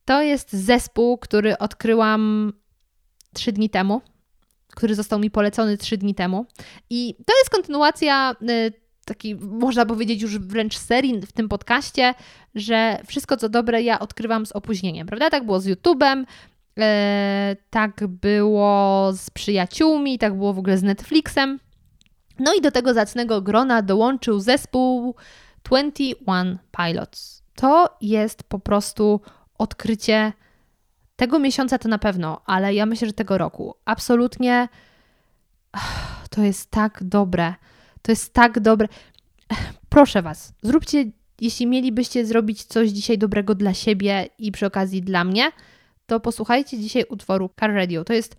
To 0.06 0.22
jest 0.22 0.54
zespół, 0.54 1.18
który 1.18 1.58
odkryłam 1.58 2.54
trzy 3.34 3.52
dni 3.52 3.70
temu, 3.70 4.02
który 4.68 4.96
został 4.96 5.20
mi 5.20 5.32
polecony 5.32 5.78
trzy 5.78 5.98
dni 5.98 6.16
temu. 6.16 6.46
I 6.90 7.16
to 7.26 7.34
jest 7.38 7.50
kontynuacja 7.50 8.36
y, 8.50 8.81
taki, 9.12 9.36
można 9.36 9.86
powiedzieć 9.86 10.22
już 10.22 10.40
wręcz 10.40 10.78
serii 10.78 11.22
w 11.22 11.32
tym 11.32 11.50
podcaście, 11.50 12.14
że 12.56 13.00
wszystko 13.08 13.38
co 13.38 13.50
dobre 13.50 13.82
ja 13.82 14.00
odkrywam 14.00 14.46
z 14.46 14.52
opóźnieniem, 14.52 15.08
prawda? 15.08 15.30
Tak 15.30 15.46
było 15.46 15.60
z 15.60 15.68
YouTube'em, 15.68 16.26
e, 16.80 17.56
tak 17.70 18.08
było 18.08 19.10
z 19.14 19.30
przyjaciółmi, 19.30 20.20
tak 20.20 20.38
było 20.38 20.54
w 20.54 20.60
ogóle 20.60 20.78
z 20.78 20.84
Netflixem. 20.84 21.60
No 22.40 22.54
i 22.54 22.62
do 22.62 22.72
tego 22.72 22.94
zacnego 22.94 23.42
grona 23.42 23.82
dołączył 23.82 24.40
zespół 24.40 25.16
21 25.64 26.58
Pilots. 26.78 27.44
To 27.56 27.98
jest 28.02 28.44
po 28.44 28.60
prostu 28.60 29.22
odkrycie 29.58 30.34
tego 31.16 31.40
miesiąca 31.40 31.78
to 31.78 31.90
na 31.90 31.98
pewno, 31.98 32.42
ale 32.46 32.74
ja 32.74 32.86
myślę, 32.86 33.08
że 33.08 33.14
tego 33.14 33.38
roku. 33.38 33.76
Absolutnie 33.86 34.68
to 36.30 36.42
jest 36.42 36.72
tak 36.72 37.04
dobre. 37.04 37.54
To 38.02 38.12
jest 38.12 38.34
tak 38.34 38.60
dobre. 38.60 38.88
Proszę 39.90 40.22
Was, 40.22 40.54
zróbcie 40.62 41.06
jeśli 41.42 41.68
mielibyście 41.68 42.26
zrobić 42.26 42.64
coś 42.64 42.90
dzisiaj 42.90 43.18
dobrego 43.18 43.56
dla 43.56 43.74
siebie 43.74 44.28
i 44.38 44.52
przy 44.52 44.66
okazji 44.66 45.02
dla 45.02 45.24
mnie, 45.24 45.52
to 46.06 46.20
posłuchajcie 46.20 46.80
dzisiaj 46.80 47.04
utworu 47.10 47.50
Car 47.60 47.74
Radio. 47.74 48.04
To 48.04 48.14
jest, 48.14 48.36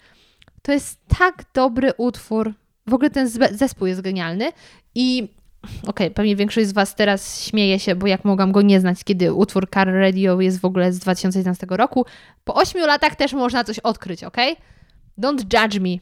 to 0.63 0.73
jest 0.73 1.01
tak 1.19 1.45
dobry 1.55 1.93
utwór. 1.97 2.55
W 2.87 2.95
ogóle 2.95 3.11
ten 3.11 3.29
zespół 3.53 3.87
jest 3.87 4.01
genialny 4.01 4.53
i 4.95 5.29
okej, 5.63 5.89
okay, 5.89 6.11
pewnie 6.11 6.37
większość 6.37 6.69
z 6.69 6.73
Was 6.73 6.95
teraz 6.95 7.45
śmieje 7.45 7.79
się, 7.79 7.95
bo 7.95 8.07
jak 8.07 8.25
mogłam 8.25 8.53
go 8.53 8.63
nie 8.63 8.81
znać, 8.81 9.05
kiedy 9.05 9.33
utwór 9.33 9.71
Car 9.71 9.89
Radio 9.93 10.41
jest 10.41 10.61
w 10.61 10.65
ogóle 10.65 10.93
z 10.93 10.99
2011 10.99 11.67
roku. 11.71 12.07
Po 12.45 12.55
8 12.55 12.87
latach 12.87 13.17
też 13.17 13.33
można 13.33 13.65
coś 13.65 13.79
odkryć, 13.79 14.25
ok? 14.25 14.37
Don't 15.19 15.63
judge 15.63 15.81
me. 15.81 15.97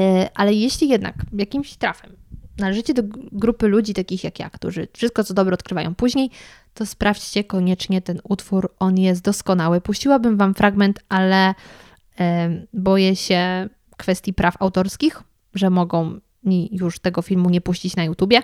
E, 0.00 0.28
ale 0.34 0.54
jeśli 0.54 0.88
jednak 0.88 1.14
jakimś 1.32 1.76
trafem 1.76 2.16
należycie 2.58 2.94
do 2.94 3.02
grupy 3.32 3.68
ludzi 3.68 3.94
takich 3.94 4.24
jak 4.24 4.38
ja, 4.38 4.50
którzy 4.50 4.88
wszystko 4.92 5.24
co 5.24 5.34
dobre 5.34 5.54
odkrywają 5.54 5.94
później, 5.94 6.30
to 6.74 6.86
sprawdźcie 6.86 7.44
koniecznie 7.44 8.02
ten 8.02 8.20
utwór. 8.24 8.74
On 8.78 8.98
jest 8.98 9.22
doskonały. 9.22 9.80
Puściłabym 9.80 10.36
Wam 10.36 10.54
fragment, 10.54 11.00
ale 11.08 11.54
boję 12.72 13.16
się 13.16 13.68
kwestii 13.96 14.34
praw 14.34 14.62
autorskich, 14.62 15.22
że 15.54 15.70
mogą 15.70 16.20
mi 16.44 16.68
już 16.72 16.98
tego 16.98 17.22
filmu 17.22 17.50
nie 17.50 17.60
puścić 17.60 17.96
na 17.96 18.04
YouTubie. 18.04 18.42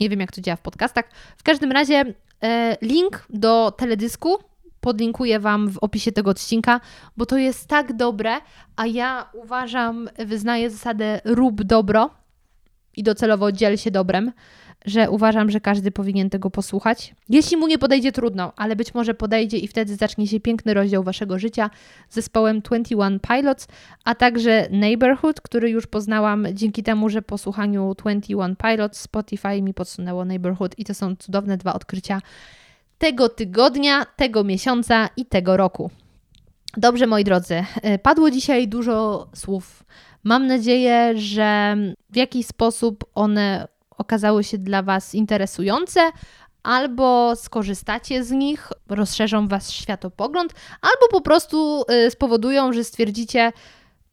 Nie 0.00 0.08
wiem, 0.08 0.20
jak 0.20 0.32
to 0.32 0.40
działa 0.40 0.56
w 0.56 0.60
podcastach. 0.60 1.04
W 1.36 1.42
każdym 1.42 1.72
razie 1.72 2.14
e, 2.42 2.76
link 2.82 3.26
do 3.30 3.70
teledysku 3.70 4.38
podlinkuję 4.80 5.40
Wam 5.40 5.70
w 5.70 5.78
opisie 5.78 6.12
tego 6.12 6.30
odcinka, 6.30 6.80
bo 7.16 7.26
to 7.26 7.38
jest 7.38 7.68
tak 7.68 7.96
dobre, 7.96 8.36
a 8.76 8.86
ja 8.86 9.30
uważam, 9.34 10.08
wyznaję 10.18 10.70
zasadę 10.70 11.20
rób 11.24 11.62
dobro 11.62 12.10
i 12.96 13.02
docelowo 13.02 13.52
dziel 13.52 13.76
się 13.76 13.90
dobrem 13.90 14.32
że 14.86 15.10
uważam, 15.10 15.50
że 15.50 15.60
każdy 15.60 15.90
powinien 15.90 16.30
tego 16.30 16.50
posłuchać. 16.50 17.14
Jeśli 17.28 17.56
mu 17.56 17.66
nie 17.66 17.78
podejdzie, 17.78 18.12
trudno, 18.12 18.52
ale 18.56 18.76
być 18.76 18.94
może 18.94 19.14
podejdzie 19.14 19.58
i 19.58 19.68
wtedy 19.68 19.96
zacznie 19.96 20.26
się 20.26 20.40
piękny 20.40 20.74
rozdział 20.74 21.02
waszego 21.02 21.38
życia 21.38 21.70
z 22.08 22.14
zespołem 22.14 22.60
21 22.60 23.20
Pilots, 23.20 23.68
a 24.04 24.14
także 24.14 24.68
Neighborhood, 24.70 25.40
który 25.40 25.70
już 25.70 25.86
poznałam 25.86 26.46
dzięki 26.52 26.82
temu, 26.82 27.08
że 27.08 27.22
po 27.22 27.38
słuchaniu 27.38 27.94
21 27.98 28.56
Pilots 28.56 29.00
Spotify 29.00 29.62
mi 29.62 29.74
podsunęło 29.74 30.24
Neighborhood 30.24 30.78
i 30.78 30.84
to 30.84 30.94
są 30.94 31.16
cudowne 31.16 31.56
dwa 31.56 31.74
odkrycia 31.74 32.22
tego 32.98 33.28
tygodnia, 33.28 34.04
tego 34.16 34.44
miesiąca 34.44 35.08
i 35.16 35.26
tego 35.26 35.56
roku. 35.56 35.90
Dobrze, 36.76 37.06
moi 37.06 37.24
drodzy, 37.24 37.64
e, 37.82 37.98
padło 37.98 38.30
dzisiaj 38.30 38.68
dużo 38.68 39.26
słów. 39.34 39.84
Mam 40.26 40.46
nadzieję, 40.46 41.12
że 41.16 41.76
w 42.10 42.16
jakiś 42.16 42.46
sposób 42.46 43.04
one 43.14 43.68
okazały 43.90 44.44
się 44.44 44.58
dla 44.58 44.82
Was 44.82 45.14
interesujące, 45.14 46.00
albo 46.62 47.36
skorzystacie 47.36 48.24
z 48.24 48.30
nich, 48.30 48.68
rozszerzą 48.88 49.48
Was 49.48 49.72
światopogląd, 49.72 50.54
albo 50.82 51.08
po 51.10 51.20
prostu 51.20 51.84
y, 52.06 52.10
spowodują, 52.10 52.72
że 52.72 52.84
stwierdzicie, 52.84 53.52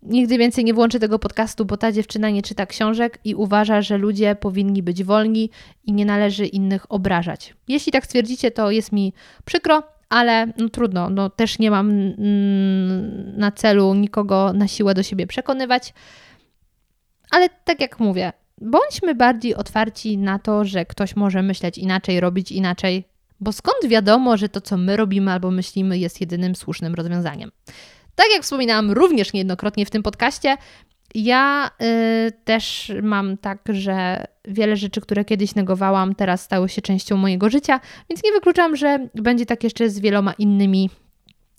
nigdy 0.02 0.38
więcej 0.38 0.64
nie 0.64 0.74
włączę 0.74 1.00
tego 1.00 1.20
podcastu, 1.20 1.66
bo 1.66 1.78
ta 1.78 1.92
dziewczyna 1.92 2.30
nie 2.30 2.42
czyta 2.42 2.66
książek 2.66 3.20
i 3.24 3.36
uważa, 3.36 3.82
że 3.82 3.98
ludzie 3.98 4.36
powinni 4.36 4.84
być 4.84 5.04
wolni 5.04 5.50
i 5.84 5.94
nie 5.94 6.06
należy 6.06 6.46
innych 6.46 6.92
obrażać. 6.92 7.56
Jeśli 7.68 7.92
tak 7.92 8.06
stwierdzicie, 8.06 8.52
to 8.52 8.72
jest 8.72 8.92
mi 8.92 9.14
przykro, 9.46 9.84
ale 10.14 10.48
no 10.58 10.70
trudno, 10.70 11.10
no 11.10 11.30
też 11.30 11.60
nie 11.60 11.72
mam 11.72 11.90
mm, 11.90 13.38
na 13.38 13.52
celu 13.52 13.94
nikogo 13.94 14.54
na 14.54 14.68
siłę 14.68 14.94
do 14.94 15.04
siebie 15.04 15.28
przekonywać. 15.28 15.94
Ale 17.32 17.50
tak 17.50 17.82
jak 17.82 18.00
mówię, 18.00 18.34
bądźmy 18.62 19.16
bardziej 19.16 19.56
otwarci 19.56 20.18
na 20.18 20.40
to, 20.40 20.66
że 20.66 20.86
ktoś 20.86 21.16
może 21.16 21.42
myśleć 21.42 21.78
inaczej, 21.78 22.20
robić 22.20 22.52
inaczej, 22.52 23.04
bo 23.40 23.52
skąd 23.52 23.86
wiadomo, 23.88 24.38
że 24.38 24.50
to, 24.50 24.62
co 24.62 24.78
my 24.78 24.98
robimy 24.98 25.32
albo 25.32 25.52
myślimy, 25.52 25.98
jest 25.98 26.22
jedynym 26.22 26.56
słusznym 26.56 26.96
rozwiązaniem. 26.96 27.52
Tak 28.16 28.26
jak 28.34 28.44
wspominałam 28.44 28.92
również 28.92 29.34
niejednokrotnie 29.34 29.86
w 29.86 29.90
tym 29.90 30.04
podcaście, 30.04 30.58
ja 31.16 31.72
y, 32.28 32.32
też 32.44 32.92
mam 33.04 33.38
tak, 33.38 33.60
że 33.70 34.26
wiele 34.46 34.76
rzeczy, 34.76 35.02
które 35.02 35.26
kiedyś 35.26 35.56
negowałam, 35.56 36.16
teraz 36.16 36.42
stały 36.42 36.70
się 36.70 36.82
częścią 36.82 37.18
mojego 37.18 37.50
życia, 37.50 37.80
więc 38.10 38.24
nie 38.24 38.32
wykluczam, 38.32 38.76
że 38.76 39.08
będzie 39.16 39.46
tak 39.46 39.64
jeszcze 39.64 39.90
z 39.90 40.00
wieloma 40.00 40.34
innymi 40.34 40.90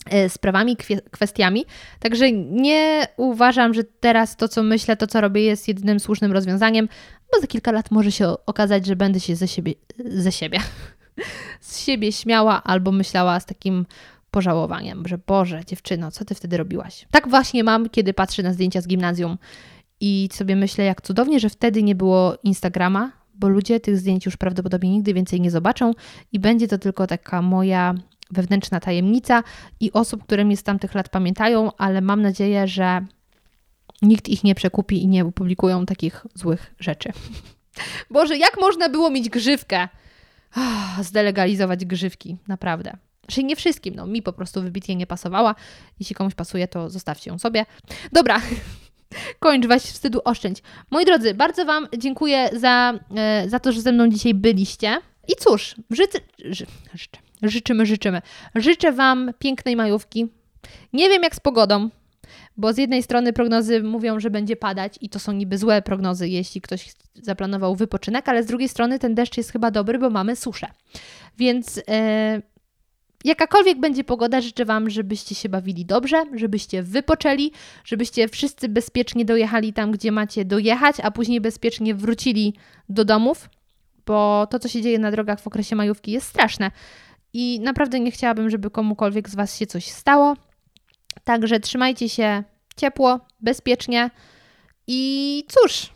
E, 0.05 0.29
sprawami, 0.29 0.77
kwestiami. 1.11 1.65
Także 1.99 2.31
nie 2.31 3.07
uważam, 3.17 3.73
że 3.73 3.83
teraz 3.83 4.35
to, 4.35 4.47
co 4.47 4.63
myślę, 4.63 4.97
to, 4.97 5.07
co 5.07 5.21
robię, 5.21 5.41
jest 5.41 5.67
jedynym 5.67 5.99
słusznym 5.99 6.31
rozwiązaniem, 6.31 6.87
bo 7.33 7.41
za 7.41 7.47
kilka 7.47 7.71
lat 7.71 7.91
może 7.91 8.11
się 8.11 8.33
okazać, 8.45 8.85
że 8.85 8.95
będę 8.95 9.19
się 9.19 9.35
ze 9.35 9.47
siebie, 9.47 9.73
ze 10.05 10.31
siebie, 10.31 10.59
z 11.61 11.79
siebie 11.79 12.11
śmiała 12.11 12.63
albo 12.63 12.91
myślała 12.91 13.39
z 13.39 13.45
takim 13.45 13.85
pożałowaniem, 14.35 15.07
że 15.07 15.17
Boże, 15.17 15.65
dziewczyno, 15.65 16.11
co 16.11 16.25
ty 16.25 16.35
wtedy 16.35 16.57
robiłaś? 16.57 17.07
Tak 17.11 17.29
właśnie 17.29 17.63
mam, 17.63 17.89
kiedy 17.89 18.13
patrzę 18.13 18.43
na 18.43 18.53
zdjęcia 18.53 18.81
z 18.81 18.87
gimnazjum 18.87 19.37
i 19.99 20.29
sobie 20.31 20.55
myślę, 20.55 20.85
jak 20.85 21.01
cudownie, 21.01 21.39
że 21.39 21.49
wtedy 21.49 21.83
nie 21.83 21.95
było 21.95 22.37
Instagrama, 22.43 23.11
bo 23.33 23.49
ludzie 23.49 23.79
tych 23.79 23.97
zdjęć 23.97 24.25
już 24.25 24.37
prawdopodobnie 24.37 24.89
nigdy 24.91 25.13
więcej 25.13 25.41
nie 25.41 25.51
zobaczą 25.51 25.93
i 26.31 26.39
będzie 26.39 26.67
to 26.67 26.77
tylko 26.77 27.07
taka 27.07 27.41
moja 27.41 27.93
wewnętrzna 28.31 28.79
tajemnica 28.79 29.43
i 29.79 29.91
osób, 29.91 30.23
które 30.23 30.45
mnie 30.45 30.57
z 30.57 30.63
tamtych 30.63 30.95
lat 30.95 31.09
pamiętają, 31.09 31.71
ale 31.77 32.01
mam 32.01 32.21
nadzieję, 32.21 32.67
że 32.67 33.05
nikt 34.01 34.29
ich 34.29 34.43
nie 34.43 34.55
przekupi 34.55 35.03
i 35.03 35.07
nie 35.07 35.25
opublikują 35.25 35.85
takich 35.85 36.25
złych 36.33 36.75
rzeczy. 36.79 37.09
Boże, 38.15 38.37
jak 38.37 38.57
można 38.61 38.89
było 38.89 39.09
mieć 39.09 39.29
grzywkę? 39.29 39.87
Oh, 40.55 41.03
zdelegalizować 41.03 41.85
grzywki, 41.85 42.37
naprawdę. 42.47 42.97
Czyli 43.27 43.45
nie 43.45 43.55
wszystkim, 43.55 43.95
no 43.95 44.07
mi 44.07 44.21
po 44.21 44.33
prostu 44.33 44.61
wybitnie 44.61 44.95
nie 44.95 45.07
pasowała. 45.07 45.55
Jeśli 45.99 46.15
komuś 46.15 46.33
pasuje, 46.33 46.67
to 46.67 46.89
zostawcie 46.89 47.31
ją 47.31 47.39
sobie. 47.39 47.65
Dobra, 48.11 48.41
kończ, 49.39 49.67
weź 49.67 49.83
wstydu 49.83 50.21
oszczędź. 50.25 50.63
Moi 50.91 51.05
drodzy, 51.05 51.33
bardzo 51.33 51.65
Wam 51.65 51.87
dziękuję 51.97 52.49
za, 52.53 52.99
e, 53.15 53.49
za 53.49 53.59
to, 53.59 53.71
że 53.71 53.81
ze 53.81 53.91
mną 53.91 54.09
dzisiaj 54.09 54.33
byliście. 54.33 54.97
I 55.27 55.35
cóż, 55.35 55.75
życzę, 55.89 56.19
życzę, 56.91 57.17
Życzymy, 57.43 57.85
życzymy. 57.85 58.21
Życzę 58.55 58.91
Wam 58.91 59.31
pięknej 59.39 59.75
majówki. 59.75 60.27
Nie 60.93 61.09
wiem 61.09 61.23
jak 61.23 61.35
z 61.35 61.39
pogodą, 61.39 61.89
bo 62.57 62.73
z 62.73 62.77
jednej 62.77 63.03
strony 63.03 63.33
prognozy 63.33 63.83
mówią, 63.83 64.19
że 64.19 64.29
będzie 64.29 64.55
padać 64.55 64.95
i 65.01 65.09
to 65.09 65.19
są 65.19 65.31
niby 65.31 65.57
złe 65.57 65.81
prognozy, 65.81 66.29
jeśli 66.29 66.61
ktoś 66.61 66.93
zaplanował 67.13 67.75
wypoczynek, 67.75 68.29
ale 68.29 68.43
z 68.43 68.45
drugiej 68.45 68.69
strony 68.69 68.99
ten 68.99 69.15
deszcz 69.15 69.37
jest 69.37 69.51
chyba 69.51 69.71
dobry, 69.71 69.99
bo 69.99 70.09
mamy 70.09 70.35
suszę. 70.35 70.67
Więc 71.37 71.81
e, 71.87 72.41
jakakolwiek 73.23 73.79
będzie 73.79 74.03
pogoda, 74.03 74.41
życzę 74.41 74.65
Wam, 74.65 74.89
żebyście 74.89 75.35
się 75.35 75.49
bawili 75.49 75.85
dobrze, 75.85 76.23
żebyście 76.33 76.83
wypoczęli, 76.83 77.51
żebyście 77.83 78.27
wszyscy 78.27 78.69
bezpiecznie 78.69 79.25
dojechali 79.25 79.73
tam, 79.73 79.91
gdzie 79.91 80.11
macie 80.11 80.45
dojechać, 80.45 80.95
a 81.03 81.11
później 81.11 81.41
bezpiecznie 81.41 81.95
wrócili 81.95 82.53
do 82.89 83.05
domów, 83.05 83.49
bo 84.05 84.47
to, 84.49 84.59
co 84.59 84.67
się 84.67 84.81
dzieje 84.81 84.99
na 84.99 85.11
drogach 85.11 85.39
w 85.39 85.47
okresie 85.47 85.75
majówki 85.75 86.11
jest 86.11 86.27
straszne 86.27 86.71
i 87.33 87.59
naprawdę 87.59 87.99
nie 87.99 88.11
chciałabym, 88.11 88.49
żeby 88.49 88.69
komukolwiek 88.69 89.29
z 89.29 89.35
Was 89.35 89.57
się 89.57 89.67
coś 89.67 89.85
stało. 89.85 90.35
Także 91.23 91.59
trzymajcie 91.59 92.09
się 92.09 92.43
ciepło, 92.75 93.19
bezpiecznie 93.39 94.09
i 94.87 95.43
cóż, 95.47 95.89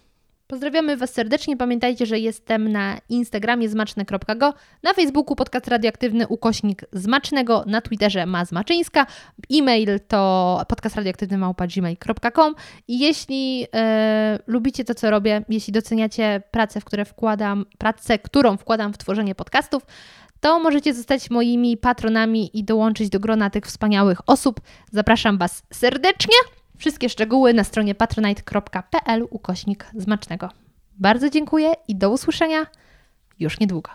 pozdrawiamy 0.49 0.97
Was 0.97 1.13
serdecznie. 1.13 1.57
Pamiętajcie, 1.57 2.05
że 2.05 2.19
jestem 2.19 2.71
na 2.71 2.97
Instagramie 3.09 3.69
zmaczne.go, 3.69 4.53
na 4.83 4.93
Facebooku 4.93 5.35
podcast 5.35 5.67
radioaktywny 5.67 6.27
ukośnik 6.27 6.85
zmacznego, 6.91 7.63
na 7.67 7.81
Twitterze 7.81 8.25
ma 8.25 8.45
zmaczyńska, 8.45 9.05
e-mail 9.53 9.99
to 10.07 10.61
podcastradioaktywny.gmail.com 10.67 12.55
i 12.87 12.99
jeśli 12.99 13.67
e, 13.73 14.39
lubicie 14.47 14.85
to, 14.85 14.95
co 14.95 15.11
robię, 15.11 15.45
jeśli 15.49 15.73
doceniacie 15.73 16.41
pracę, 16.51 16.81
w 16.81 16.85
które 16.85 17.05
wkładam, 17.05 17.65
pracę, 17.77 18.19
którą 18.19 18.57
wkładam 18.57 18.93
w 18.93 18.97
tworzenie 18.97 19.35
podcastów, 19.35 19.85
to 20.39 20.59
możecie 20.59 20.93
zostać 20.93 21.29
moimi 21.29 21.77
patronami 21.77 22.57
i 22.57 22.63
dołączyć 22.63 23.09
do 23.09 23.19
grona 23.19 23.49
tych 23.49 23.65
wspaniałych 23.65 24.29
osób. 24.29 24.61
Zapraszam 24.91 25.37
Was 25.37 25.63
serdecznie. 25.73 26.59
Wszystkie 26.80 27.09
szczegóły 27.09 27.53
na 27.53 27.63
stronie 27.63 27.95
patronite.pl 27.95 29.27
ukośnik 29.30 29.88
zmacznego. 29.95 30.49
Bardzo 30.99 31.30
dziękuję 31.30 31.73
i 31.88 31.95
do 31.95 32.09
usłyszenia 32.09 32.65
już 33.39 33.59
niedługo. 33.59 33.91